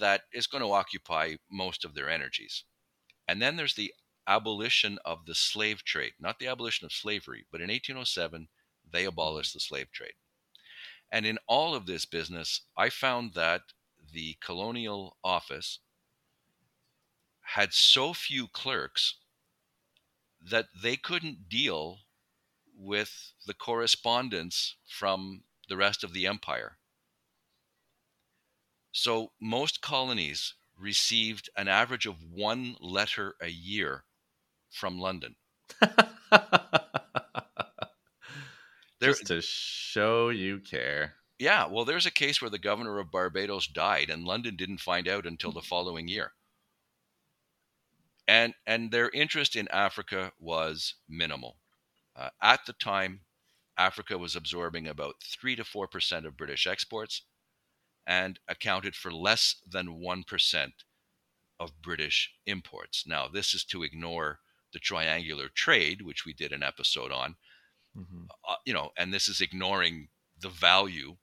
that 0.00 0.22
is 0.32 0.46
going 0.46 0.64
to 0.64 0.72
occupy 0.72 1.34
most 1.50 1.84
of 1.84 1.92
their 1.92 2.08
energies. 2.08 2.64
And 3.28 3.42
then 3.42 3.56
there's 3.56 3.74
the 3.74 3.92
abolition 4.26 4.98
of 5.04 5.26
the 5.26 5.34
slave 5.34 5.84
trade, 5.84 6.12
not 6.20 6.38
the 6.38 6.46
abolition 6.46 6.84
of 6.84 6.92
slavery, 6.92 7.46
but 7.50 7.60
in 7.60 7.68
1807, 7.68 8.48
they 8.90 9.04
abolished 9.04 9.50
mm-hmm. 9.50 9.56
the 9.56 9.60
slave 9.60 9.90
trade. 9.92 10.14
And 11.10 11.26
in 11.26 11.38
all 11.46 11.74
of 11.74 11.86
this 11.86 12.04
business, 12.04 12.62
I 12.76 12.88
found 12.88 13.34
that 13.34 13.62
the 14.12 14.36
colonial 14.40 15.16
office 15.22 15.80
had 17.42 17.72
so 17.72 18.14
few 18.14 18.48
clerks 18.48 19.16
that 20.40 20.66
they 20.80 20.96
couldn't 20.96 21.48
deal 21.48 22.00
with 22.76 23.32
the 23.46 23.54
correspondence 23.54 24.76
from 24.88 25.44
the 25.68 25.76
rest 25.76 26.02
of 26.02 26.12
the 26.12 26.26
empire. 26.26 26.78
So 28.92 29.32
most 29.40 29.80
colonies 29.80 30.54
received 30.78 31.48
an 31.56 31.68
average 31.68 32.06
of 32.06 32.22
one 32.22 32.76
letter 32.80 33.34
a 33.40 33.48
year 33.48 34.04
from 34.72 34.98
London. 34.98 35.36
Just 39.02 39.26
to 39.26 39.40
show 39.42 40.28
you 40.28 40.60
care. 40.60 41.14
Yeah, 41.38 41.66
well, 41.66 41.84
there's 41.84 42.06
a 42.06 42.10
case 42.12 42.40
where 42.40 42.50
the 42.50 42.58
governor 42.58 43.00
of 43.00 43.10
Barbados 43.10 43.66
died, 43.66 44.10
and 44.10 44.24
London 44.24 44.54
didn't 44.54 44.78
find 44.78 45.08
out 45.08 45.26
until 45.26 45.50
the 45.50 45.60
following 45.60 46.06
year. 46.06 46.34
And 48.28 48.54
and 48.64 48.92
their 48.92 49.10
interest 49.10 49.56
in 49.56 49.66
Africa 49.68 50.32
was 50.38 50.94
minimal. 51.08 51.56
Uh, 52.14 52.30
at 52.40 52.64
the 52.66 52.72
time, 52.72 53.22
Africa 53.76 54.16
was 54.16 54.36
absorbing 54.36 54.86
about 54.86 55.16
three 55.20 55.56
to 55.56 55.64
four 55.64 55.88
percent 55.88 56.24
of 56.24 56.36
British 56.36 56.64
exports, 56.66 57.22
and 58.06 58.38
accounted 58.46 58.94
for 58.94 59.12
less 59.12 59.56
than 59.68 59.98
one 59.98 60.22
percent 60.22 60.84
of 61.58 61.82
British 61.82 62.30
imports. 62.46 63.04
Now, 63.04 63.26
this 63.26 63.52
is 63.52 63.64
to 63.64 63.82
ignore 63.82 64.38
the 64.72 64.78
triangular 64.78 65.48
trade, 65.48 66.02
which 66.02 66.24
we 66.24 66.32
did 66.32 66.52
an 66.52 66.62
episode 66.62 67.12
on. 67.12 67.36
Mm-hmm. 67.96 68.24
Uh, 68.48 68.54
you 68.64 68.72
know, 68.72 68.90
and 68.96 69.12
this 69.12 69.28
is 69.28 69.40
ignoring 69.40 70.08
the 70.40 70.48
value 70.48 71.16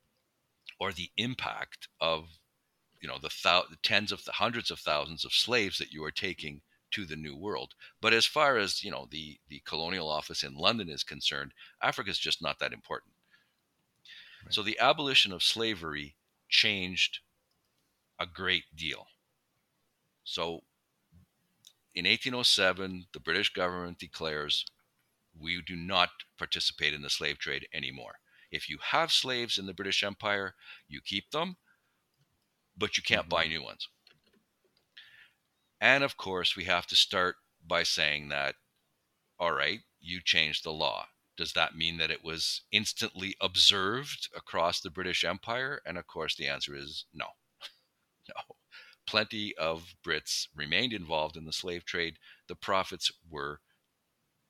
or 0.79 0.91
the 0.91 1.09
impact 1.17 1.87
of 1.99 2.39
you 3.01 3.07
know 3.07 3.17
the, 3.21 3.33
thou- 3.43 3.65
the 3.69 3.77
tens 3.83 4.11
of 4.11 4.23
the 4.25 4.31
hundreds 4.33 4.71
of 4.71 4.79
thousands 4.79 5.25
of 5.25 5.33
slaves 5.33 5.77
that 5.77 5.91
you 5.91 6.03
are 6.03 6.11
taking 6.11 6.61
to 6.91 7.05
the 7.05 7.15
new 7.15 7.35
world 7.35 7.73
but 8.01 8.13
as 8.13 8.25
far 8.25 8.57
as 8.57 8.83
you 8.83 8.89
know 8.89 9.07
the 9.11 9.39
the 9.49 9.61
colonial 9.65 10.09
office 10.09 10.43
in 10.43 10.55
london 10.55 10.89
is 10.89 11.03
concerned 11.03 11.51
africa 11.83 12.09
is 12.09 12.17
just 12.17 12.41
not 12.41 12.57
that 12.59 12.73
important 12.73 13.13
right. 14.43 14.53
so 14.53 14.63
the 14.63 14.79
abolition 14.79 15.31
of 15.31 15.43
slavery 15.43 16.15
changed 16.49 17.19
a 18.19 18.25
great 18.25 18.63
deal 18.75 19.05
so 20.23 20.61
in 21.95 22.05
1807, 22.05 23.07
the 23.13 23.19
British 23.19 23.51
government 23.51 23.97
declares 23.97 24.65
we 25.37 25.61
do 25.61 25.75
not 25.75 26.09
participate 26.37 26.93
in 26.93 27.01
the 27.01 27.09
slave 27.09 27.39
trade 27.39 27.67
anymore. 27.73 28.15
If 28.51 28.69
you 28.69 28.77
have 28.91 29.11
slaves 29.11 29.57
in 29.57 29.65
the 29.65 29.73
British 29.73 30.03
Empire, 30.03 30.55
you 30.87 31.01
keep 31.01 31.31
them, 31.31 31.57
but 32.77 32.97
you 32.97 33.03
can't 33.03 33.21
mm-hmm. 33.21 33.29
buy 33.29 33.47
new 33.47 33.63
ones. 33.63 33.87
And 35.81 36.03
of 36.03 36.17
course, 36.17 36.55
we 36.55 36.65
have 36.65 36.87
to 36.87 36.95
start 36.95 37.35
by 37.65 37.83
saying 37.83 38.29
that, 38.29 38.55
all 39.39 39.53
right, 39.53 39.79
you 39.99 40.19
changed 40.23 40.63
the 40.63 40.71
law. 40.71 41.07
Does 41.37 41.53
that 41.53 41.75
mean 41.75 41.97
that 41.97 42.11
it 42.11 42.23
was 42.23 42.61
instantly 42.71 43.35
observed 43.39 44.27
across 44.35 44.81
the 44.81 44.89
British 44.89 45.23
Empire? 45.23 45.81
And 45.85 45.97
of 45.97 46.05
course, 46.05 46.35
the 46.35 46.47
answer 46.47 46.75
is 46.75 47.05
no 47.13 47.27
plenty 49.09 49.57
of 49.57 49.95
Brits 50.05 50.47
remained 50.55 50.93
involved 50.93 51.35
in 51.35 51.45
the 51.45 51.51
slave 51.51 51.83
trade. 51.83 52.19
The 52.47 52.53
profits 52.53 53.11
were 53.27 53.59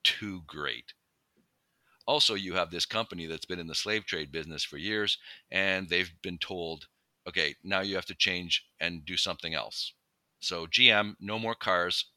too 0.03 0.41
great. 0.47 0.93
Also, 2.05 2.33
you 2.33 2.55
have 2.55 2.69
this 2.69 2.85
company 2.85 3.25
that's 3.25 3.45
been 3.45 3.59
in 3.59 3.67
the 3.67 3.73
slave 3.73 4.05
trade 4.05 4.33
business 4.33 4.65
for 4.65 4.75
years, 4.75 5.17
and 5.49 5.87
they've 5.87 6.11
been 6.21 6.37
told, 6.37 6.87
okay, 7.25 7.55
now 7.63 7.79
you 7.79 7.95
have 7.95 8.07
to 8.07 8.13
change 8.13 8.65
and 8.81 9.05
do 9.05 9.15
something 9.15 9.53
else. 9.53 9.93
So, 10.41 10.67
GM, 10.67 11.15
no 11.21 11.39
more 11.39 11.55
cars. 11.55 12.11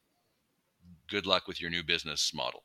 Good 1.09 1.27
luck 1.27 1.47
with 1.47 1.61
your 1.61 1.71
new 1.71 1.85
business 1.85 2.35
model. 2.35 2.65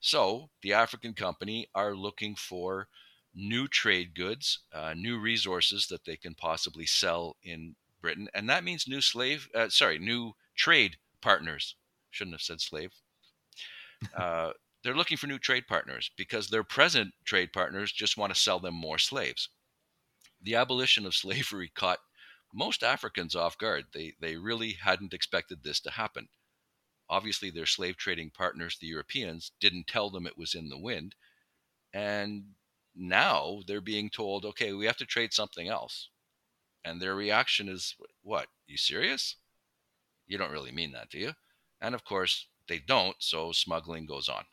So, 0.00 0.50
the 0.62 0.72
African 0.72 1.14
company 1.14 1.68
are 1.76 1.94
looking 1.94 2.34
for 2.34 2.88
new 3.32 3.68
trade 3.68 4.16
goods, 4.16 4.58
uh, 4.72 4.94
new 4.94 5.20
resources 5.20 5.86
that 5.86 6.04
they 6.06 6.16
can 6.16 6.34
possibly 6.34 6.86
sell 6.86 7.36
in 7.44 7.76
Britain, 8.02 8.28
and 8.34 8.50
that 8.50 8.64
means 8.64 8.86
new 8.86 9.00
slave, 9.00 9.48
uh, 9.54 9.68
sorry, 9.68 9.98
new 9.98 10.32
trade 10.56 10.96
partners. 11.22 11.76
Shouldn't 12.10 12.34
have 12.34 12.42
said 12.42 12.60
slave. 12.60 12.92
Uh, 14.16 14.50
they're 14.82 14.96
looking 14.96 15.16
for 15.16 15.28
new 15.28 15.38
trade 15.38 15.68
partners 15.68 16.10
because 16.16 16.48
their 16.48 16.64
present 16.64 17.14
trade 17.24 17.52
partners 17.52 17.92
just 17.92 18.16
want 18.16 18.34
to 18.34 18.40
sell 18.40 18.58
them 18.58 18.74
more 18.74 18.98
slaves. 18.98 19.48
The 20.40 20.56
abolition 20.56 21.06
of 21.06 21.14
slavery 21.24 21.70
caught 21.72 22.00
most 22.52 22.82
Africans 22.82 23.36
off 23.36 23.56
guard. 23.56 23.84
They 23.94 24.14
they 24.20 24.36
really 24.36 24.72
hadn't 24.72 25.14
expected 25.14 25.62
this 25.62 25.78
to 25.82 25.92
happen. 25.92 26.28
Obviously, 27.08 27.50
their 27.50 27.66
slave 27.66 27.96
trading 27.96 28.30
partners, 28.30 28.76
the 28.80 28.88
Europeans, 28.88 29.52
didn't 29.60 29.86
tell 29.86 30.10
them 30.10 30.26
it 30.26 30.38
was 30.38 30.54
in 30.54 30.68
the 30.68 30.78
wind, 30.78 31.14
and 31.92 32.54
now 32.94 33.62
they're 33.66 33.80
being 33.80 34.10
told, 34.10 34.44
okay, 34.44 34.72
we 34.72 34.86
have 34.86 34.96
to 34.98 35.06
trade 35.06 35.32
something 35.32 35.68
else. 35.68 36.08
And 36.84 37.00
their 37.00 37.14
reaction 37.14 37.68
is, 37.68 37.94
What? 38.22 38.48
You 38.66 38.76
serious? 38.76 39.36
You 40.26 40.38
don't 40.38 40.52
really 40.52 40.72
mean 40.72 40.92
that, 40.92 41.10
do 41.10 41.18
you? 41.18 41.32
And 41.80 41.94
of 41.94 42.04
course, 42.04 42.46
they 42.68 42.78
don't, 42.78 43.16
so 43.18 43.52
smuggling 43.52 44.06
goes 44.06 44.28
on. 44.28 44.44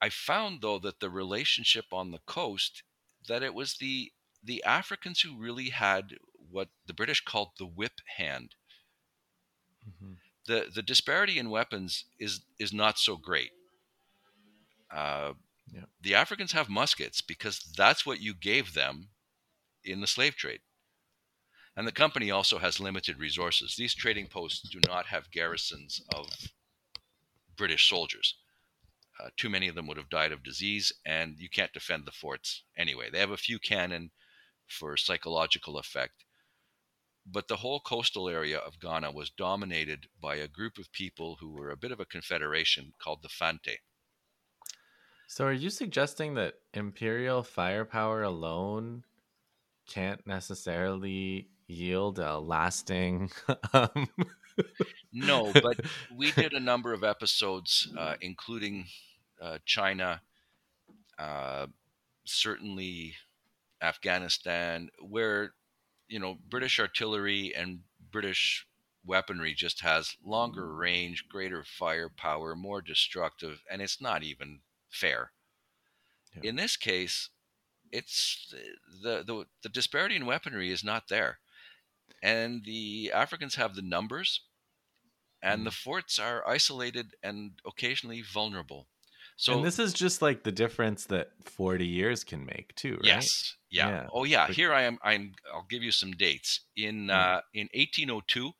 I 0.00 0.10
found 0.10 0.60
though 0.60 0.78
that 0.80 1.00
the 1.00 1.10
relationship 1.10 1.86
on 1.92 2.10
the 2.10 2.20
coast 2.26 2.82
that 3.28 3.42
it 3.42 3.54
was 3.54 3.78
the 3.78 4.12
the 4.42 4.62
Africans 4.64 5.20
who 5.22 5.38
really 5.38 5.70
had 5.70 6.16
what 6.50 6.68
the 6.86 6.92
British 6.92 7.24
called 7.24 7.52
the 7.58 7.66
whip 7.66 8.00
hand. 8.18 8.54
Mm-hmm. 9.88 10.12
The 10.46 10.70
the 10.74 10.82
disparity 10.82 11.38
in 11.38 11.48
weapons 11.48 12.04
is 12.18 12.42
is 12.58 12.72
not 12.72 12.98
so 12.98 13.16
great. 13.16 13.52
Uh, 14.90 15.32
yeah. 15.72 15.86
The 16.02 16.14
Africans 16.14 16.52
have 16.52 16.68
muskets 16.68 17.20
because 17.20 17.60
that's 17.76 18.04
what 18.04 18.20
you 18.20 18.34
gave 18.34 18.74
them 18.74 19.08
in 19.84 20.00
the 20.00 20.06
slave 20.06 20.36
trade. 20.36 20.60
And 21.76 21.86
the 21.86 21.92
company 21.92 22.30
also 22.30 22.58
has 22.58 22.78
limited 22.78 23.18
resources. 23.18 23.74
These 23.76 23.94
trading 23.94 24.28
posts 24.28 24.68
do 24.68 24.80
not 24.86 25.06
have 25.06 25.30
garrisons 25.30 26.02
of 26.14 26.52
British 27.56 27.88
soldiers. 27.88 28.36
Uh, 29.20 29.30
too 29.36 29.48
many 29.48 29.68
of 29.68 29.74
them 29.74 29.86
would 29.86 29.96
have 29.96 30.10
died 30.10 30.32
of 30.32 30.42
disease, 30.42 30.92
and 31.04 31.38
you 31.38 31.48
can't 31.48 31.72
defend 31.72 32.04
the 32.04 32.12
forts 32.12 32.62
anyway. 32.76 33.10
They 33.10 33.20
have 33.20 33.30
a 33.30 33.36
few 33.36 33.58
cannon 33.58 34.10
for 34.66 34.96
psychological 34.96 35.78
effect, 35.78 36.24
but 37.26 37.48
the 37.48 37.56
whole 37.56 37.80
coastal 37.80 38.28
area 38.28 38.58
of 38.58 38.80
Ghana 38.80 39.12
was 39.12 39.30
dominated 39.30 40.08
by 40.20 40.36
a 40.36 40.48
group 40.48 40.78
of 40.78 40.92
people 40.92 41.36
who 41.36 41.50
were 41.50 41.70
a 41.70 41.76
bit 41.76 41.92
of 41.92 42.00
a 42.00 42.04
confederation 42.04 42.92
called 42.98 43.22
the 43.22 43.28
Fante. 43.28 43.78
So, 45.26 45.46
are 45.46 45.52
you 45.52 45.70
suggesting 45.70 46.34
that 46.34 46.54
imperial 46.72 47.42
firepower 47.42 48.22
alone 48.22 49.04
can't 49.86 50.26
necessarily 50.26 51.48
yield 51.66 52.18
a 52.18 52.38
lasting? 52.38 53.30
Um... 53.72 54.08
no, 55.12 55.52
but 55.52 55.80
we 56.14 56.30
did 56.30 56.52
a 56.52 56.60
number 56.60 56.92
of 56.92 57.02
episodes, 57.02 57.92
uh, 57.98 58.14
including 58.20 58.86
uh, 59.42 59.58
China, 59.64 60.20
uh, 61.18 61.66
certainly 62.24 63.14
Afghanistan, 63.82 64.90
where 65.00 65.54
you 66.06 66.20
know 66.20 66.38
British 66.48 66.78
artillery 66.78 67.52
and 67.54 67.80
British 68.12 68.64
weaponry 69.04 69.54
just 69.54 69.80
has 69.80 70.16
longer 70.24 70.74
range, 70.74 71.28
greater 71.28 71.64
firepower, 71.64 72.54
more 72.54 72.80
destructive, 72.80 73.62
and 73.70 73.82
it's 73.82 74.00
not 74.00 74.22
even 74.22 74.60
fair. 74.88 75.32
Yeah. 76.34 76.50
In 76.50 76.56
this 76.56 76.76
case, 76.76 77.30
it's 77.94 78.52
the, 79.02 79.22
the 79.26 79.44
the 79.62 79.68
disparity 79.68 80.16
in 80.16 80.26
weaponry 80.26 80.70
is 80.70 80.84
not 80.84 81.08
there, 81.08 81.38
and 82.22 82.64
the 82.64 83.12
Africans 83.14 83.54
have 83.54 83.74
the 83.74 83.82
numbers, 83.82 84.40
and 85.42 85.62
mm. 85.62 85.64
the 85.64 85.70
forts 85.70 86.18
are 86.18 86.46
isolated 86.46 87.14
and 87.22 87.52
occasionally 87.66 88.22
vulnerable. 88.22 88.88
So 89.36 89.54
and 89.54 89.64
this 89.64 89.78
is 89.78 89.92
just 89.92 90.22
like 90.22 90.44
the 90.44 90.52
difference 90.52 91.06
that 91.06 91.30
40 91.42 91.84
years 91.86 92.22
can 92.22 92.46
make 92.46 92.74
too, 92.76 92.94
right? 92.94 93.04
Yes. 93.04 93.56
Yeah. 93.70 93.88
yeah. 93.88 94.06
Oh 94.12 94.24
yeah. 94.24 94.46
Here 94.46 94.72
I 94.72 94.82
am. 94.82 94.98
I'm. 95.02 95.32
I'll 95.52 95.66
give 95.68 95.82
you 95.82 95.90
some 95.90 96.12
dates. 96.12 96.60
In 96.76 97.10
uh, 97.10 97.40
in 97.52 97.68
1802, 97.74 98.52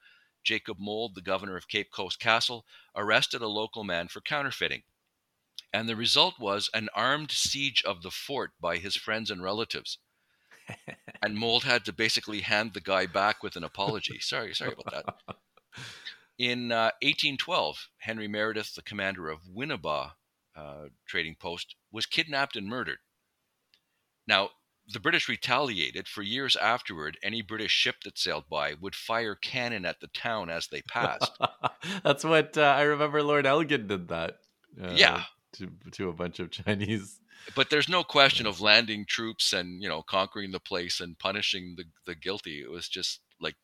Jacob 0.42 0.78
Mould, 0.80 1.14
the 1.14 1.22
governor 1.22 1.56
of 1.56 1.68
Cape 1.68 1.90
Coast 1.92 2.18
Castle, 2.18 2.64
arrested 2.96 3.40
a 3.40 3.48
local 3.48 3.84
man 3.84 4.08
for 4.08 4.20
counterfeiting. 4.20 4.82
And 5.74 5.88
the 5.88 5.96
result 5.96 6.38
was 6.38 6.70
an 6.72 6.88
armed 6.94 7.32
siege 7.32 7.82
of 7.84 8.02
the 8.02 8.12
fort 8.12 8.52
by 8.60 8.76
his 8.76 8.94
friends 8.94 9.28
and 9.28 9.42
relatives. 9.42 9.98
and 11.20 11.34
Mould 11.36 11.64
had 11.64 11.84
to 11.86 11.92
basically 11.92 12.42
hand 12.42 12.74
the 12.74 12.80
guy 12.80 13.06
back 13.06 13.42
with 13.42 13.56
an 13.56 13.64
apology. 13.64 14.20
Sorry, 14.20 14.54
sorry 14.54 14.74
about 14.78 15.04
that. 15.26 15.36
In 16.38 16.70
uh, 16.70 16.92
1812, 17.02 17.88
Henry 17.98 18.28
Meredith, 18.28 18.76
the 18.76 18.82
commander 18.82 19.28
of 19.28 19.40
Winneba 19.52 20.12
uh, 20.54 20.84
trading 21.08 21.34
post, 21.34 21.74
was 21.90 22.06
kidnapped 22.06 22.54
and 22.54 22.68
murdered. 22.68 22.98
Now, 24.28 24.50
the 24.86 25.00
British 25.00 25.28
retaliated. 25.28 26.06
For 26.06 26.22
years 26.22 26.54
afterward, 26.54 27.18
any 27.20 27.42
British 27.42 27.72
ship 27.72 27.96
that 28.04 28.16
sailed 28.16 28.44
by 28.48 28.74
would 28.80 28.94
fire 28.94 29.34
cannon 29.34 29.84
at 29.84 29.98
the 29.98 30.08
town 30.08 30.50
as 30.50 30.68
they 30.68 30.82
passed. 30.82 31.36
That's 32.04 32.22
what 32.22 32.56
uh, 32.56 32.62
I 32.62 32.82
remember. 32.82 33.24
Lord 33.24 33.44
Elgin 33.44 33.88
did 33.88 34.06
that. 34.08 34.38
Uh, 34.80 34.92
yeah, 34.94 35.24
to 35.54 35.70
to 35.92 36.08
a 36.08 36.12
bunch 36.12 36.40
of 36.40 36.50
Chinese. 36.64 37.20
But 37.54 37.70
there's 37.70 37.88
no 37.88 38.04
question 38.04 38.46
of 38.46 38.60
landing 38.60 39.04
troops 39.06 39.52
and 39.52 39.82
you 39.82 39.88
know 39.88 40.02
conquering 40.02 40.50
the 40.50 40.60
place 40.60 41.00
and 41.00 41.18
punishing 41.18 41.74
the 41.76 41.84
the 42.06 42.14
guilty. 42.14 42.60
It 42.60 42.70
was 42.70 42.88
just 42.88 43.20
like 43.40 43.56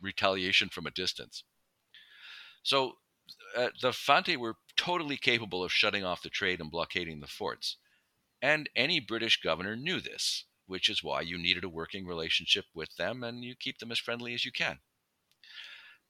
retaliation 0.00 0.68
from 0.68 0.86
a 0.86 0.90
distance. 0.90 1.44
So 2.62 2.94
uh, 3.56 3.68
the 3.80 3.90
Fante 3.90 4.36
were 4.36 4.56
totally 4.76 5.16
capable 5.16 5.62
of 5.62 5.72
shutting 5.72 6.04
off 6.04 6.22
the 6.22 6.30
trade 6.30 6.60
and 6.60 6.70
blockading 6.70 7.20
the 7.20 7.26
forts, 7.26 7.76
and 8.42 8.68
any 8.74 9.00
British 9.00 9.40
governor 9.40 9.76
knew 9.76 10.00
this, 10.00 10.44
which 10.66 10.88
is 10.88 11.02
why 11.02 11.20
you 11.20 11.38
needed 11.38 11.64
a 11.64 11.68
working 11.68 12.06
relationship 12.06 12.64
with 12.74 12.96
them 12.96 13.22
and 13.22 13.44
you 13.44 13.54
keep 13.54 13.78
them 13.78 13.92
as 13.92 13.98
friendly 13.98 14.34
as 14.34 14.44
you 14.44 14.52
can. 14.52 14.78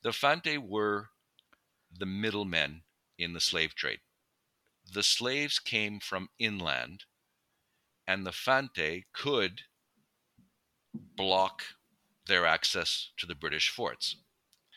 The 0.03 0.11
Fante 0.11 0.59
were 0.59 1.09
the 1.97 2.07
middlemen 2.07 2.83
in 3.19 3.33
the 3.33 3.41
slave 3.41 3.75
trade 3.75 4.01
the 4.93 5.03
slaves 5.03 5.59
came 5.59 6.01
from 6.01 6.29
inland, 6.39 7.05
and 8.07 8.27
the 8.27 8.31
Fante 8.31 9.05
could 9.13 9.63
block 10.95 11.63
their 12.27 12.47
access 12.47 13.11
to 13.17 13.27
the 13.27 13.35
British 13.35 13.69
forts. 13.69 14.17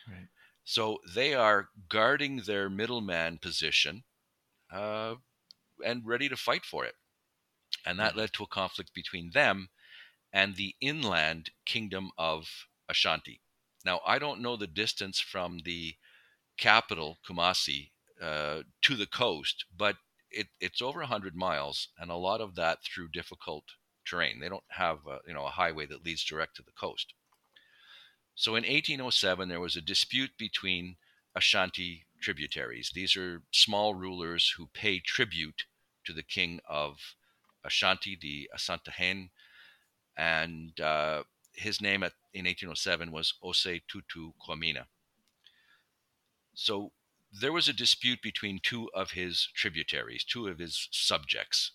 Right. 0.07 0.27
So 0.63 0.99
they 1.15 1.33
are 1.33 1.69
guarding 1.89 2.37
their 2.37 2.69
middleman 2.69 3.37
position 3.37 4.03
uh, 4.71 5.15
and 5.85 6.05
ready 6.05 6.27
to 6.29 6.35
fight 6.35 6.65
for 6.65 6.85
it. 6.85 6.95
And 7.85 7.99
that 7.99 8.11
mm-hmm. 8.11 8.19
led 8.19 8.33
to 8.33 8.43
a 8.43 8.47
conflict 8.47 8.93
between 8.93 9.31
them 9.33 9.69
and 10.33 10.55
the 10.55 10.75
inland 10.81 11.51
kingdom 11.65 12.11
of 12.17 12.67
Ashanti. 12.89 13.41
Now, 13.85 14.01
I 14.05 14.19
don't 14.19 14.41
know 14.41 14.57
the 14.57 14.67
distance 14.67 15.19
from 15.19 15.59
the 15.63 15.95
capital, 16.57 17.19
Kumasi, 17.27 17.91
uh, 18.21 18.63
to 18.81 18.95
the 18.95 19.05
coast, 19.05 19.65
but 19.75 19.97
it, 20.31 20.47
it's 20.59 20.81
over 20.81 20.99
100 20.99 21.35
miles, 21.35 21.89
and 21.97 22.11
a 22.11 22.15
lot 22.15 22.41
of 22.41 22.55
that 22.55 22.79
through 22.83 23.09
difficult 23.09 23.63
terrain. 24.05 24.39
They 24.39 24.49
don't 24.49 24.63
have 24.69 24.99
a, 25.07 25.19
you 25.27 25.33
know 25.33 25.45
a 25.45 25.51
highway 25.51 25.85
that 25.87 26.05
leads 26.05 26.23
direct 26.23 26.55
to 26.57 26.63
the 26.63 26.71
coast. 26.71 27.13
So 28.35 28.51
in 28.51 28.63
1807, 28.63 29.49
there 29.49 29.59
was 29.59 29.75
a 29.75 29.81
dispute 29.81 30.31
between 30.37 30.97
Ashanti 31.35 32.05
tributaries. 32.21 32.91
These 32.93 33.15
are 33.15 33.41
small 33.51 33.95
rulers 33.95 34.53
who 34.57 34.67
pay 34.73 34.99
tribute 34.99 35.63
to 36.05 36.13
the 36.13 36.23
king 36.23 36.59
of 36.67 36.97
Ashanti, 37.63 38.17
the 38.19 38.49
Asantehene, 38.55 39.29
and 40.15 40.79
uh, 40.79 41.23
his 41.53 41.81
name 41.81 42.03
at, 42.03 42.13
in 42.33 42.45
1807 42.45 43.11
was 43.11 43.33
Osei 43.43 43.81
Tutu 43.87 44.31
Quamina. 44.47 44.85
So 46.53 46.91
there 47.39 47.53
was 47.53 47.67
a 47.67 47.73
dispute 47.73 48.21
between 48.21 48.59
two 48.61 48.89
of 48.93 49.11
his 49.11 49.49
tributaries, 49.55 50.23
two 50.23 50.47
of 50.47 50.59
his 50.59 50.87
subjects. 50.91 51.71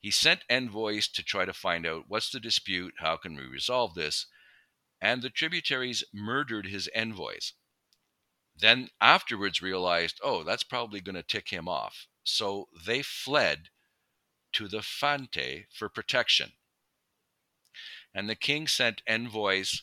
He 0.00 0.10
sent 0.10 0.44
envoys 0.50 1.08
to 1.08 1.22
try 1.22 1.44
to 1.44 1.52
find 1.52 1.86
out 1.86 2.04
what's 2.08 2.30
the 2.30 2.40
dispute, 2.40 2.94
how 2.98 3.16
can 3.16 3.36
we 3.36 3.44
resolve 3.44 3.94
this, 3.94 4.26
and 5.00 5.22
the 5.22 5.30
tributaries 5.30 6.04
murdered 6.12 6.66
his 6.66 6.88
envoys. 6.94 7.52
Then 8.56 8.88
afterwards 9.00 9.62
realized, 9.62 10.20
oh, 10.22 10.44
that's 10.44 10.62
probably 10.62 11.00
going 11.00 11.16
to 11.16 11.22
tick 11.22 11.48
him 11.48 11.68
off. 11.68 12.06
So 12.22 12.68
they 12.86 13.02
fled 13.02 13.68
to 14.52 14.68
the 14.68 14.78
Fante 14.78 15.64
for 15.72 15.88
protection. 15.88 16.52
And 18.14 18.28
the 18.28 18.36
king 18.36 18.68
sent 18.68 19.02
envoys 19.06 19.82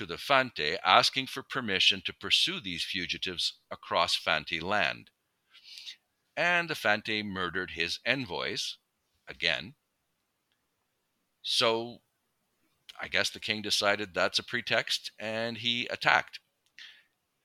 to 0.00 0.06
the 0.06 0.16
Fante 0.16 0.78
asking 0.82 1.26
for 1.26 1.42
permission 1.42 2.00
to 2.06 2.14
pursue 2.14 2.58
these 2.58 2.82
fugitives 2.82 3.58
across 3.70 4.18
Fante 4.18 4.62
land. 4.62 5.10
And 6.34 6.70
the 6.70 6.74
Fante 6.74 7.22
murdered 7.22 7.72
his 7.72 7.98
envoys 8.06 8.78
again. 9.28 9.74
So 11.42 11.98
I 12.98 13.08
guess 13.08 13.28
the 13.28 13.40
king 13.40 13.60
decided 13.60 14.14
that's 14.14 14.38
a 14.38 14.42
pretext 14.42 15.12
and 15.18 15.58
he 15.58 15.86
attacked. 15.88 16.40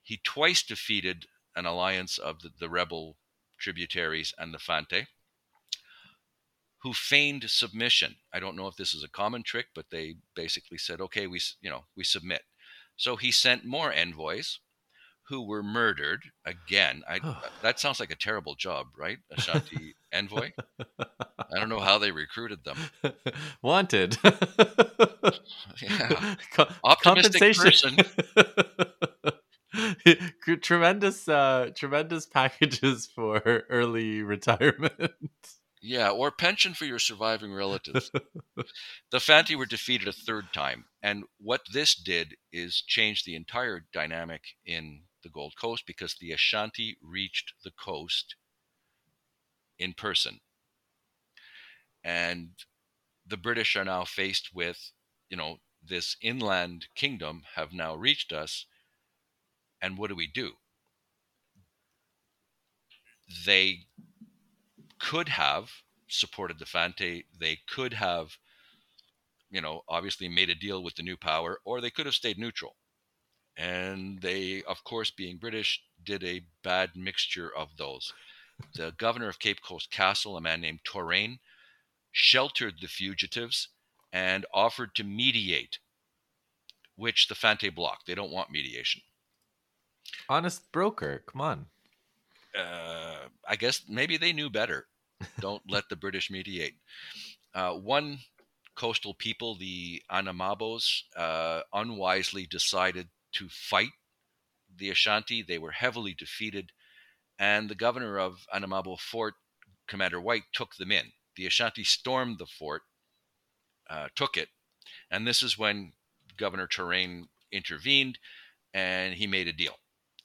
He 0.01 0.21
twice 0.23 0.63
defeated 0.63 1.25
an 1.57 1.65
alliance 1.65 2.17
of 2.17 2.41
the, 2.41 2.51
the 2.57 2.69
rebel 2.69 3.17
tributaries 3.59 4.33
and 4.37 4.53
the 4.53 4.59
Fante 4.59 5.07
who 6.85 6.93
feigned 6.93 7.49
submission. 7.49 8.15
I 8.31 8.39
don't 8.39 8.55
know 8.55 8.67
if 8.67 8.75
this 8.75 8.93
is 8.93 9.03
a 9.03 9.09
common 9.09 9.41
trick, 9.41 9.69
but 9.73 9.87
they 9.89 10.17
basically 10.35 10.77
said, 10.77 11.01
"Okay, 11.01 11.25
we 11.25 11.41
you 11.59 11.71
know 11.71 11.85
we 11.97 12.03
submit." 12.03 12.43
So 12.95 13.15
he 13.15 13.31
sent 13.31 13.65
more 13.65 13.91
envoys, 13.91 14.59
who 15.29 15.41
were 15.41 15.63
murdered 15.63 16.25
again. 16.45 17.01
I, 17.09 17.19
that 17.63 17.79
sounds 17.79 17.99
like 17.99 18.11
a 18.11 18.15
terrible 18.15 18.53
job, 18.53 18.87
right? 18.95 19.17
Ashanti 19.31 19.95
envoy. 20.13 20.51
I 20.99 21.59
don't 21.59 21.69
know 21.69 21.79
how 21.79 21.97
they 21.97 22.11
recruited 22.11 22.63
them. 22.63 22.77
Wanted. 23.63 24.17
yeah. 25.81 26.35
Optimistic 26.83 27.55
person. 27.55 27.97
tremendous, 30.61 31.27
uh, 31.27 31.71
tremendous 31.75 32.27
packages 32.27 33.07
for 33.07 33.63
early 33.69 34.21
retirement. 34.21 35.11
Yeah, 35.87 36.09
or 36.09 36.31
pension 36.31 36.73
for 36.73 36.85
your 36.85 36.97
surviving 36.97 37.53
relatives. 37.53 38.09
the 39.11 39.19
Fanti 39.19 39.55
were 39.55 39.67
defeated 39.67 40.07
a 40.07 40.11
third 40.13 40.51
time, 40.51 40.85
and 41.03 41.25
what 41.37 41.61
this 41.71 41.93
did 41.93 42.37
is 42.51 42.81
change 42.81 43.23
the 43.23 43.35
entire 43.35 43.85
dynamic 43.93 44.41
in 44.65 45.03
the 45.21 45.29
Gold 45.29 45.53
Coast 45.61 45.85
because 45.85 46.15
the 46.15 46.31
Ashanti 46.31 46.97
reached 47.03 47.53
the 47.63 47.69
coast 47.69 48.35
in 49.77 49.93
person. 49.93 50.39
And 52.03 52.53
the 53.23 53.37
British 53.37 53.75
are 53.75 53.85
now 53.85 54.05
faced 54.05 54.55
with, 54.55 54.91
you 55.29 55.37
know, 55.37 55.59
this 55.83 56.17
inland 56.19 56.87
kingdom 56.95 57.43
have 57.53 57.73
now 57.73 57.93
reached 57.93 58.33
us. 58.33 58.65
And 59.79 59.99
what 59.99 60.07
do 60.07 60.15
we 60.15 60.25
do? 60.25 60.53
they 63.45 63.87
could 65.05 65.29
have 65.29 65.69
supported 66.07 66.57
the 66.57 66.65
Fante. 66.65 67.25
They 67.39 67.59
could 67.69 67.93
have, 67.93 68.37
you 69.51 69.61
know, 69.61 69.83
obviously 69.87 70.27
made 70.27 70.49
a 70.49 70.55
deal 70.55 70.83
with 70.83 70.95
the 70.95 71.03
new 71.03 71.15
power, 71.15 71.59
or 71.63 71.79
they 71.79 71.91
could 71.91 72.07
have 72.07 72.15
stayed 72.15 72.39
neutral. 72.39 72.75
And 73.55 74.19
they, 74.21 74.63
of 74.63 74.83
course, 74.83 75.11
being 75.11 75.37
British, 75.37 75.81
did 76.03 76.23
a 76.23 76.45
bad 76.63 76.91
mixture 76.95 77.55
of 77.55 77.77
those. 77.77 78.11
The 78.73 78.93
governor 78.97 79.29
of 79.29 79.39
Cape 79.39 79.61
Coast 79.61 79.91
Castle, 79.91 80.37
a 80.37 80.41
man 80.41 80.61
named 80.61 80.79
Torrane, 80.83 81.37
sheltered 82.11 82.75
the 82.81 82.87
fugitives 82.87 83.69
and 84.11 84.45
offered 84.53 84.95
to 84.95 85.03
mediate, 85.03 85.77
which 86.95 87.27
the 87.27 87.35
Fante 87.35 87.73
blocked. 87.73 88.07
They 88.07 88.15
don't 88.15 88.31
want 88.31 88.51
mediation. 88.51 89.01
Honest 90.29 90.71
broker, 90.71 91.23
come 91.27 91.41
on. 91.41 91.65
Uh, 92.57 93.27
I 93.47 93.55
guess 93.55 93.83
maybe 93.87 94.17
they 94.17 94.33
knew 94.33 94.49
better. 94.49 94.87
Don't 95.39 95.63
let 95.69 95.89
the 95.89 95.95
British 95.95 96.29
mediate. 96.29 96.75
Uh, 97.53 97.73
one 97.73 98.19
coastal 98.75 99.13
people, 99.13 99.55
the 99.55 100.01
Anamabos, 100.11 101.03
uh, 101.15 101.61
unwisely 101.73 102.45
decided 102.45 103.07
to 103.33 103.47
fight 103.49 103.91
the 104.77 104.89
Ashanti. 104.89 105.41
They 105.41 105.57
were 105.57 105.71
heavily 105.71 106.13
defeated, 106.13 106.71
and 107.39 107.69
the 107.69 107.75
governor 107.75 108.19
of 108.19 108.45
Anamabo 108.53 108.99
Fort, 108.99 109.35
Commander 109.87 110.19
White, 110.19 110.43
took 110.53 110.75
them 110.75 110.91
in. 110.91 111.11
The 111.35 111.45
Ashanti 111.45 111.83
stormed 111.83 112.37
the 112.37 112.45
fort, 112.45 112.83
uh, 113.89 114.07
took 114.15 114.37
it, 114.37 114.49
and 115.09 115.27
this 115.27 115.43
is 115.43 115.57
when 115.57 115.93
Governor 116.37 116.67
Torrane 116.67 117.27
intervened 117.51 118.19
and 118.73 119.13
he 119.13 119.27
made 119.27 119.47
a 119.47 119.53
deal. 119.53 119.75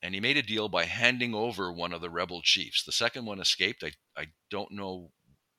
And 0.02 0.14
he 0.14 0.20
made 0.20 0.36
a 0.36 0.42
deal 0.42 0.68
by 0.68 0.84
handing 0.84 1.34
over 1.34 1.72
one 1.72 1.92
of 1.92 2.00
the 2.00 2.10
rebel 2.10 2.40
chiefs. 2.42 2.84
The 2.84 2.92
second 2.92 3.26
one 3.26 3.40
escaped. 3.40 3.84
I, 3.84 3.92
I 4.20 4.28
don't 4.50 4.72
know 4.72 5.10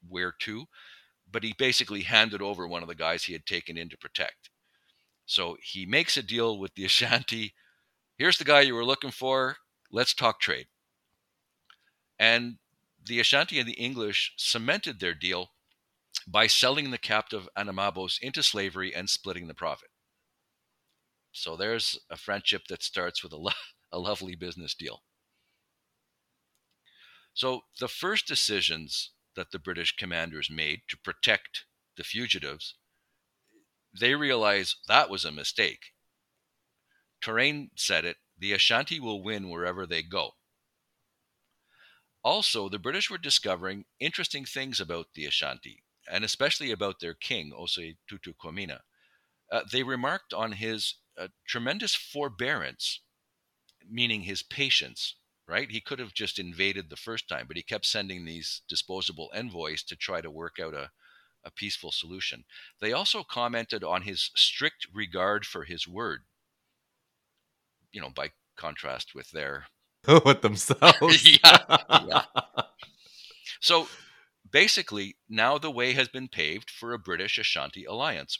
where 0.07 0.33
to, 0.41 0.65
but 1.31 1.43
he 1.43 1.53
basically 1.57 2.01
handed 2.01 2.41
over 2.41 2.67
one 2.67 2.81
of 2.81 2.87
the 2.87 2.95
guys 2.95 3.23
he 3.23 3.33
had 3.33 3.45
taken 3.45 3.77
in 3.77 3.89
to 3.89 3.97
protect. 3.97 4.49
So 5.25 5.57
he 5.61 5.85
makes 5.85 6.17
a 6.17 6.23
deal 6.23 6.57
with 6.57 6.73
the 6.75 6.85
Ashanti. 6.85 7.53
Here's 8.17 8.37
the 8.37 8.43
guy 8.43 8.61
you 8.61 8.75
were 8.75 8.85
looking 8.85 9.11
for. 9.11 9.57
Let's 9.91 10.13
talk 10.13 10.39
trade. 10.39 10.67
And 12.19 12.57
the 13.03 13.19
Ashanti 13.19 13.59
and 13.59 13.67
the 13.67 13.73
English 13.73 14.33
cemented 14.37 14.99
their 14.99 15.13
deal 15.13 15.51
by 16.27 16.47
selling 16.47 16.91
the 16.91 16.97
captive 16.97 17.47
Anamabos 17.57 18.19
into 18.21 18.43
slavery 18.43 18.93
and 18.93 19.09
splitting 19.09 19.47
the 19.47 19.53
profit. 19.53 19.89
So 21.31 21.55
there's 21.55 21.99
a 22.09 22.17
friendship 22.17 22.67
that 22.67 22.83
starts 22.83 23.23
with 23.23 23.33
a, 23.33 23.37
lo- 23.37 23.51
a 23.91 23.99
lovely 23.99 24.35
business 24.35 24.73
deal. 24.73 25.03
So 27.33 27.61
the 27.79 27.87
first 27.87 28.27
decisions 28.27 29.11
that 29.35 29.51
the 29.51 29.59
British 29.59 29.95
commanders 29.95 30.49
made 30.49 30.81
to 30.89 30.97
protect 30.97 31.65
the 31.95 32.03
fugitives, 32.03 32.75
they 33.97 34.15
realized 34.15 34.77
that 34.87 35.09
was 35.09 35.25
a 35.25 35.31
mistake. 35.31 35.93
Torrane 37.21 37.69
said 37.75 38.05
it 38.05 38.17
the 38.37 38.53
Ashanti 38.53 38.99
will 38.99 39.23
win 39.23 39.49
wherever 39.49 39.85
they 39.85 40.01
go. 40.01 40.31
Also, 42.23 42.69
the 42.69 42.79
British 42.79 43.09
were 43.09 43.17
discovering 43.17 43.85
interesting 43.99 44.45
things 44.45 44.79
about 44.79 45.13
the 45.13 45.25
Ashanti, 45.25 45.83
and 46.09 46.23
especially 46.23 46.71
about 46.71 46.99
their 46.99 47.13
king, 47.13 47.51
Osei 47.51 47.97
Tutu 48.07 48.33
Quamina. 48.33 48.81
Uh, 49.51 49.61
they 49.71 49.83
remarked 49.83 50.33
on 50.33 50.53
his 50.53 50.95
uh, 51.17 51.27
tremendous 51.47 51.95
forbearance, 51.95 53.01
meaning 53.91 54.21
his 54.21 54.41
patience, 54.41 55.15
right? 55.47 55.69
He 55.69 55.81
could 55.81 55.99
have 55.99 56.13
just 56.13 56.39
invaded 56.39 56.89
the 56.89 56.95
first 56.95 57.27
time, 57.27 57.45
but 57.47 57.57
he 57.57 57.63
kept 57.63 57.85
sending 57.85 58.25
these 58.25 58.61
disposable 58.67 59.29
envoys 59.35 59.83
to 59.83 59.95
try 59.95 60.21
to 60.21 60.31
work 60.31 60.57
out 60.61 60.73
a, 60.73 60.91
a 61.43 61.51
peaceful 61.51 61.91
solution. 61.91 62.45
They 62.79 62.93
also 62.93 63.23
commented 63.23 63.83
on 63.83 64.03
his 64.03 64.31
strict 64.35 64.87
regard 64.93 65.45
for 65.45 65.65
his 65.65 65.87
word, 65.87 66.21
you 67.91 68.01
know, 68.01 68.09
by 68.09 68.31
contrast 68.55 69.13
with 69.13 69.31
their. 69.31 69.65
with 70.25 70.41
themselves. 70.41 71.39
yeah, 71.43 71.77
yeah. 72.07 72.23
So 73.63 73.87
basically, 74.49 75.17
now 75.29 75.59
the 75.59 75.69
way 75.69 75.93
has 75.93 76.07
been 76.07 76.27
paved 76.27 76.71
for 76.71 76.93
a 76.93 76.99
British 76.99 77.37
Ashanti 77.37 77.85
alliance. 77.85 78.39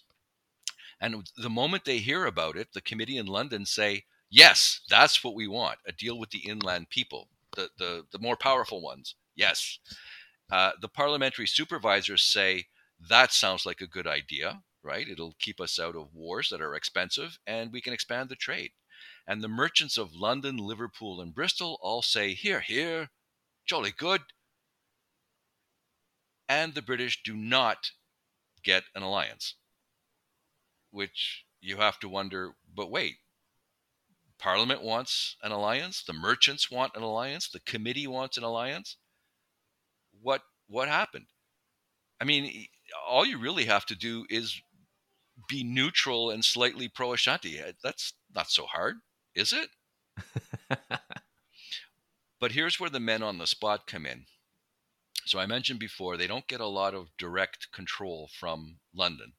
And 1.00 1.30
the 1.38 1.50
moment 1.50 1.86
they 1.86 2.00
hear 2.00 2.26
about 2.26 2.58
it, 2.58 2.70
the 2.74 2.82
committee 2.82 3.18
in 3.18 3.28
London 3.28 3.66
say, 3.68 4.06
yes, 4.32 4.82
that's 4.90 5.24
what 5.24 5.36
we 5.36 5.48
want 5.48 5.78
a 5.88 5.92
deal 5.92 6.18
with 6.18 6.32
the 6.32 6.40
inland 6.40 6.90
people, 6.90 7.28
the, 7.56 7.70
the, 7.78 8.06
the 8.12 8.20
more 8.20 8.36
powerful 8.36 8.82
ones. 8.82 9.16
Yes. 9.36 9.78
Uh, 10.52 10.72
the 10.82 10.88
parliamentary 10.88 11.48
supervisors 11.48 12.24
say, 12.24 12.66
that 13.10 13.32
sounds 13.32 13.66
like 13.66 13.82
a 13.82 13.88
good 13.88 14.08
idea, 14.08 14.62
right? 14.84 15.08
It'll 15.08 15.36
keep 15.40 15.62
us 15.62 15.80
out 15.80 15.96
of 15.96 16.14
wars 16.14 16.50
that 16.50 16.62
are 16.62 16.76
expensive 16.76 17.38
and 17.46 17.72
we 17.72 17.82
can 17.82 17.94
expand 17.94 18.30
the 18.30 18.36
trade. 18.36 18.72
And 19.28 19.42
the 19.42 19.48
merchants 19.48 19.98
of 19.98 20.16
London, 20.16 20.58
Liverpool, 20.58 21.22
and 21.22 21.34
Bristol 21.34 21.78
all 21.82 22.02
say, 22.02 22.34
here, 22.34 22.62
here, 22.62 23.10
jolly 23.66 23.94
good. 23.96 24.22
And 26.50 26.74
the 26.74 26.82
British 26.82 27.22
do 27.24 27.36
not 27.36 27.92
get 28.64 28.84
an 28.96 29.04
alliance 29.04 29.56
which 30.92 31.46
you 31.62 31.78
have 31.78 32.00
to 32.00 32.10
wonder 32.10 32.54
but 32.74 32.92
wait, 32.92 33.16
Parliament 34.42 34.82
wants 34.82 35.38
an 35.44 35.52
alliance, 35.52 36.04
the 36.04 36.14
merchants 36.14 36.72
want 36.72 36.96
an 36.96 37.04
alliance, 37.04 37.48
the 37.48 37.60
committee 37.60 38.08
wants 38.08 38.38
an 38.38 38.44
alliance. 38.44 38.98
What 40.20 40.42
what 40.68 40.88
happened? 40.88 41.28
I 42.20 42.26
mean, 42.26 42.66
all 43.08 43.26
you 43.26 43.38
really 43.38 43.66
have 43.66 43.86
to 43.86 43.96
do 43.96 44.26
is 44.30 44.62
be 45.48 45.64
neutral 45.64 46.32
and 46.32 46.44
slightly 46.44 46.88
pro 46.88 47.14
Ashanti. 47.14 47.60
Eh, 47.60 47.74
that's 47.84 48.14
not 48.34 48.50
so 48.50 48.66
hard, 48.66 48.98
is 49.36 49.54
it? 49.54 49.70
but 52.40 52.52
here's 52.52 52.80
where 52.80 52.90
the 52.90 53.00
men 53.00 53.22
on 53.22 53.38
the 53.38 53.48
spot 53.48 53.88
come 53.88 54.06
in. 54.06 54.26
So 55.26 55.40
I 55.40 55.46
mentioned 55.46 55.80
before, 55.80 56.18
they 56.18 56.28
don't 56.28 56.48
get 56.48 56.62
a 56.62 56.68
lot 56.68 56.96
of 56.96 57.10
direct 57.18 57.72
control 57.72 58.30
from 58.40 58.80
London 58.94 59.34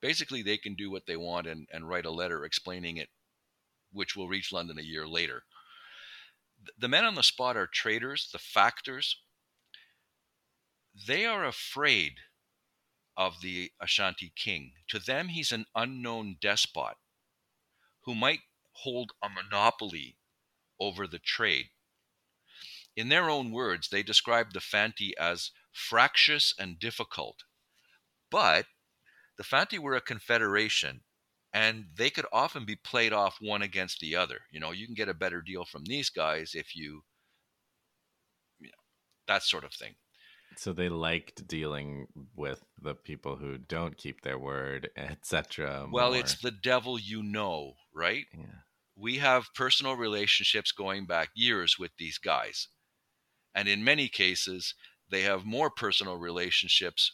basically 0.00 0.42
they 0.42 0.56
can 0.56 0.74
do 0.74 0.90
what 0.90 1.06
they 1.06 1.16
want 1.16 1.46
and, 1.46 1.66
and 1.72 1.88
write 1.88 2.06
a 2.06 2.10
letter 2.10 2.44
explaining 2.44 2.96
it, 2.96 3.08
which 3.96 4.14
will 4.14 4.28
reach 4.28 4.52
London 4.52 4.78
a 4.78 4.82
year 4.82 5.08
later. 5.08 5.44
The 6.78 6.88
men 6.88 7.04
on 7.04 7.14
the 7.14 7.22
spot 7.22 7.56
are 7.56 7.66
traders, 7.66 8.28
the 8.32 8.38
factors. 8.38 9.16
They 11.06 11.24
are 11.24 11.44
afraid 11.44 12.14
of 13.16 13.40
the 13.40 13.72
Ashanti 13.80 14.32
king. 14.36 14.72
To 14.88 14.98
them, 14.98 15.28
he's 15.28 15.52
an 15.52 15.66
unknown 15.74 16.36
despot 16.40 16.96
who 18.04 18.14
might 18.14 18.40
hold 18.72 19.12
a 19.22 19.28
monopoly 19.28 20.16
over 20.78 21.06
the 21.06 21.18
trade. 21.18 21.70
In 22.94 23.08
their 23.08 23.30
own 23.30 23.50
words, 23.50 23.88
they 23.88 24.02
describe 24.02 24.52
the 24.52 24.60
Fanti 24.60 25.16
as 25.18 25.50
fractious 25.72 26.54
and 26.58 26.78
difficult, 26.78 27.44
but 28.30 28.66
the 29.36 29.44
Fanti 29.44 29.78
were 29.78 29.96
a 29.96 30.00
confederation 30.00 31.02
and 31.56 31.86
they 31.96 32.10
could 32.10 32.26
often 32.32 32.66
be 32.66 32.76
played 32.76 33.14
off 33.14 33.38
one 33.40 33.62
against 33.62 34.00
the 34.00 34.14
other. 34.14 34.40
You 34.50 34.60
know, 34.60 34.72
you 34.72 34.84
can 34.84 34.94
get 34.94 35.08
a 35.08 35.14
better 35.14 35.40
deal 35.40 35.64
from 35.64 35.84
these 35.86 36.10
guys 36.10 36.50
if 36.52 36.76
you, 36.76 37.00
you 38.60 38.68
know, 38.68 38.82
that 39.26 39.42
sort 39.42 39.64
of 39.64 39.72
thing. 39.72 39.94
So 40.58 40.74
they 40.74 40.90
liked 40.90 41.48
dealing 41.48 42.08
with 42.34 42.62
the 42.78 42.94
people 42.94 43.36
who 43.36 43.56
don't 43.56 43.96
keep 43.96 44.20
their 44.20 44.38
word, 44.38 44.90
etc. 44.98 45.88
Well, 45.90 46.12
it's 46.12 46.38
the 46.38 46.50
devil 46.50 46.98
you 46.98 47.22
know, 47.22 47.72
right? 47.94 48.26
Yeah. 48.36 48.44
We 48.94 49.16
have 49.16 49.54
personal 49.54 49.96
relationships 49.96 50.72
going 50.72 51.06
back 51.06 51.30
years 51.34 51.78
with 51.78 51.92
these 51.98 52.18
guys. 52.18 52.68
And 53.54 53.66
in 53.66 53.82
many 53.82 54.08
cases, 54.08 54.74
they 55.10 55.22
have 55.22 55.46
more 55.46 55.70
personal 55.70 56.18
relationships 56.18 57.12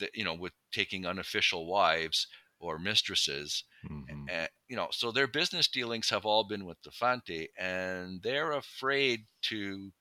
that, 0.00 0.10
you 0.14 0.24
know, 0.24 0.34
with 0.34 0.52
taking 0.72 1.06
unofficial 1.06 1.68
wives 1.70 2.26
or 2.64 2.78
mistresses. 2.78 3.64
Mm-hmm. 3.88 4.28
And, 4.28 4.48
you 4.68 4.76
know, 4.76 4.88
so 4.90 5.12
their 5.12 5.26
business 5.26 5.68
dealings 5.68 6.10
have 6.10 6.24
all 6.24 6.44
been 6.44 6.64
with 6.64 6.82
the 6.82 6.90
Fante, 6.90 7.48
and 7.58 8.22
they're 8.22 8.52
afraid 8.52 9.26
to 9.42 9.92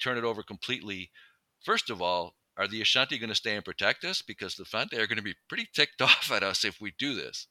turn 0.00 0.18
it 0.18 0.24
over 0.24 0.42
completely. 0.42 1.10
First 1.64 1.90
of 1.90 2.00
all, 2.00 2.34
are 2.56 2.68
the 2.68 2.80
Ashanti 2.80 3.18
going 3.18 3.30
to 3.30 3.34
stay 3.34 3.56
and 3.56 3.64
protect 3.64 4.04
us? 4.04 4.22
Because 4.22 4.54
the 4.54 4.64
Fante 4.64 4.94
are 4.94 5.06
going 5.06 5.16
to 5.16 5.22
be 5.22 5.34
pretty 5.48 5.68
ticked 5.74 6.00
off 6.02 6.30
at 6.32 6.42
us 6.42 6.64
if 6.64 6.80
we 6.80 6.92
do 6.98 7.14
this. 7.14 7.46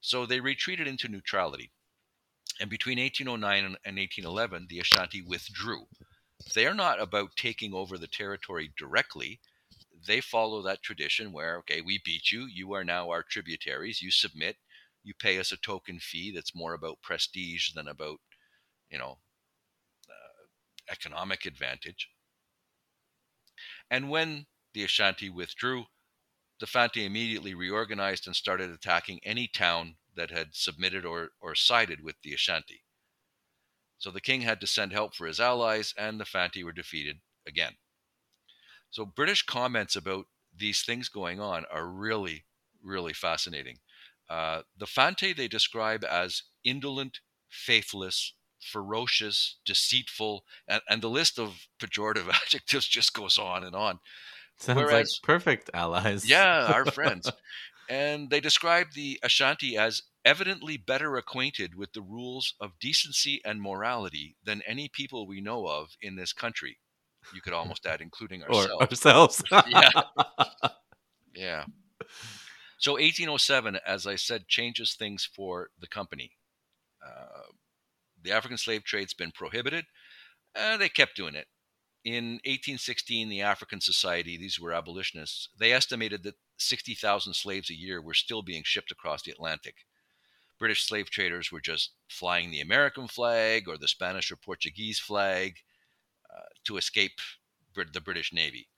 So 0.00 0.26
they 0.26 0.40
retreated 0.40 0.86
into 0.86 1.08
neutrality. 1.08 1.72
And 2.60 2.70
between 2.70 2.98
1809 2.98 3.64
and 3.64 3.96
1811, 3.96 4.66
the 4.68 4.80
Ashanti 4.80 5.22
withdrew. 5.22 5.86
They're 6.54 6.74
not 6.74 7.00
about 7.00 7.36
taking 7.36 7.74
over 7.74 7.98
the 7.98 8.06
territory 8.06 8.72
directly 8.78 9.40
they 10.06 10.20
follow 10.20 10.62
that 10.62 10.82
tradition 10.82 11.32
where, 11.32 11.58
okay, 11.58 11.80
we 11.80 12.00
beat 12.04 12.32
you. 12.32 12.46
You 12.46 12.72
are 12.74 12.84
now 12.84 13.10
our 13.10 13.22
tributaries. 13.22 14.02
You 14.02 14.10
submit. 14.10 14.56
You 15.02 15.14
pay 15.14 15.38
us 15.38 15.52
a 15.52 15.56
token 15.56 16.00
fee 16.00 16.32
that's 16.34 16.54
more 16.54 16.74
about 16.74 17.02
prestige 17.02 17.72
than 17.72 17.88
about, 17.88 18.18
you 18.90 18.98
know, 18.98 19.18
uh, 20.08 20.92
economic 20.92 21.46
advantage. 21.46 22.10
And 23.90 24.10
when 24.10 24.46
the 24.74 24.84
Ashanti 24.84 25.30
withdrew, 25.30 25.84
the 26.58 26.66
Fanti 26.66 27.04
immediately 27.04 27.54
reorganized 27.54 28.26
and 28.26 28.34
started 28.34 28.70
attacking 28.70 29.20
any 29.22 29.46
town 29.46 29.96
that 30.16 30.30
had 30.30 30.48
submitted 30.54 31.04
or, 31.04 31.30
or 31.40 31.54
sided 31.54 32.02
with 32.02 32.16
the 32.22 32.32
Ashanti. 32.32 32.82
So 33.98 34.10
the 34.10 34.20
king 34.20 34.40
had 34.42 34.60
to 34.60 34.66
send 34.66 34.92
help 34.92 35.14
for 35.14 35.26
his 35.26 35.40
allies, 35.40 35.94
and 35.96 36.18
the 36.18 36.24
Fanti 36.24 36.64
were 36.64 36.72
defeated 36.72 37.20
again. 37.46 37.76
So 38.90 39.04
British 39.04 39.42
comments 39.42 39.96
about 39.96 40.26
these 40.54 40.82
things 40.82 41.08
going 41.08 41.40
on 41.40 41.64
are 41.70 41.86
really, 41.86 42.46
really 42.82 43.12
fascinating. 43.12 43.78
Uh, 44.28 44.62
the 44.76 44.86
Fante 44.86 45.36
they 45.36 45.48
describe 45.48 46.04
as 46.04 46.42
indolent, 46.64 47.20
faithless, 47.48 48.34
ferocious, 48.60 49.58
deceitful, 49.64 50.44
and, 50.66 50.82
and 50.88 51.02
the 51.02 51.10
list 51.10 51.38
of 51.38 51.68
pejorative 51.78 52.28
adjectives 52.42 52.86
just 52.86 53.12
goes 53.12 53.38
on 53.38 53.64
and 53.64 53.76
on. 53.76 54.00
Sounds 54.58 54.78
Whereas, 54.78 54.90
like 54.90 55.06
perfect 55.22 55.70
allies. 55.74 56.28
yeah, 56.28 56.66
our 56.72 56.86
friends. 56.86 57.30
And 57.88 58.30
they 58.30 58.40
describe 58.40 58.92
the 58.92 59.20
Ashanti 59.22 59.76
as 59.76 60.02
evidently 60.24 60.76
better 60.76 61.16
acquainted 61.16 61.76
with 61.76 61.92
the 61.92 62.02
rules 62.02 62.54
of 62.60 62.78
decency 62.80 63.40
and 63.44 63.62
morality 63.62 64.36
than 64.42 64.62
any 64.62 64.88
people 64.88 65.26
we 65.26 65.40
know 65.40 65.66
of 65.66 65.96
in 66.02 66.16
this 66.16 66.32
country. 66.32 66.78
You 67.34 67.40
could 67.40 67.52
almost 67.52 67.86
add, 67.86 68.00
including 68.00 68.42
ourselves. 68.44 68.80
Ourselves. 68.80 69.42
yeah. 69.68 69.90
Yeah. 71.38 71.66
So 72.78 72.92
1807, 72.92 73.78
as 73.86 74.06
I 74.06 74.16
said, 74.16 74.48
changes 74.48 74.94
things 74.94 75.28
for 75.36 75.68
the 75.78 75.86
company. 75.86 76.32
Uh, 77.06 77.52
the 78.22 78.32
African 78.32 78.56
slave 78.56 78.84
trade's 78.84 79.12
been 79.12 79.32
prohibited. 79.32 79.84
Uh, 80.54 80.78
they 80.78 80.88
kept 80.88 81.14
doing 81.14 81.34
it. 81.34 81.46
In 82.04 82.40
1816, 82.44 83.28
the 83.28 83.42
African 83.42 83.80
Society, 83.82 84.38
these 84.38 84.58
were 84.58 84.72
abolitionists, 84.72 85.50
they 85.58 85.72
estimated 85.72 86.22
that 86.22 86.36
60,000 86.56 87.34
slaves 87.34 87.68
a 87.68 87.74
year 87.74 88.00
were 88.00 88.14
still 88.14 88.42
being 88.42 88.62
shipped 88.64 88.90
across 88.90 89.22
the 89.22 89.32
Atlantic. 89.32 89.74
British 90.58 90.86
slave 90.86 91.10
traders 91.10 91.52
were 91.52 91.60
just 91.60 91.92
flying 92.08 92.50
the 92.50 92.60
American 92.60 93.08
flag 93.08 93.68
or 93.68 93.76
the 93.76 93.88
Spanish 93.88 94.30
or 94.30 94.36
Portuguese 94.36 94.98
flag 94.98 95.56
to 96.64 96.76
escape 96.76 97.20
the 97.74 98.00
British 98.00 98.32
Navy. 98.32 98.68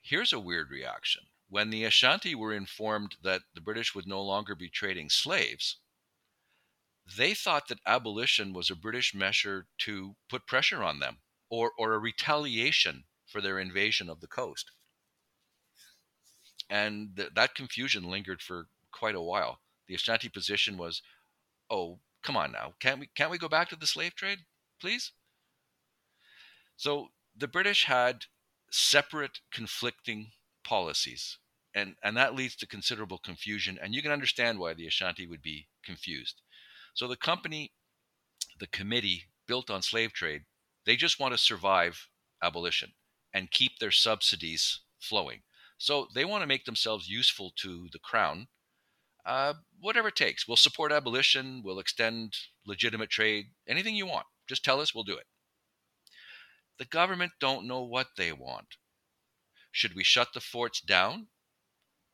Here's 0.00 0.32
a 0.32 0.40
weird 0.40 0.70
reaction. 0.70 1.22
When 1.48 1.70
the 1.70 1.84
Ashanti 1.84 2.34
were 2.34 2.54
informed 2.54 3.16
that 3.22 3.42
the 3.54 3.60
British 3.60 3.94
would 3.94 4.06
no 4.06 4.22
longer 4.22 4.54
be 4.54 4.68
trading 4.68 5.10
slaves, 5.10 5.78
they 7.16 7.34
thought 7.34 7.68
that 7.68 7.80
abolition 7.86 8.52
was 8.52 8.70
a 8.70 8.76
British 8.76 9.14
measure 9.14 9.66
to 9.78 10.16
put 10.28 10.46
pressure 10.46 10.82
on 10.82 10.98
them 10.98 11.18
or, 11.48 11.72
or 11.78 11.92
a 11.92 11.98
retaliation 11.98 13.04
for 13.26 13.40
their 13.40 13.58
invasion 13.58 14.08
of 14.08 14.20
the 14.20 14.26
coast. 14.26 14.70
And 16.68 17.16
th- 17.16 17.30
that 17.34 17.54
confusion 17.54 18.04
lingered 18.04 18.42
for 18.42 18.68
quite 18.90 19.14
a 19.14 19.20
while. 19.20 19.60
The 19.86 19.94
Ashanti 19.94 20.28
position 20.28 20.76
was, 20.76 21.02
"Oh, 21.70 22.00
come 22.22 22.36
on 22.36 22.50
now, 22.50 22.74
can't 22.80 22.98
we 22.98 23.06
can't 23.06 23.30
we 23.30 23.38
go 23.38 23.48
back 23.48 23.68
to 23.68 23.76
the 23.76 23.86
slave 23.86 24.16
trade, 24.16 24.46
please?" 24.80 25.12
So 26.76 27.08
the 27.36 27.48
British 27.48 27.84
had 27.84 28.24
separate, 28.70 29.40
conflicting 29.52 30.32
policies, 30.64 31.38
and 31.74 31.96
and 32.02 32.16
that 32.16 32.34
leads 32.34 32.56
to 32.56 32.66
considerable 32.66 33.18
confusion. 33.18 33.78
And 33.80 33.94
you 33.94 34.02
can 34.02 34.12
understand 34.12 34.58
why 34.58 34.74
the 34.74 34.86
Ashanti 34.86 35.26
would 35.26 35.42
be 35.42 35.68
confused. 35.84 36.42
So 36.94 37.06
the 37.08 37.16
company, 37.16 37.72
the 38.58 38.66
committee 38.66 39.24
built 39.46 39.70
on 39.70 39.82
slave 39.82 40.12
trade, 40.12 40.42
they 40.84 40.96
just 40.96 41.20
want 41.20 41.32
to 41.32 41.38
survive 41.38 42.08
abolition 42.42 42.92
and 43.32 43.50
keep 43.50 43.78
their 43.78 43.90
subsidies 43.90 44.80
flowing. 44.98 45.42
So 45.78 46.08
they 46.14 46.24
want 46.24 46.42
to 46.42 46.46
make 46.46 46.64
themselves 46.64 47.08
useful 47.08 47.52
to 47.56 47.88
the 47.92 47.98
crown, 47.98 48.48
uh, 49.26 49.54
whatever 49.78 50.08
it 50.08 50.16
takes. 50.16 50.48
We'll 50.48 50.56
support 50.56 50.90
abolition, 50.90 51.62
we'll 51.62 51.78
extend 51.78 52.34
legitimate 52.66 53.10
trade, 53.10 53.46
anything 53.68 53.94
you 53.94 54.06
want. 54.06 54.26
Just 54.48 54.64
tell 54.64 54.80
us, 54.80 54.94
we'll 54.94 55.04
do 55.04 55.16
it. 55.16 55.26
The 56.78 56.84
government 56.84 57.32
don't 57.40 57.66
know 57.66 57.82
what 57.82 58.08
they 58.16 58.32
want. 58.32 58.76
Should 59.72 59.94
we 59.94 60.04
shut 60.04 60.28
the 60.34 60.40
forts 60.40 60.80
down? 60.80 61.28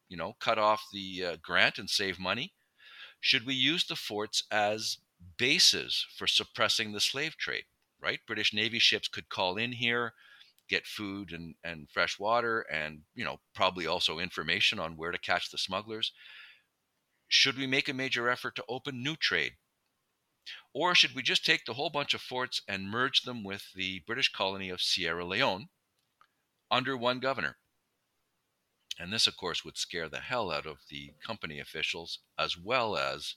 You 0.09 0.17
know, 0.17 0.35
cut 0.41 0.59
off 0.59 0.85
the 0.93 1.25
uh, 1.25 1.37
grant 1.43 1.79
and 1.79 1.89
save 1.89 2.19
money? 2.19 2.53
Should 3.21 3.47
we 3.47 3.55
use 3.55 3.87
the 3.87 3.97
forts 3.97 4.45
as 4.51 4.99
bases 5.39 6.07
for 6.17 6.27
suppressing 6.27 6.93
the 6.93 7.01
slave 7.01 7.37
trade? 7.37 7.65
Right? 8.01 8.21
British 8.27 8.53
Navy 8.53 8.81
ships 8.81 9.09
could 9.09 9.29
call 9.29 9.57
in 9.57 9.73
here, 9.73 10.15
get 10.69 10.87
food 10.87 11.33
and, 11.33 11.55
and 11.63 11.89
fresh 11.91 12.19
water, 12.19 12.63
and 12.63 13.03
you 13.15 13.25
know 13.25 13.41
probably 13.55 13.87
also 13.87 14.19
information 14.19 14.81
on 14.81 14.97
where 14.97 15.13
to 15.13 15.19
catch 15.19 15.51
the 15.51 15.59
smugglers. 15.59 16.13
Should 17.29 17.57
we 17.57 17.67
make 17.67 17.89
a 17.89 17.95
major 17.95 18.29
effort 18.29 18.57
to 18.57 18.65
open 18.69 19.03
new 19.03 19.17
trade? 19.17 19.53
Or 20.74 20.95
should 20.95 21.14
we 21.14 21.22
just 21.22 21.45
take 21.45 21.64
the 21.64 21.74
whole 21.74 21.90
bunch 21.90 22.14
of 22.14 22.20
forts 22.20 22.62
and 22.66 22.90
merge 22.90 23.22
them 23.22 23.45
with 23.45 23.72
the 23.74 24.03
British 24.07 24.30
colony 24.32 24.70
of 24.70 24.80
Sierra 24.80 25.24
Leone 25.24 25.68
under 26.70 26.97
one 26.97 27.20
governor? 27.20 27.57
And 28.99 29.12
this, 29.12 29.26
of 29.26 29.36
course, 29.36 29.64
would 29.64 29.78
scare 29.78 30.09
the 30.09 30.20
hell 30.20 30.51
out 30.51 30.66
of 30.66 30.78
the 30.90 31.12
company 31.24 31.59
officials 31.59 32.18
as 32.38 32.57
well 32.59 32.97
as 32.97 33.36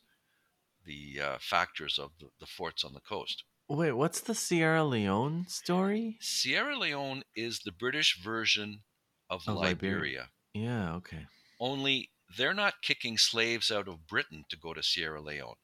the 0.85 1.19
uh, 1.21 1.37
factors 1.39 1.97
of 1.97 2.11
the, 2.19 2.27
the 2.39 2.45
forts 2.45 2.83
on 2.83 2.93
the 2.93 2.99
coast. 2.99 3.43
Wait, 3.67 3.93
what's 3.93 4.21
the 4.21 4.35
Sierra 4.35 4.83
Leone 4.83 5.45
story? 5.47 6.17
Sierra 6.21 6.77
Leone 6.77 7.23
is 7.35 7.61
the 7.65 7.71
British 7.71 8.21
version 8.21 8.81
of, 9.29 9.47
of 9.47 9.55
Liberia. 9.55 9.95
Liberia. 9.95 10.29
Yeah, 10.53 10.95
okay. 10.95 11.25
Only 11.59 12.11
they're 12.37 12.53
not 12.53 12.81
kicking 12.83 13.17
slaves 13.17 13.71
out 13.71 13.87
of 13.87 14.07
Britain 14.07 14.45
to 14.49 14.57
go 14.57 14.73
to 14.73 14.83
Sierra 14.83 15.21
Leone 15.21 15.55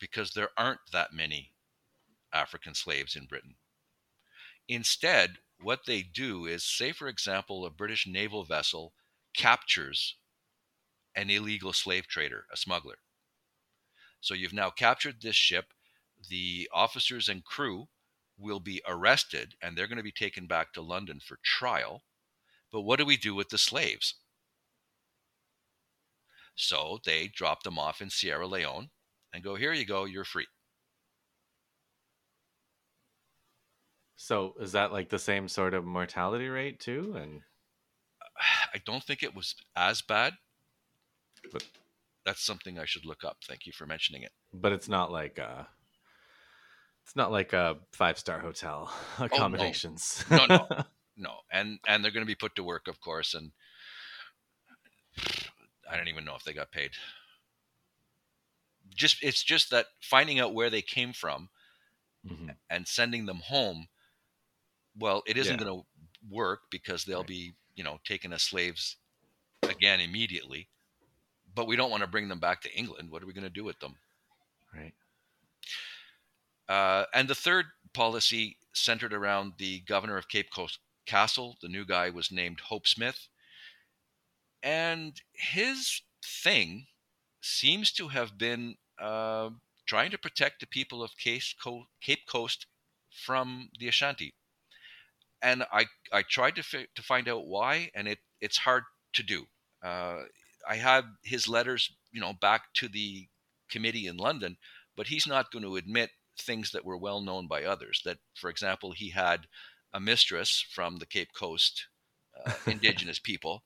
because 0.00 0.32
there 0.32 0.50
aren't 0.56 0.80
that 0.92 1.12
many 1.12 1.52
African 2.32 2.74
slaves 2.74 3.14
in 3.14 3.26
Britain. 3.26 3.54
Instead, 4.68 5.38
what 5.60 5.80
they 5.86 6.02
do 6.02 6.46
is, 6.46 6.64
say, 6.64 6.92
for 6.92 7.08
example, 7.08 7.66
a 7.66 7.70
British 7.70 8.06
naval 8.06 8.44
vessel 8.44 8.94
captures 9.34 10.16
an 11.14 11.28
illegal 11.28 11.72
slave 11.72 12.06
trader, 12.06 12.46
a 12.52 12.56
smuggler. 12.56 12.98
So 14.20 14.34
you've 14.34 14.52
now 14.52 14.70
captured 14.70 15.16
this 15.20 15.36
ship. 15.36 15.66
The 16.28 16.68
officers 16.72 17.28
and 17.28 17.44
crew 17.44 17.88
will 18.38 18.60
be 18.60 18.82
arrested 18.86 19.54
and 19.60 19.76
they're 19.76 19.86
going 19.86 19.98
to 19.98 20.02
be 20.02 20.12
taken 20.12 20.46
back 20.46 20.72
to 20.72 20.82
London 20.82 21.20
for 21.20 21.38
trial. 21.42 22.02
But 22.72 22.82
what 22.82 22.98
do 22.98 23.04
we 23.04 23.16
do 23.16 23.34
with 23.34 23.48
the 23.48 23.58
slaves? 23.58 24.14
So 26.54 27.00
they 27.04 27.28
drop 27.28 27.62
them 27.62 27.78
off 27.78 28.00
in 28.00 28.10
Sierra 28.10 28.46
Leone 28.46 28.90
and 29.32 29.42
go, 29.42 29.54
here 29.54 29.72
you 29.72 29.84
go, 29.84 30.04
you're 30.04 30.24
free. 30.24 30.46
So 34.16 34.54
is 34.60 34.72
that 34.72 34.92
like 34.92 35.08
the 35.08 35.18
same 35.18 35.48
sort 35.48 35.72
of 35.72 35.84
mortality 35.84 36.48
rate 36.48 36.78
too? 36.78 37.14
And 37.16 37.40
I 38.74 38.78
don't 38.84 39.02
think 39.02 39.22
it 39.22 39.34
was 39.34 39.54
as 39.76 40.02
bad, 40.02 40.34
but 41.52 41.64
that's 42.26 42.44
something 42.44 42.78
I 42.78 42.84
should 42.84 43.06
look 43.06 43.24
up. 43.24 43.38
Thank 43.48 43.66
you 43.66 43.72
for 43.72 43.86
mentioning 43.86 44.22
it. 44.22 44.32
But 44.52 44.72
it's 44.72 44.88
not 44.88 45.10
like 45.10 45.38
uh 45.38 45.64
it's 47.06 47.16
not 47.16 47.32
like 47.32 47.52
a 47.52 47.76
five 47.92 48.18
star 48.18 48.38
hotel 48.38 48.92
accommodations. 49.18 50.24
Oh, 50.30 50.36
no. 50.36 50.46
no, 50.48 50.66
no, 50.70 50.82
no. 51.16 51.32
And 51.50 51.78
and 51.86 52.04
they're 52.04 52.12
going 52.12 52.24
to 52.24 52.30
be 52.30 52.34
put 52.34 52.54
to 52.56 52.62
work, 52.62 52.88
of 52.88 53.00
course. 53.00 53.34
And 53.34 53.52
I 55.90 55.96
don't 55.96 56.08
even 56.08 56.24
know 56.24 56.36
if 56.36 56.44
they 56.44 56.52
got 56.52 56.70
paid. 56.70 56.90
Just 58.94 59.22
it's 59.22 59.42
just 59.42 59.70
that 59.70 59.86
finding 60.00 60.40
out 60.40 60.54
where 60.54 60.70
they 60.70 60.82
came 60.82 61.12
from 61.12 61.48
mm-hmm. 62.28 62.50
and 62.68 62.86
sending 62.86 63.26
them 63.26 63.40
home. 63.44 63.88
Well, 64.98 65.22
it 65.26 65.36
isn't 65.36 65.58
yeah. 65.58 65.64
going 65.64 65.80
to 65.80 65.86
work 66.28 66.62
because 66.70 67.04
they'll 67.04 67.18
right. 67.18 67.26
be 67.26 67.54
you 67.80 67.84
know, 67.84 67.98
taken 68.04 68.30
as 68.34 68.42
slaves 68.42 68.96
again 69.62 70.00
immediately. 70.00 70.68
But 71.54 71.66
we 71.66 71.76
don't 71.76 71.90
want 71.90 72.02
to 72.02 72.06
bring 72.06 72.28
them 72.28 72.38
back 72.38 72.60
to 72.62 72.74
England. 72.74 73.10
What 73.10 73.22
are 73.22 73.26
we 73.26 73.32
going 73.32 73.44
to 73.44 73.48
do 73.48 73.64
with 73.64 73.80
them? 73.80 73.94
Right. 74.74 74.92
Uh, 76.68 77.06
and 77.14 77.26
the 77.26 77.34
third 77.34 77.64
policy 77.94 78.58
centered 78.74 79.14
around 79.14 79.54
the 79.56 79.80
governor 79.80 80.18
of 80.18 80.28
Cape 80.28 80.52
Coast 80.52 80.78
Castle. 81.06 81.56
The 81.62 81.68
new 81.68 81.86
guy 81.86 82.10
was 82.10 82.30
named 82.30 82.60
Hope 82.60 82.86
Smith. 82.86 83.28
And 84.62 85.18
his 85.32 86.02
thing 86.22 86.86
seems 87.40 87.92
to 87.92 88.08
have 88.08 88.38
been 88.38 88.76
uh, 89.00 89.50
trying 89.86 90.10
to 90.10 90.18
protect 90.18 90.60
the 90.60 90.66
people 90.66 91.02
of 91.02 91.12
Cape 91.16 92.26
Coast 92.26 92.66
from 93.10 93.70
the 93.78 93.88
Ashanti 93.88 94.34
and 95.42 95.64
I 95.72 95.86
I 96.12 96.22
tried 96.22 96.56
to 96.56 96.62
fi- 96.62 96.88
to 96.94 97.02
find 97.02 97.28
out 97.28 97.46
why, 97.46 97.90
and 97.94 98.08
it 98.08 98.18
it's 98.40 98.58
hard 98.58 98.84
to 99.14 99.22
do. 99.22 99.46
Uh, 99.82 100.24
I 100.68 100.76
had 100.76 101.04
his 101.24 101.48
letters, 101.48 101.90
you 102.12 102.20
know, 102.20 102.32
back 102.34 102.72
to 102.74 102.88
the 102.88 103.28
committee 103.70 104.06
in 104.06 104.16
London, 104.16 104.56
but 104.96 105.06
he's 105.08 105.26
not 105.26 105.50
going 105.50 105.64
to 105.64 105.76
admit 105.76 106.10
things 106.38 106.70
that 106.72 106.84
were 106.84 106.96
well 106.98 107.20
known 107.20 107.46
by 107.46 107.64
others. 107.64 108.02
That, 108.04 108.18
for 108.34 108.50
example, 108.50 108.92
he 108.92 109.10
had 109.10 109.46
a 109.92 110.00
mistress 110.00 110.64
from 110.70 110.98
the 110.98 111.06
Cape 111.06 111.30
Coast 111.34 111.86
uh, 112.44 112.52
indigenous 112.66 113.18
people. 113.18 113.62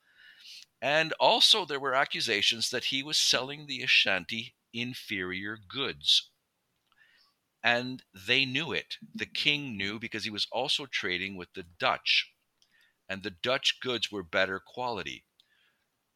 And 0.80 1.12
also, 1.14 1.64
there 1.64 1.80
were 1.80 1.94
accusations 1.94 2.70
that 2.70 2.86
he 2.86 3.02
was 3.02 3.18
selling 3.18 3.66
the 3.66 3.82
Ashanti 3.82 4.54
inferior 4.72 5.56
goods. 5.56 6.30
And 7.62 8.02
they 8.12 8.44
knew 8.44 8.72
it. 8.72 8.98
The 9.14 9.26
king 9.26 9.76
knew 9.76 9.98
because 9.98 10.24
he 10.24 10.30
was 10.30 10.46
also 10.52 10.86
trading 10.86 11.36
with 11.36 11.52
the 11.54 11.62
Dutch. 11.62 12.32
And 13.08 13.22
the 13.22 13.30
Dutch 13.30 13.80
goods 13.80 14.12
were 14.12 14.22
better 14.22 14.60
quality. 14.60 15.24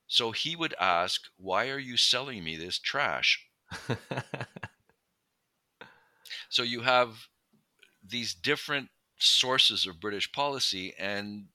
So 0.07 0.33
he 0.33 0.57
would 0.57 0.75
ask, 0.81 1.23
Why 1.37 1.71
are 1.71 1.79
you 1.79 1.97
selling 1.97 2.43
me 2.43 2.57
this 2.57 2.79
trash? 2.79 3.47
so 6.49 6.63
you 6.63 6.83
have 6.83 7.29
these 8.03 8.35
different 8.35 8.91
sources 9.19 9.87
of 9.87 10.01
British 10.01 10.31
policy, 10.33 10.95
and 10.99 11.49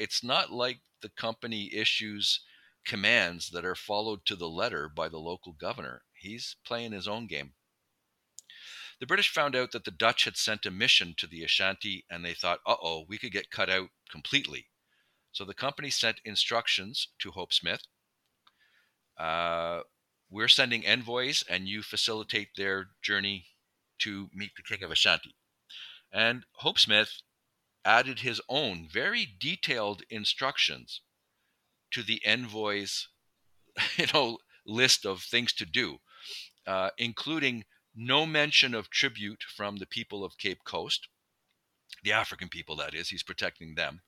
it's 0.00 0.24
not 0.24 0.50
like 0.50 0.80
the 1.02 1.10
company 1.10 1.70
issues 1.74 2.40
commands 2.86 3.50
that 3.50 3.66
are 3.66 3.74
followed 3.74 4.24
to 4.24 4.34
the 4.34 4.48
letter 4.48 4.88
by 4.88 5.08
the 5.08 5.18
local 5.18 5.52
governor. 5.52 6.02
He's 6.14 6.56
playing 6.64 6.92
his 6.92 7.06
own 7.06 7.26
game. 7.26 7.52
The 8.98 9.06
British 9.06 9.30
found 9.30 9.54
out 9.54 9.72
that 9.72 9.84
the 9.84 9.90
Dutch 9.90 10.24
had 10.24 10.36
sent 10.36 10.66
a 10.66 10.70
mission 10.70 11.14
to 11.18 11.26
the 11.26 11.44
Ashanti 11.44 12.04
and 12.10 12.24
they 12.24 12.34
thought, 12.34 12.60
uh 12.66 12.76
oh, 12.82 13.04
we 13.08 13.18
could 13.18 13.32
get 13.32 13.50
cut 13.50 13.68
out 13.68 13.90
completely. 14.10 14.66
So 15.32 15.44
the 15.44 15.54
company 15.54 15.90
sent 15.90 16.20
instructions 16.24 17.08
to 17.20 17.30
Hope 17.30 17.52
Smith. 17.52 17.82
Uh, 19.18 19.80
we're 20.30 20.48
sending 20.48 20.86
envoys 20.86 21.44
and 21.48 21.68
you 21.68 21.82
facilitate 21.82 22.48
their 22.56 22.88
journey 23.02 23.46
to 24.00 24.30
meet 24.34 24.52
the 24.56 24.62
King 24.62 24.82
of 24.82 24.90
Ashanti. 24.90 25.34
And 26.12 26.44
Hope 26.54 26.78
Smith 26.78 27.20
added 27.84 28.20
his 28.20 28.40
own 28.48 28.86
very 28.90 29.26
detailed 29.38 30.02
instructions 30.10 31.00
to 31.90 32.02
the 32.02 32.20
envoy's 32.24 33.08
you 33.96 34.06
know 34.12 34.38
list 34.66 35.06
of 35.06 35.22
things 35.22 35.52
to 35.52 35.64
do 35.64 35.98
uh, 36.66 36.90
including 36.98 37.64
no 37.94 38.26
mention 38.26 38.74
of 38.74 38.90
tribute 38.90 39.42
from 39.42 39.76
the 39.76 39.86
people 39.86 40.24
of 40.24 40.38
cape 40.38 40.64
coast 40.64 41.08
the 42.04 42.12
african 42.12 42.48
people 42.48 42.76
that 42.76 42.94
is 42.94 43.08
he's 43.08 43.22
protecting 43.22 43.74
them 43.74 44.02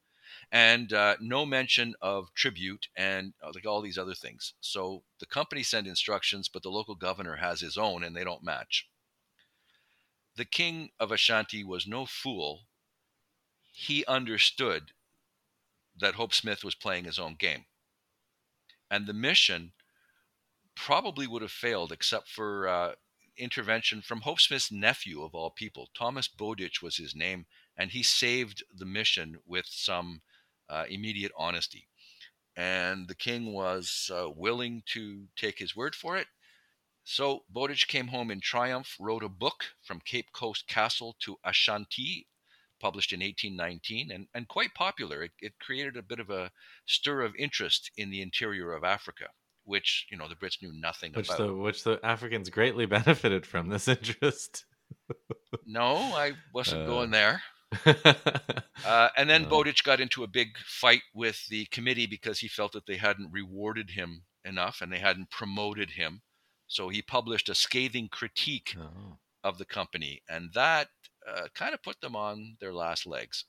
and 0.50 0.92
uh, 0.92 1.16
no 1.20 1.46
mention 1.46 1.94
of 2.00 2.32
tribute 2.34 2.88
and 2.96 3.32
uh, 3.42 3.50
like 3.54 3.66
all 3.66 3.80
these 3.80 3.98
other 3.98 4.14
things. 4.14 4.54
So 4.60 5.02
the 5.18 5.26
company 5.26 5.62
sent 5.62 5.86
instructions 5.86 6.48
but 6.48 6.62
the 6.62 6.70
local 6.70 6.94
governor 6.94 7.36
has 7.36 7.60
his 7.60 7.76
own 7.76 8.04
and 8.04 8.14
they 8.16 8.24
don't 8.24 8.44
match. 8.44 8.88
The 10.36 10.44
king 10.44 10.90
of 10.98 11.12
ashanti 11.12 11.62
was 11.62 11.86
no 11.86 12.06
fool 12.06 12.66
he 13.72 14.04
understood 14.06 14.92
that 15.98 16.14
Hope 16.14 16.34
Smith 16.34 16.62
was 16.62 16.74
playing 16.74 17.04
his 17.04 17.18
own 17.18 17.34
game. 17.34 17.64
And 18.90 19.06
the 19.06 19.14
mission 19.14 19.72
probably 20.74 21.26
would 21.26 21.42
have 21.42 21.50
failed 21.50 21.90
except 21.90 22.28
for 22.28 22.68
uh, 22.68 22.92
intervention 23.36 24.02
from 24.02 24.20
Hope 24.20 24.40
Smith's 24.40 24.70
nephew, 24.70 25.22
of 25.22 25.34
all 25.34 25.50
people. 25.50 25.88
Thomas 25.94 26.28
Bowdich 26.28 26.82
was 26.82 26.96
his 26.96 27.14
name, 27.14 27.46
and 27.76 27.90
he 27.90 28.02
saved 28.02 28.62
the 28.74 28.84
mission 28.84 29.38
with 29.46 29.66
some 29.68 30.20
uh, 30.68 30.84
immediate 30.88 31.32
honesty. 31.36 31.88
And 32.54 33.08
the 33.08 33.14
king 33.14 33.52
was 33.54 34.10
uh, 34.14 34.28
willing 34.30 34.82
to 34.88 35.28
take 35.36 35.58
his 35.58 35.74
word 35.74 35.94
for 35.94 36.18
it. 36.18 36.26
So 37.04 37.44
Bowdich 37.52 37.88
came 37.88 38.08
home 38.08 38.30
in 38.30 38.40
triumph, 38.40 38.96
wrote 39.00 39.24
a 39.24 39.28
book 39.28 39.64
from 39.82 40.00
Cape 40.00 40.32
Coast 40.32 40.68
Castle 40.68 41.16
to 41.20 41.38
Ashanti 41.42 42.26
published 42.82 43.12
in 43.12 43.20
1819 43.20 44.10
and, 44.10 44.26
and 44.34 44.48
quite 44.48 44.74
popular. 44.74 45.22
It, 45.22 45.30
it 45.40 45.52
created 45.60 45.96
a 45.96 46.02
bit 46.02 46.18
of 46.18 46.28
a 46.28 46.50
stir 46.86 47.22
of 47.22 47.32
interest 47.38 47.90
in 47.96 48.10
the 48.10 48.20
interior 48.20 48.74
of 48.74 48.84
Africa, 48.84 49.26
which 49.64 50.06
you 50.10 50.18
know 50.18 50.28
the 50.28 50.34
Brits 50.34 50.60
knew 50.60 50.72
nothing 50.74 51.12
which 51.14 51.28
about. 51.28 51.38
The, 51.38 51.54
which 51.54 51.84
the 51.84 52.00
Africans 52.02 52.50
greatly 52.50 52.86
benefited 52.98 53.46
from 53.46 53.68
this 53.68 53.88
interest. 53.88 54.64
no, 55.66 55.94
I 55.94 56.32
wasn't 56.52 56.82
uh, 56.82 56.86
going 56.86 57.10
there. 57.12 57.40
uh, 57.86 59.08
and 59.16 59.30
then 59.30 59.46
uh, 59.46 59.48
Bowdich 59.48 59.82
got 59.82 60.00
into 60.00 60.24
a 60.24 60.28
big 60.28 60.48
fight 60.66 61.02
with 61.14 61.46
the 61.48 61.64
committee 61.66 62.06
because 62.06 62.40
he 62.40 62.48
felt 62.48 62.72
that 62.72 62.86
they 62.86 62.96
hadn't 62.96 63.32
rewarded 63.32 63.90
him 63.90 64.24
enough 64.44 64.80
and 64.82 64.92
they 64.92 64.98
hadn't 64.98 65.30
promoted 65.30 65.90
him. 65.90 66.20
So 66.66 66.88
he 66.88 67.00
published 67.00 67.48
a 67.48 67.54
scathing 67.54 68.08
critique 68.10 68.74
oh. 68.78 69.18
of 69.44 69.58
the 69.58 69.64
company, 69.64 70.22
and 70.28 70.50
that 70.54 70.88
uh, 71.28 71.48
kind 71.54 71.74
of 71.74 71.82
put 71.82 72.00
them 72.00 72.16
on 72.16 72.56
their 72.60 72.72
last 72.72 73.06
legs. 73.06 73.44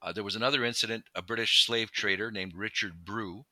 Uh, 0.00 0.12
there 0.12 0.24
was 0.24 0.36
another 0.36 0.64
incident. 0.64 1.04
A 1.14 1.22
British 1.22 1.64
slave 1.64 1.92
trader 1.92 2.30
named 2.30 2.54
Richard 2.56 3.04
Brew 3.04 3.44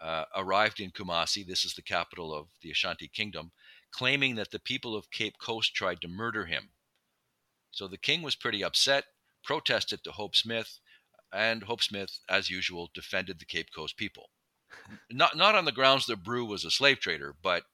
uh, 0.00 0.24
arrived 0.36 0.80
in 0.80 0.90
Kumasi, 0.90 1.46
this 1.46 1.64
is 1.64 1.74
the 1.74 1.82
capital 1.82 2.34
of 2.34 2.48
the 2.62 2.70
Ashanti 2.70 3.08
Kingdom, 3.08 3.52
claiming 3.92 4.34
that 4.34 4.50
the 4.50 4.58
people 4.58 4.96
of 4.96 5.10
Cape 5.10 5.38
Coast 5.38 5.74
tried 5.74 6.00
to 6.00 6.08
murder 6.08 6.46
him. 6.46 6.70
So 7.70 7.88
the 7.88 7.96
king 7.96 8.22
was 8.22 8.34
pretty 8.34 8.62
upset, 8.62 9.04
protested 9.44 10.04
to 10.04 10.12
Hope 10.12 10.36
Smith, 10.36 10.78
and 11.32 11.64
Hope 11.64 11.82
Smith, 11.82 12.18
as 12.28 12.50
usual, 12.50 12.90
defended 12.94 13.38
the 13.38 13.44
Cape 13.44 13.68
Coast 13.74 13.96
people. 13.96 14.30
Not 15.10 15.36
not 15.36 15.54
on 15.54 15.64
the 15.64 15.72
grounds 15.72 16.06
that 16.06 16.24
Brew 16.24 16.44
was 16.44 16.64
a 16.64 16.70
slave 16.70 17.00
trader, 17.00 17.34
but 17.42 17.64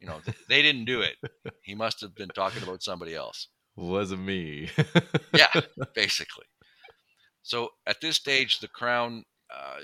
you 0.00 0.06
know, 0.06 0.20
they 0.48 0.62
didn't 0.62 0.84
do 0.84 1.00
it. 1.02 1.16
He 1.62 1.74
must 1.74 2.00
have 2.00 2.14
been 2.14 2.28
talking 2.28 2.62
about 2.62 2.82
somebody 2.82 3.14
else. 3.14 3.48
Wasn't 3.76 4.20
me. 4.22 4.70
yeah, 5.34 5.60
basically. 5.94 6.46
So 7.42 7.70
at 7.86 8.00
this 8.00 8.16
stage, 8.16 8.58
the 8.58 8.68
crown, 8.68 9.24
uh, 9.54 9.76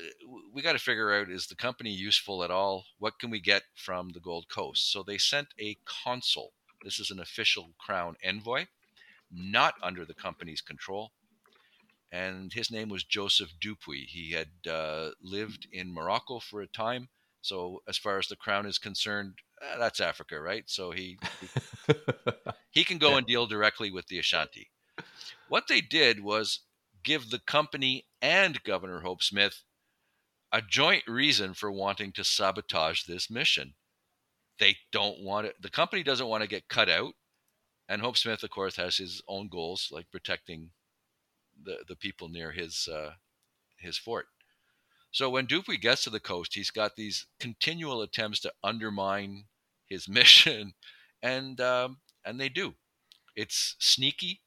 we 0.52 0.62
got 0.62 0.72
to 0.72 0.78
figure 0.78 1.14
out 1.14 1.30
is 1.30 1.46
the 1.46 1.54
company 1.54 1.90
useful 1.90 2.44
at 2.44 2.50
all? 2.50 2.84
What 2.98 3.18
can 3.18 3.30
we 3.30 3.40
get 3.40 3.62
from 3.76 4.10
the 4.10 4.20
Gold 4.20 4.46
Coast? 4.48 4.92
So 4.92 5.02
they 5.02 5.18
sent 5.18 5.48
a 5.60 5.76
consul. 5.84 6.52
This 6.84 6.98
is 7.00 7.10
an 7.10 7.20
official 7.20 7.70
crown 7.78 8.16
envoy, 8.22 8.66
not 9.32 9.74
under 9.82 10.04
the 10.04 10.14
company's 10.14 10.60
control. 10.60 11.12
And 12.12 12.52
his 12.52 12.70
name 12.70 12.88
was 12.88 13.02
Joseph 13.02 13.52
Dupuis. 13.60 14.08
He 14.08 14.32
had 14.32 14.70
uh, 14.70 15.10
lived 15.22 15.66
in 15.72 15.92
Morocco 15.92 16.38
for 16.38 16.60
a 16.60 16.66
time. 16.66 17.08
So, 17.40 17.82
as 17.88 17.98
far 17.98 18.18
as 18.18 18.28
the 18.28 18.36
crown 18.36 18.66
is 18.66 18.78
concerned, 18.78 19.34
eh, 19.72 19.76
that's 19.78 20.00
Africa, 20.00 20.40
right? 20.40 20.64
So 20.66 20.90
he 20.90 21.18
he, 21.40 21.94
he 22.70 22.84
can 22.84 22.98
go 22.98 23.10
yeah. 23.10 23.18
and 23.18 23.26
deal 23.26 23.46
directly 23.46 23.90
with 23.90 24.06
the 24.08 24.18
Ashanti. 24.18 24.70
What 25.48 25.64
they 25.68 25.80
did 25.80 26.20
was 26.20 26.60
give 27.02 27.30
the 27.30 27.38
company 27.38 28.06
and 28.22 28.62
Governor 28.62 29.00
Hope 29.00 29.22
Smith 29.22 29.62
a 30.52 30.62
joint 30.62 31.02
reason 31.06 31.54
for 31.54 31.70
wanting 31.70 32.12
to 32.12 32.24
sabotage 32.24 33.04
this 33.04 33.28
mission. 33.30 33.74
They 34.58 34.76
don't 34.92 35.20
want 35.20 35.46
it. 35.46 35.56
The 35.60 35.70
company 35.70 36.02
doesn't 36.02 36.28
want 36.28 36.42
to 36.42 36.48
get 36.48 36.68
cut 36.68 36.88
out, 36.88 37.14
and 37.88 38.00
Hope 38.00 38.16
Smith, 38.16 38.42
of 38.42 38.50
course, 38.50 38.76
has 38.76 38.96
his 38.96 39.20
own 39.26 39.48
goals, 39.48 39.88
like 39.90 40.10
protecting 40.10 40.70
the 41.62 41.78
the 41.88 41.96
people 41.96 42.28
near 42.28 42.52
his 42.52 42.88
uh, 42.88 43.14
his 43.78 43.98
fort. 43.98 44.26
So 45.10 45.30
when 45.30 45.46
Dupuis 45.46 45.78
gets 45.78 46.02
to 46.04 46.10
the 46.10 46.20
coast, 46.20 46.54
he's 46.54 46.72
got 46.72 46.96
these 46.96 47.26
continual 47.38 48.02
attempts 48.02 48.40
to 48.40 48.52
undermine 48.64 49.44
his 49.88 50.08
mission, 50.08 50.74
and 51.22 51.60
um, 51.60 51.98
and 52.24 52.40
they 52.40 52.48
do. 52.48 52.74
It's 53.36 53.76
sneaky, 53.78 54.42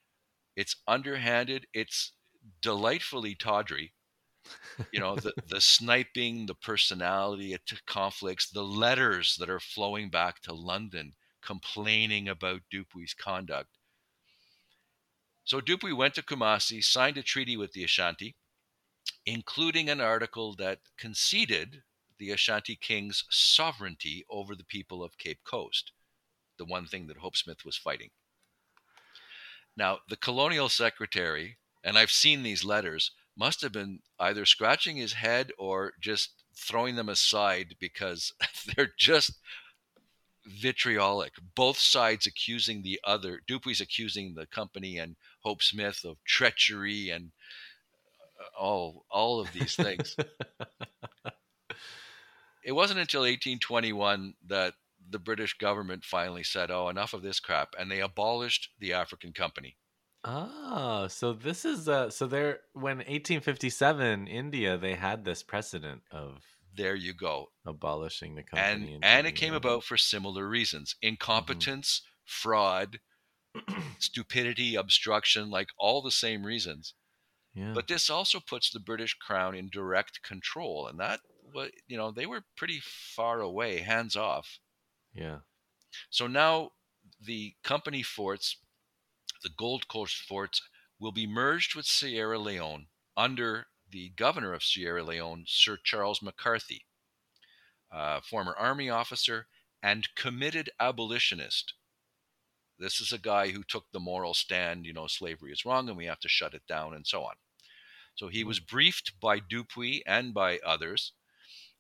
it's 0.56 0.76
underhanded, 0.88 1.68
it's 1.74 2.14
delightfully 2.62 3.36
tawdry. 3.36 3.94
You 4.92 5.00
know 5.00 5.16
the 5.18 5.34
the 5.48 5.62
sniping, 5.62 6.46
the 6.46 6.56
personality, 6.56 7.54
it 7.54 7.62
conflicts, 7.86 8.50
the 8.50 8.64
letters 8.64 9.36
that 9.38 9.50
are 9.50 9.60
flowing 9.60 10.10
back 10.10 10.42
to 10.42 10.54
London 10.54 11.14
complaining 11.42 12.28
about 12.28 12.62
Dupuis's 12.70 13.14
conduct. 13.14 13.70
So 15.46 15.62
Dupuis 15.62 15.94
went 15.94 16.16
to 16.16 16.22
Kumasi, 16.22 16.84
signed 16.84 17.18
a 17.18 17.24
treaty 17.24 17.56
with 17.56 17.72
the 17.72 17.84
Ashanti 17.84 18.36
including 19.26 19.90
an 19.90 20.02
article 20.02 20.54
that 20.56 20.80
conceded 20.98 21.84
the 22.20 22.32
Ashanti 22.32 22.76
king's 22.76 23.24
sovereignty 23.30 24.26
over 24.30 24.56
the 24.56 24.64
people 24.64 25.04
of 25.04 25.18
Cape 25.18 25.44
Coast, 25.44 25.92
the 26.58 26.66
one 26.66 26.86
thing 26.86 27.08
that 27.08 27.18
Hope 27.18 27.38
Smith 27.38 27.66
was 27.66 27.78
fighting. 27.78 28.10
Now, 29.76 30.00
the 30.10 30.18
colonial 30.18 30.70
secretary, 30.70 31.58
and 31.84 31.98
I've 31.98 32.12
seen 32.12 32.44
these 32.44 32.64
letters, 32.64 33.12
must 33.38 33.62
have 33.62 33.72
been 33.72 34.00
either 34.20 34.46
scratching 34.46 34.98
his 34.98 35.14
head 35.14 35.52
or 35.60 35.94
just 36.02 36.32
throwing 36.56 36.96
them 36.96 37.10
aside 37.10 37.76
because 37.80 38.34
they're 38.76 38.94
just 38.98 39.34
vitriolic. 40.46 41.34
Both 41.56 41.78
sides 41.78 42.26
accusing 42.26 42.82
the 42.82 43.00
other. 43.04 43.42
Dupuis's 43.48 43.82
accusing 43.82 44.34
the 44.34 44.48
company 44.48 44.98
and 44.98 45.16
Hope 45.42 45.62
Smith 45.62 46.02
of 46.04 46.18
treachery 46.26 47.10
and 47.10 47.32
uh, 48.40 48.60
all 48.60 49.06
all 49.12 49.40
of 49.40 49.52
these 49.54 49.76
things. 49.76 50.16
it 52.68 52.74
wasn't 52.74 53.00
until 53.00 53.22
1821 53.22 54.36
that 54.46 54.76
the 55.10 55.20
British 55.20 55.58
government 55.58 56.04
finally 56.06 56.44
said, 56.44 56.70
"Oh, 56.70 56.90
enough 56.90 57.14
of 57.16 57.24
this 57.24 57.40
crap," 57.40 57.74
and 57.80 57.90
they 57.90 58.02
abolished 58.02 58.72
the 58.80 58.94
African 58.94 59.34
Company. 59.34 59.78
Oh, 60.24 61.08
so 61.08 61.34
this 61.34 61.64
is 61.64 61.88
uh 61.88 62.10
so 62.10 62.28
there 62.28 62.62
when 62.74 62.98
1857 63.08 64.28
India 64.28 64.78
they 64.78 64.96
had 64.96 65.24
this 65.24 65.42
precedent 65.44 66.04
of 66.12 66.44
There 66.74 66.96
you 66.96 67.14
go. 67.14 67.52
abolishing 67.66 68.36
the 68.36 68.44
company 68.44 68.94
and 68.94 69.06
and 69.06 69.28
it 69.28 69.36
came 69.36 69.54
about 69.54 69.84
for 69.84 69.98
similar 69.98 70.48
reasons. 70.48 70.96
Incompetence, 71.02 72.02
fraud, 72.26 73.00
stupidity, 74.00 74.76
obstruction, 74.76 75.50
like 75.50 75.70
all 75.80 76.02
the 76.02 76.12
same 76.12 76.46
reasons. 76.46 76.94
yeah. 77.54 77.74
But 77.74 77.88
this 77.88 78.10
also 78.10 78.40
puts 78.40 78.70
the 78.72 78.80
British 78.80 79.14
crown 79.16 79.56
in 79.56 79.70
direct 79.70 80.22
control 80.24 80.88
and 80.88 81.00
that 81.00 81.22
was 81.54 81.70
you 81.88 81.98
know, 81.98 82.12
they 82.12 82.26
were 82.26 82.44
pretty 82.56 82.82
far 82.82 83.42
away, 83.42 83.80
hands 83.80 84.16
off. 84.16 84.60
yeah. 85.14 85.40
So 86.10 86.28
now 86.28 86.72
the 87.22 87.56
company 87.64 88.04
forts, 88.04 88.58
the 89.44 89.50
Gold 89.58 89.88
Coast 89.88 90.18
forts, 90.18 90.62
will 91.00 91.12
be 91.12 91.28
merged 91.28 91.76
with 91.76 91.86
Sierra 91.86 92.38
Leone 92.38 92.88
under 93.16 93.68
the 93.90 94.10
governor 94.10 94.54
of 94.54 94.64
Sierra 94.64 95.04
Leone, 95.04 95.46
Sir 95.48 95.78
Charles 95.84 96.22
McCarthy, 96.22 96.86
uh, 97.92 98.20
former 98.22 98.54
army 98.58 98.90
officer 98.90 99.48
and 99.82 100.14
committed 100.16 100.70
abolitionist. 100.80 101.74
This 102.80 103.00
is 103.00 103.12
a 103.12 103.18
guy 103.18 103.50
who 103.50 103.64
took 103.64 103.86
the 103.92 104.00
moral 104.00 104.34
stand, 104.34 104.86
you 104.86 104.94
know, 104.94 105.08
slavery 105.08 105.52
is 105.52 105.66
wrong 105.66 105.88
and 105.88 105.98
we 105.98 106.06
have 106.06 106.20
to 106.20 106.30
shut 106.30 106.54
it 106.54 106.68
down 106.68 106.94
and 106.94 107.08
so 107.08 107.24
on. 107.24 107.36
So 108.16 108.28
he 108.28 108.44
was 108.44 108.60
briefed 108.60 109.20
by 109.20 109.40
Dupuis 109.40 110.02
and 110.06 110.34
by 110.34 110.60
others. 110.66 111.14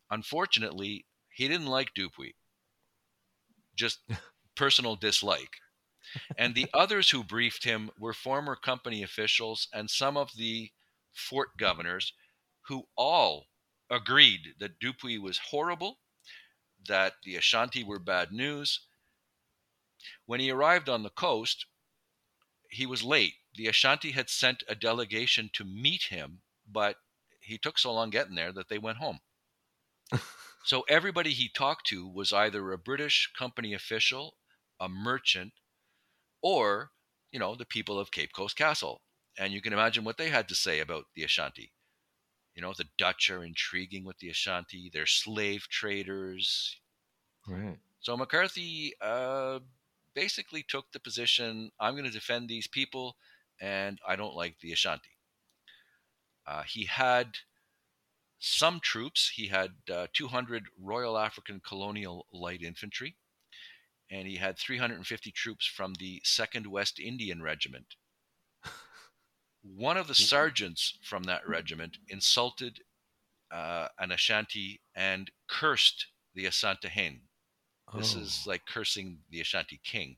Unfortunately, 0.10 1.06
he 1.30 1.48
didn't 1.48 1.68
like 1.68 1.94
Dupuis. 1.94 2.34
Just 3.76 4.00
personal 4.56 4.96
dislike. 4.96 5.58
And 6.38 6.56
the 6.56 6.70
others 6.74 7.10
who 7.10 7.24
briefed 7.24 7.64
him 7.64 7.92
were 8.00 8.14
former 8.14 8.56
company 8.56 9.04
officials 9.04 9.68
and 9.74 9.90
some 9.90 10.16
of 10.16 10.36
the 10.36 10.72
fort 11.12 11.58
governors 11.58 12.14
who 12.68 12.88
all 12.96 13.48
agreed 13.90 14.56
that 14.60 14.80
Dupuis 14.80 15.20
was 15.20 15.38
horrible, 15.38 16.00
that 16.88 17.14
the 17.24 17.36
Ashanti 17.36 17.84
were 17.84 18.00
bad 18.00 18.32
news. 18.32 18.82
When 20.26 20.40
he 20.40 20.52
arrived 20.52 20.90
on 20.90 21.04
the 21.04 21.10
coast, 21.10 21.66
he 22.70 22.86
was 22.86 23.04
late. 23.04 23.36
The 23.56 23.68
Ashanti 23.68 24.12
had 24.12 24.30
sent 24.30 24.64
a 24.68 24.76
delegation 24.76 25.50
to 25.54 25.66
meet 25.66 26.04
him, 26.04 26.42
but 26.68 26.98
he 27.40 27.58
took 27.58 27.80
so 27.80 27.94
long 27.94 28.10
getting 28.10 28.36
there 28.36 28.52
that 28.52 28.70
they 28.70 28.78
went 28.78 28.98
home. 28.98 29.20
So 30.64 30.84
everybody 30.90 31.32
he 31.32 31.50
talked 31.50 31.88
to 31.88 32.08
was 32.08 32.34
either 32.34 32.72
a 32.72 32.78
British 32.78 33.32
company 33.38 33.74
official, 33.74 34.36
a 34.80 34.88
merchant, 34.90 35.54
or, 36.42 36.92
you 37.32 37.40
know, 37.40 37.56
the 37.56 37.66
people 37.66 38.00
of 38.00 38.12
Cape 38.12 38.32
Coast 38.34 38.56
Castle. 38.56 39.02
And 39.38 39.54
you 39.54 39.62
can 39.62 39.74
imagine 39.74 40.04
what 40.04 40.18
they 40.18 40.30
had 40.30 40.48
to 40.50 40.56
say 40.56 40.80
about 40.80 41.06
the 41.16 41.24
Ashanti. 41.24 41.72
You 42.56 42.62
know, 42.62 42.74
the 42.76 42.86
Dutch 42.98 43.30
are 43.30 43.44
intriguing 43.44 44.04
with 44.04 44.18
the 44.18 44.30
Ashanti, 44.30 44.90
they're 44.92 45.06
slave 45.06 45.68
traders. 45.70 46.76
Right. 47.48 47.78
So 48.00 48.18
McCarthy 48.18 48.94
uh, 49.02 49.60
basically 50.16 50.66
took 50.68 50.92
the 50.92 51.00
position 51.00 51.72
I'm 51.80 51.94
going 51.94 52.06
to 52.06 52.12
defend 52.12 52.50
these 52.50 52.68
people, 52.68 53.16
and 53.62 54.00
I 54.08 54.16
don't 54.16 54.36
like 54.36 54.60
the 54.60 54.72
Ashanti. 54.72 55.10
Uh, 56.48 56.64
he 56.64 56.86
had 56.86 57.38
some 58.40 58.80
troops. 58.80 59.32
He 59.36 59.48
had 59.48 59.72
uh, 59.92 60.08
200 60.14 60.66
Royal 60.80 61.18
African 61.18 61.60
Colonial 61.60 62.26
Light 62.32 62.62
Infantry, 62.62 63.16
and 64.10 64.28
he 64.28 64.36
had 64.38 64.58
350 64.58 65.32
troops 65.32 65.66
from 65.66 65.94
the 65.96 66.22
2nd 66.26 66.68
West 66.68 67.00
Indian 67.00 67.42
Regiment. 67.42 67.96
One 69.62 69.98
of 69.98 70.08
the 70.08 70.16
sergeants 70.16 70.98
from 71.04 71.24
that 71.24 71.48
regiment 71.48 71.98
insulted 72.08 72.82
uh, 73.52 73.88
an 74.00 74.12
Ashanti 74.12 74.82
and 74.96 75.32
cursed 75.48 76.08
the 76.34 76.46
Asantehene. 76.46 77.22
This 77.96 78.16
Oh. 78.16 78.20
is 78.20 78.46
like 78.46 78.66
cursing 78.66 79.24
the 79.30 79.42
Ashanti 79.42 79.80
king. 79.84 80.18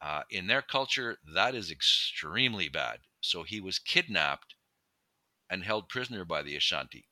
Uh, 0.00 0.22
in 0.30 0.46
their 0.46 0.62
culture, 0.62 1.18
that 1.34 1.54
is 1.54 1.70
extremely 1.70 2.68
bad. 2.68 3.00
So 3.20 3.42
he 3.42 3.60
was 3.60 3.78
kidnapped 3.78 4.54
and 5.50 5.62
held 5.64 5.88
prisoner 5.90 6.24
by 6.24 6.42
the 6.42 6.56
Ashanti. 6.56 7.06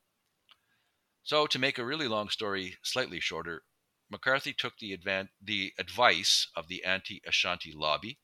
So, 1.29 1.45
to 1.45 1.59
make 1.59 1.77
a 1.77 1.85
really 1.85 2.07
long 2.07 2.29
story 2.29 2.79
slightly 2.81 3.19
shorter, 3.19 3.61
McCarthy 4.09 4.51
took 4.51 4.79
the, 4.79 4.97
advan- 4.97 5.29
the 5.39 5.75
advice 5.77 6.47
of 6.55 6.67
the 6.67 6.83
anti 6.83 7.21
Ashanti 7.23 7.71
lobby 7.71 8.17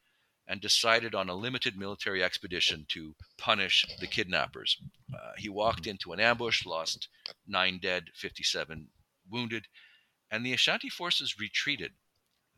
and 0.48 0.60
decided 0.60 1.14
on 1.14 1.30
a 1.30 1.36
limited 1.36 1.78
military 1.78 2.24
expedition 2.24 2.88
to 2.90 3.16
punish 3.38 3.86
the 4.00 4.08
kidnappers. 4.08 4.82
Uh, 5.14 5.34
he 5.38 5.50
walked 5.50 5.86
into 5.86 6.14
an 6.14 6.20
ambush, 6.20 6.66
lost 6.66 7.08
nine 7.46 7.78
dead, 7.78 8.06
57 8.16 8.90
wounded, 9.30 9.68
and 10.32 10.44
the 10.44 10.54
Ashanti 10.54 10.90
forces 10.90 11.38
retreated. 11.40 11.94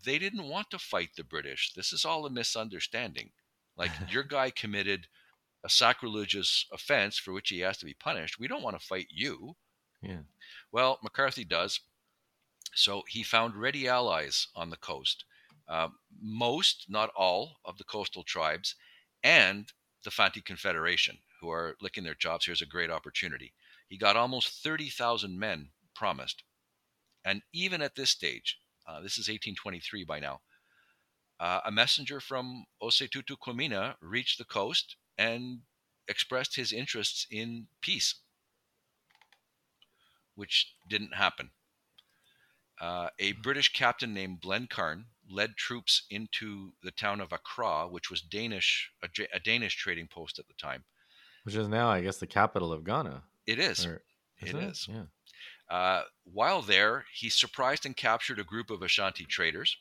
They 0.05 0.17
didn't 0.17 0.47
want 0.47 0.71
to 0.71 0.79
fight 0.79 1.09
the 1.17 1.25
British. 1.25 1.73
This 1.73 1.91
is 1.91 2.05
all 2.05 2.25
a 2.25 2.29
misunderstanding. 2.29 3.31
Like, 3.75 3.91
your 4.09 4.23
guy 4.23 4.51
committed 4.51 5.07
a 5.65 5.69
sacrilegious 5.69 6.65
offense 6.71 7.17
for 7.17 7.33
which 7.33 7.49
he 7.49 7.59
has 7.59 7.77
to 7.79 7.85
be 7.85 7.95
punished. 7.95 8.39
We 8.39 8.47
don't 8.47 8.63
want 8.63 8.79
to 8.79 8.87
fight 8.87 9.07
you. 9.09 9.57
Yeah. 10.01 10.21
Well, 10.71 10.99
McCarthy 11.03 11.43
does. 11.43 11.79
So 12.73 13.03
he 13.07 13.23
found 13.23 13.55
ready 13.55 13.87
allies 13.87 14.47
on 14.55 14.69
the 14.69 14.77
coast. 14.77 15.23
Uh, 15.67 15.89
most, 16.21 16.85
not 16.87 17.09
all, 17.15 17.57
of 17.65 17.77
the 17.77 17.83
coastal 17.83 18.23
tribes 18.23 18.75
and 19.23 19.71
the 20.03 20.11
Fanti 20.11 20.41
Confederation, 20.41 21.17
who 21.41 21.49
are 21.49 21.75
licking 21.81 22.03
their 22.03 22.13
chops. 22.13 22.45
Here's 22.45 22.61
a 22.61 22.65
great 22.65 22.89
opportunity. 22.89 23.53
He 23.89 23.97
got 23.97 24.15
almost 24.15 24.63
30,000 24.63 25.37
men 25.37 25.69
promised. 25.95 26.43
And 27.25 27.41
even 27.51 27.81
at 27.81 27.95
this 27.95 28.11
stage, 28.11 28.59
uh, 28.87 29.01
this 29.01 29.13
is 29.13 29.27
1823 29.27 30.05
by 30.05 30.19
now, 30.19 30.41
uh, 31.39 31.61
a 31.65 31.71
messenger 31.71 32.19
from 32.19 32.65
Osei 32.81 33.09
Tutu 33.09 33.35
reached 34.01 34.37
the 34.37 34.45
coast 34.45 34.95
and 35.17 35.59
expressed 36.07 36.55
his 36.55 36.71
interests 36.71 37.27
in 37.29 37.67
peace, 37.81 38.15
which 40.38 40.73
didn't 40.88 41.15
happen. 41.15 41.49
Uh, 42.80 43.09
a 43.19 43.31
British 43.34 43.73
captain 43.73 44.14
named 44.14 44.39
Blenkarne 44.39 45.05
led 45.30 45.57
troops 45.57 46.03
into 46.09 46.72
the 46.84 46.91
town 46.91 47.19
of 47.19 47.34
Accra, 47.34 47.88
which 47.88 48.09
was 48.09 48.22
Danish, 48.22 48.91
a, 49.03 49.09
a 49.34 49.39
Danish 49.39 49.76
trading 49.76 50.07
post 50.07 50.39
at 50.39 50.47
the 50.47 50.53
time. 50.53 50.85
Which 51.43 51.55
is 51.55 51.68
now, 51.68 51.89
I 51.89 52.01
guess, 52.01 52.18
the 52.18 52.27
capital 52.27 52.72
of 52.72 52.84
Ghana. 52.84 53.23
It 53.45 53.59
is. 53.59 53.85
Or, 53.85 54.03
It 54.39 54.49
isn't 54.49 54.61
is. 54.61 54.88
Yeah. 54.88 55.05
Uh, 55.69 56.03
while 56.23 56.61
there, 56.61 57.05
he 57.14 57.30
surprised 57.30 57.85
and 57.85 57.97
captured 57.97 58.39
a 58.39 58.43
group 58.43 58.69
of 58.69 58.81
Ashanti 58.84 59.26
traders, 59.26 59.76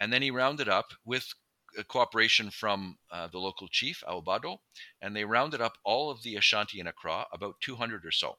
and 0.00 0.12
then 0.12 0.22
he 0.22 0.30
rounded 0.30 0.68
up 0.68 0.86
with 1.04 1.32
cooperation 1.88 2.50
from 2.50 2.98
uh, 3.10 3.28
the 3.28 3.38
local 3.38 3.68
chief 3.68 4.02
Aobado, 4.08 4.58
and 5.02 5.14
they 5.14 5.24
rounded 5.24 5.60
up 5.60 5.76
all 5.84 6.10
of 6.10 6.22
the 6.22 6.36
Ashanti 6.36 6.80
in 6.80 6.86
Accra, 6.86 7.26
about 7.32 7.60
200 7.60 8.04
or 8.04 8.10
so. 8.10 8.38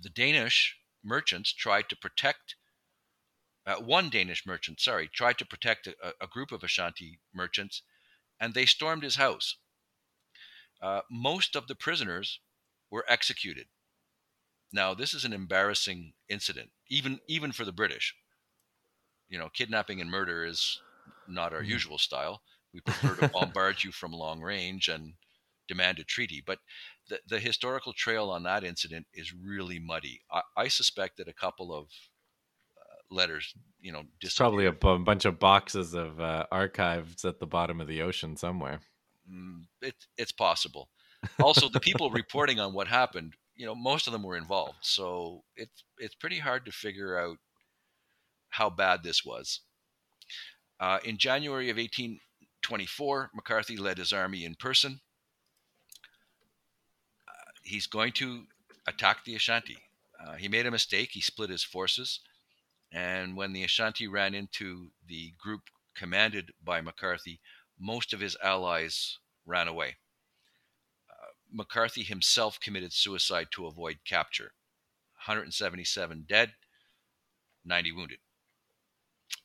The 0.00 0.10
Danish 0.10 0.80
merchants 1.00 1.52
tried 1.52 1.88
to 1.90 1.96
protect. 1.96 2.56
Uh, 3.64 3.76
one 3.80 4.10
Danish 4.10 4.44
merchant, 4.44 4.80
sorry, 4.80 5.08
tried 5.08 5.38
to 5.38 5.46
protect 5.46 5.86
a, 5.86 6.14
a 6.22 6.26
group 6.26 6.52
of 6.52 6.62
Ashanti 6.62 7.20
merchants, 7.32 7.80
and 8.40 8.54
they 8.54 8.66
stormed 8.66 9.02
his 9.04 9.16
house. 9.16 9.56
Uh, 10.80 11.02
most 11.10 11.56
of 11.56 11.68
the 11.68 11.74
prisoners 11.74 12.40
were 12.90 13.04
executed. 13.08 13.68
Now, 14.72 14.94
this 14.94 15.14
is 15.14 15.24
an 15.24 15.32
embarrassing 15.32 16.14
incident, 16.28 16.72
even 16.88 17.20
even 17.28 17.52
for 17.52 17.64
the 17.64 17.70
British. 17.72 18.16
You 19.28 19.38
know, 19.38 19.48
kidnapping 19.48 20.00
and 20.00 20.10
murder 20.10 20.44
is 20.44 20.82
not 21.26 21.52
our 21.54 21.62
Mhm. 21.62 21.62
usual 21.62 21.96
style. 21.98 22.42
We 22.72 22.80
prefer 22.82 23.16
to 23.16 23.24
bombard 23.24 23.82
you 23.82 23.92
from 23.92 24.12
long 24.12 24.40
range 24.42 24.88
and 24.88 25.16
demand 25.66 25.98
a 25.98 26.04
treaty. 26.04 26.40
But 26.42 26.60
the, 27.10 27.20
the 27.28 27.40
historical 27.40 27.92
trail 27.92 28.30
on 28.30 28.44
that 28.44 28.64
incident 28.64 29.06
is 29.12 29.34
really 29.34 29.78
muddy. 29.78 30.22
I, 30.32 30.40
I 30.56 30.68
suspect 30.68 31.18
that 31.18 31.28
a 31.28 31.34
couple 31.34 31.74
of 31.74 31.86
uh, 32.78 33.14
letters, 33.14 33.52
you 33.80 33.92
know, 33.92 34.04
probably 34.36 34.66
a 34.66 34.72
bunch 34.72 35.24
of 35.26 35.38
boxes 35.38 35.92
of 35.92 36.20
uh, 36.20 36.46
archives 36.50 37.24
at 37.24 37.40
the 37.40 37.46
bottom 37.46 37.80
of 37.80 37.88
the 37.88 38.00
ocean 38.00 38.36
somewhere. 38.36 38.80
Mm, 39.30 39.64
it, 39.82 39.96
it's 40.16 40.32
possible. 40.32 40.88
Also, 41.42 41.68
the 41.68 41.80
people 41.80 42.10
reporting 42.12 42.60
on 42.60 42.72
what 42.72 42.86
happened, 42.86 43.34
you 43.56 43.66
know, 43.66 43.74
most 43.74 44.06
of 44.06 44.12
them 44.12 44.22
were 44.22 44.36
involved. 44.36 44.78
So 44.80 45.42
it's 45.56 45.84
it's 45.98 46.14
pretty 46.14 46.38
hard 46.38 46.64
to 46.64 46.72
figure 46.72 47.18
out 47.18 47.36
how 48.50 48.70
bad 48.70 49.02
this 49.02 49.24
was. 49.24 49.60
Uh, 50.78 50.98
in 51.04 51.18
January 51.18 51.68
of 51.68 51.76
1824, 51.76 53.30
McCarthy 53.34 53.76
led 53.76 53.98
his 53.98 54.12
army 54.12 54.44
in 54.44 54.54
person. 54.54 55.00
He's 57.62 57.86
going 57.86 58.12
to 58.12 58.44
attack 58.86 59.24
the 59.24 59.34
Ashanti. 59.34 59.78
Uh, 60.18 60.34
he 60.34 60.48
made 60.48 60.66
a 60.66 60.70
mistake. 60.70 61.10
He 61.12 61.20
split 61.20 61.50
his 61.50 61.64
forces. 61.64 62.20
And 62.92 63.36
when 63.36 63.52
the 63.52 63.64
Ashanti 63.64 64.08
ran 64.08 64.34
into 64.34 64.90
the 65.06 65.32
group 65.38 65.62
commanded 65.94 66.52
by 66.62 66.80
McCarthy, 66.80 67.40
most 67.78 68.12
of 68.12 68.20
his 68.20 68.36
allies 68.42 69.18
ran 69.46 69.68
away. 69.68 69.96
Uh, 71.10 71.32
McCarthy 71.52 72.02
himself 72.02 72.58
committed 72.60 72.92
suicide 72.92 73.48
to 73.52 73.66
avoid 73.66 73.98
capture. 74.04 74.52
177 75.26 76.24
dead, 76.28 76.52
90 77.64 77.92
wounded. 77.92 78.18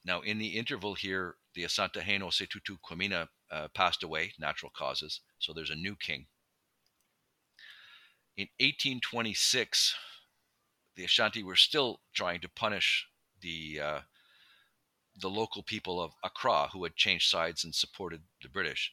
Now, 0.04 0.22
in 0.22 0.38
the 0.38 0.58
interval 0.58 0.96
here, 0.96 1.36
the 1.54 1.64
Asantehene 1.64 2.22
Osei 2.22 2.50
Tutu 2.50 2.78
Quamina 2.78 3.28
uh, 3.52 3.68
passed 3.74 4.04
away, 4.04 4.34
natural 4.40 4.72
causes, 4.76 5.22
so 5.40 5.54
there's 5.54 5.70
a 5.70 5.76
new 5.76 5.96
king. 5.96 6.28
In 8.38 8.48
1826, 8.60 9.96
the 10.96 11.06
Ashanti 11.06 11.44
were 11.44 11.56
still 11.56 12.02
trying 12.14 12.42
to 12.42 12.50
punish 12.50 13.08
the 13.42 13.80
uh, 13.82 14.00
the 15.18 15.30
local 15.30 15.64
people 15.64 16.02
of 16.02 16.12
Accra 16.24 16.70
who 16.74 16.84
had 16.84 16.96
changed 16.96 17.30
sides 17.30 17.64
and 17.64 17.74
supported 17.74 18.24
the 18.42 18.50
British. 18.50 18.92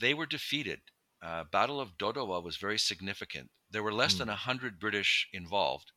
They 0.00 0.14
were 0.14 0.26
defeated. 0.26 0.80
Uh, 1.22 1.44
Battle 1.50 1.80
of 1.80 1.96
Dodowa 1.98 2.42
was 2.42 2.56
very 2.56 2.78
significant. 2.78 3.50
There 3.70 3.82
were 3.82 3.92
less 3.92 4.14
mm. 4.14 4.18
than 4.18 4.28
100 4.28 4.78
British 4.78 5.28
involved, 5.32 5.92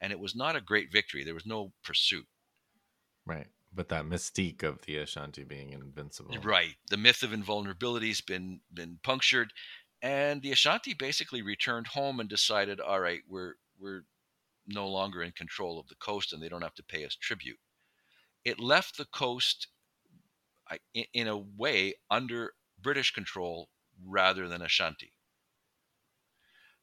and 0.00 0.12
it 0.12 0.18
was 0.18 0.34
not 0.34 0.56
a 0.56 0.60
great 0.60 0.92
victory. 0.92 1.24
There 1.24 1.34
was 1.34 1.46
no 1.46 1.72
pursuit. 1.84 2.26
Right. 3.24 3.46
But 3.72 3.88
that 3.90 4.04
mystique 4.04 4.62
of 4.62 4.80
the 4.86 4.96
Ashanti 4.96 5.44
being 5.44 5.72
invincible. 5.72 6.36
Right. 6.42 6.76
The 6.88 6.96
myth 6.96 7.22
of 7.22 7.32
invulnerability 7.32 8.08
has 8.08 8.20
been 8.20 8.60
been 8.72 8.98
punctured, 9.02 9.52
and 10.02 10.42
the 10.42 10.52
Ashanti 10.52 10.94
basically 10.94 11.42
returned 11.42 11.88
home 11.88 12.20
and 12.20 12.28
decided, 12.28 12.80
all 12.80 13.00
right, 13.00 13.22
we're 13.28 13.54
we're 13.78 14.02
no 14.66 14.88
longer 14.88 15.22
in 15.22 15.32
control 15.32 15.78
of 15.78 15.88
the 15.88 15.94
coast 15.96 16.32
and 16.32 16.42
they 16.42 16.48
don't 16.48 16.62
have 16.62 16.74
to 16.74 16.82
pay 16.82 17.04
us 17.04 17.14
tribute. 17.14 17.58
It 18.44 18.58
left 18.58 18.96
the 18.96 19.04
coast 19.06 19.68
in 21.14 21.28
a 21.28 21.36
way 21.36 21.94
under 22.10 22.52
British 22.80 23.12
control 23.12 23.68
rather 24.04 24.48
than 24.48 24.62
Ashanti. 24.62 25.12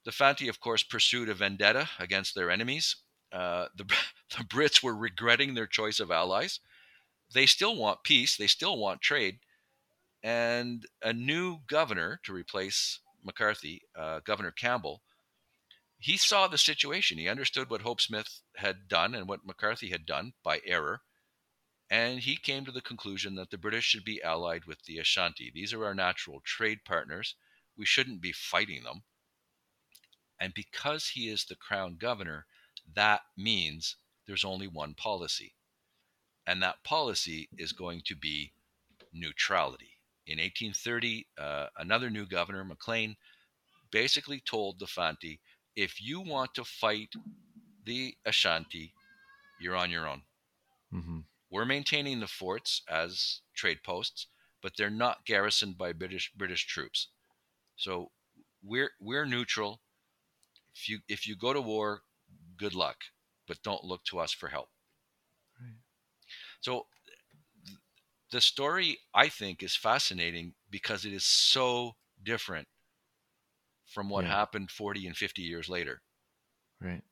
The 0.05 0.11
Fanti, 0.11 0.47
of 0.47 0.59
course, 0.59 0.83
pursued 0.83 1.29
a 1.29 1.33
vendetta 1.33 1.89
against 1.99 2.35
their 2.35 2.49
enemies. 2.51 2.97
Uh, 3.31 3.67
the, 3.75 3.85
the 4.37 4.43
Brits 4.43 4.83
were 4.83 4.95
regretting 4.95 5.53
their 5.53 5.67
choice 5.67 5.99
of 5.99 6.11
allies. 6.11 6.59
They 7.33 7.45
still 7.45 7.75
want 7.75 8.03
peace, 8.03 8.37
they 8.37 8.47
still 8.47 8.77
want 8.77 9.01
trade. 9.01 9.39
And 10.23 10.85
a 11.01 11.11
new 11.11 11.59
governor 11.67 12.19
to 12.23 12.33
replace 12.33 12.99
McCarthy, 13.23 13.81
uh, 13.95 14.21
Governor 14.21 14.51
Campbell, 14.51 15.01
he 15.97 16.17
saw 16.17 16.47
the 16.47 16.57
situation. 16.57 17.17
He 17.17 17.29
understood 17.29 17.69
what 17.69 17.81
Hope 17.81 18.01
Smith 18.01 18.41
had 18.57 18.87
done 18.87 19.15
and 19.15 19.27
what 19.27 19.45
McCarthy 19.45 19.89
had 19.89 20.05
done 20.05 20.33
by 20.43 20.61
error. 20.65 21.01
And 21.89 22.19
he 22.19 22.35
came 22.35 22.65
to 22.65 22.71
the 22.71 22.81
conclusion 22.81 23.35
that 23.35 23.51
the 23.51 23.57
British 23.57 23.85
should 23.85 24.03
be 24.03 24.21
allied 24.23 24.65
with 24.65 24.83
the 24.83 24.97
Ashanti. 24.97 25.51
These 25.53 25.73
are 25.73 25.85
our 25.85 25.93
natural 25.93 26.41
trade 26.43 26.79
partners. 26.85 27.35
We 27.77 27.85
shouldn't 27.85 28.21
be 28.21 28.31
fighting 28.31 28.83
them. 28.83 29.03
And 30.39 30.53
because 30.53 31.09
he 31.09 31.29
is 31.29 31.45
the 31.45 31.55
crown 31.55 31.97
governor, 31.99 32.45
that 32.95 33.21
means 33.37 33.97
there's 34.25 34.43
only 34.43 34.67
one 34.67 34.93
policy. 34.93 35.55
And 36.45 36.61
that 36.61 36.83
policy 36.83 37.49
is 37.57 37.71
going 37.71 38.01
to 38.05 38.15
be 38.15 38.53
neutrality. 39.13 39.92
In 40.25 40.37
1830, 40.39 41.27
uh, 41.37 41.67
another 41.77 42.09
new 42.09 42.25
governor, 42.25 42.63
Maclean, 42.63 43.15
basically 43.91 44.41
told 44.45 44.79
the 44.79 44.87
Fanti 44.87 45.39
if 45.75 46.01
you 46.01 46.21
want 46.21 46.53
to 46.55 46.63
fight 46.63 47.09
the 47.85 48.15
Ashanti, 48.25 48.93
you're 49.59 49.75
on 49.75 49.89
your 49.89 50.07
own. 50.07 50.21
Mm-hmm. 50.93 51.19
We're 51.49 51.65
maintaining 51.65 52.19
the 52.19 52.27
forts 52.27 52.81
as 52.89 53.41
trade 53.55 53.79
posts, 53.83 54.27
but 54.61 54.73
they're 54.77 54.89
not 54.89 55.25
garrisoned 55.25 55.77
by 55.77 55.93
British 55.93 56.31
British 56.35 56.65
troops. 56.65 57.09
So 57.75 58.11
we're 58.63 58.91
we're 58.99 59.25
neutral. 59.25 59.81
If 60.75 60.89
you 60.89 60.99
if 61.07 61.27
you 61.27 61.35
go 61.35 61.53
to 61.53 61.61
war, 61.61 62.01
good 62.57 62.75
luck, 62.75 62.97
but 63.47 63.61
don't 63.63 63.83
look 63.83 64.03
to 64.05 64.19
us 64.19 64.31
for 64.31 64.47
help. 64.47 64.69
Right. 65.59 65.75
So 66.61 66.87
the 68.33 68.41
story 68.41 68.97
I 69.13 69.29
think 69.29 69.61
is 69.61 69.75
fascinating 69.75 70.55
because 70.71 71.05
it 71.05 71.13
is 71.13 71.23
so 71.23 71.91
different 72.23 72.67
from 73.85 74.09
what 74.09 74.25
yeah. 74.25 74.31
happened 74.31 74.71
40 74.71 75.05
and 75.05 75.15
50 75.15 75.43
years 75.43 75.69
later. 75.69 76.01
Right. 76.81 77.03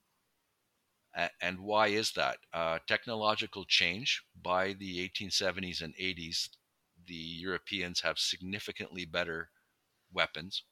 and 1.42 1.60
why 1.60 1.88
is 1.90 2.14
that? 2.14 2.38
Uh, 2.52 2.80
technological 2.88 3.66
change 3.66 4.24
by 4.42 4.74
the 4.74 5.08
1870s 5.08 5.82
and 5.82 5.94
80s, 5.96 6.50
the 7.08 7.14
Europeans 7.14 8.02
have 8.02 8.18
significantly 8.18 9.06
better 9.06 9.52
weapons. 10.12 10.64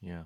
Yeah. 0.00 0.24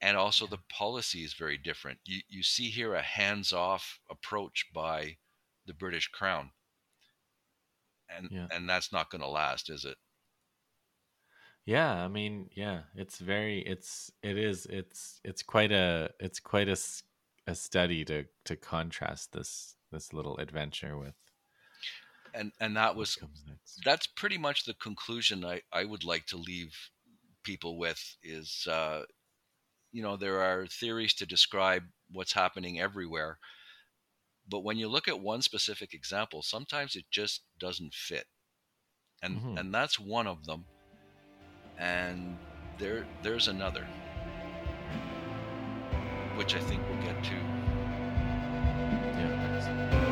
And 0.00 0.16
also, 0.16 0.46
the 0.46 0.58
policy 0.70 1.24
is 1.24 1.34
very 1.34 1.58
different. 1.58 1.98
You, 2.06 2.22
you 2.28 2.42
see 2.42 2.70
here 2.70 2.94
a 2.94 3.02
hands 3.02 3.52
off 3.52 4.00
approach 4.10 4.66
by 4.74 5.18
the 5.66 5.74
British 5.74 6.08
Crown. 6.08 6.50
And, 8.16 8.28
yeah. 8.30 8.46
and 8.50 8.68
that's 8.68 8.92
not 8.92 9.10
going 9.10 9.22
to 9.22 9.28
last, 9.28 9.70
is 9.70 9.84
it? 9.84 9.96
Yeah, 11.64 12.04
I 12.04 12.08
mean, 12.08 12.50
yeah, 12.56 12.80
it's 12.96 13.18
very 13.18 13.60
it's 13.60 14.10
it 14.22 14.36
is 14.36 14.66
it's 14.66 15.20
it's 15.22 15.44
quite 15.44 15.70
a 15.70 16.10
it's 16.18 16.40
quite 16.40 16.68
a, 16.68 16.76
a 17.46 17.54
study 17.54 18.04
to 18.06 18.24
to 18.46 18.56
contrast 18.56 19.32
this 19.32 19.76
this 19.92 20.12
little 20.12 20.36
adventure 20.38 20.98
with 20.98 21.14
and 22.34 22.52
and 22.60 22.76
that 22.76 22.96
was 22.96 23.18
that's 23.84 24.06
pretty 24.06 24.38
much 24.38 24.64
the 24.64 24.74
conclusion 24.74 25.44
I 25.44 25.62
I 25.72 25.84
would 25.84 26.04
like 26.04 26.26
to 26.26 26.36
leave 26.36 26.74
people 27.42 27.78
with 27.78 28.16
is 28.22 28.66
uh 28.70 29.02
you 29.92 30.02
know 30.02 30.16
there 30.16 30.40
are 30.40 30.66
theories 30.66 31.14
to 31.14 31.26
describe 31.26 31.82
what's 32.10 32.32
happening 32.32 32.80
everywhere 32.80 33.38
but 34.48 34.64
when 34.64 34.76
you 34.76 34.88
look 34.88 35.08
at 35.08 35.20
one 35.20 35.42
specific 35.42 35.94
example 35.94 36.42
sometimes 36.42 36.96
it 36.96 37.04
just 37.10 37.42
doesn't 37.58 37.94
fit 37.94 38.26
and 39.22 39.36
mm-hmm. 39.36 39.58
and 39.58 39.74
that's 39.74 39.98
one 39.98 40.26
of 40.26 40.44
them 40.46 40.64
and 41.78 42.36
there 42.78 43.06
there's 43.22 43.48
another 43.48 43.86
which 46.36 46.54
I 46.54 46.60
think 46.60 46.82
we'll 46.88 47.02
get 47.02 47.22
to. 47.24 47.34
Yeah. 49.18 50.11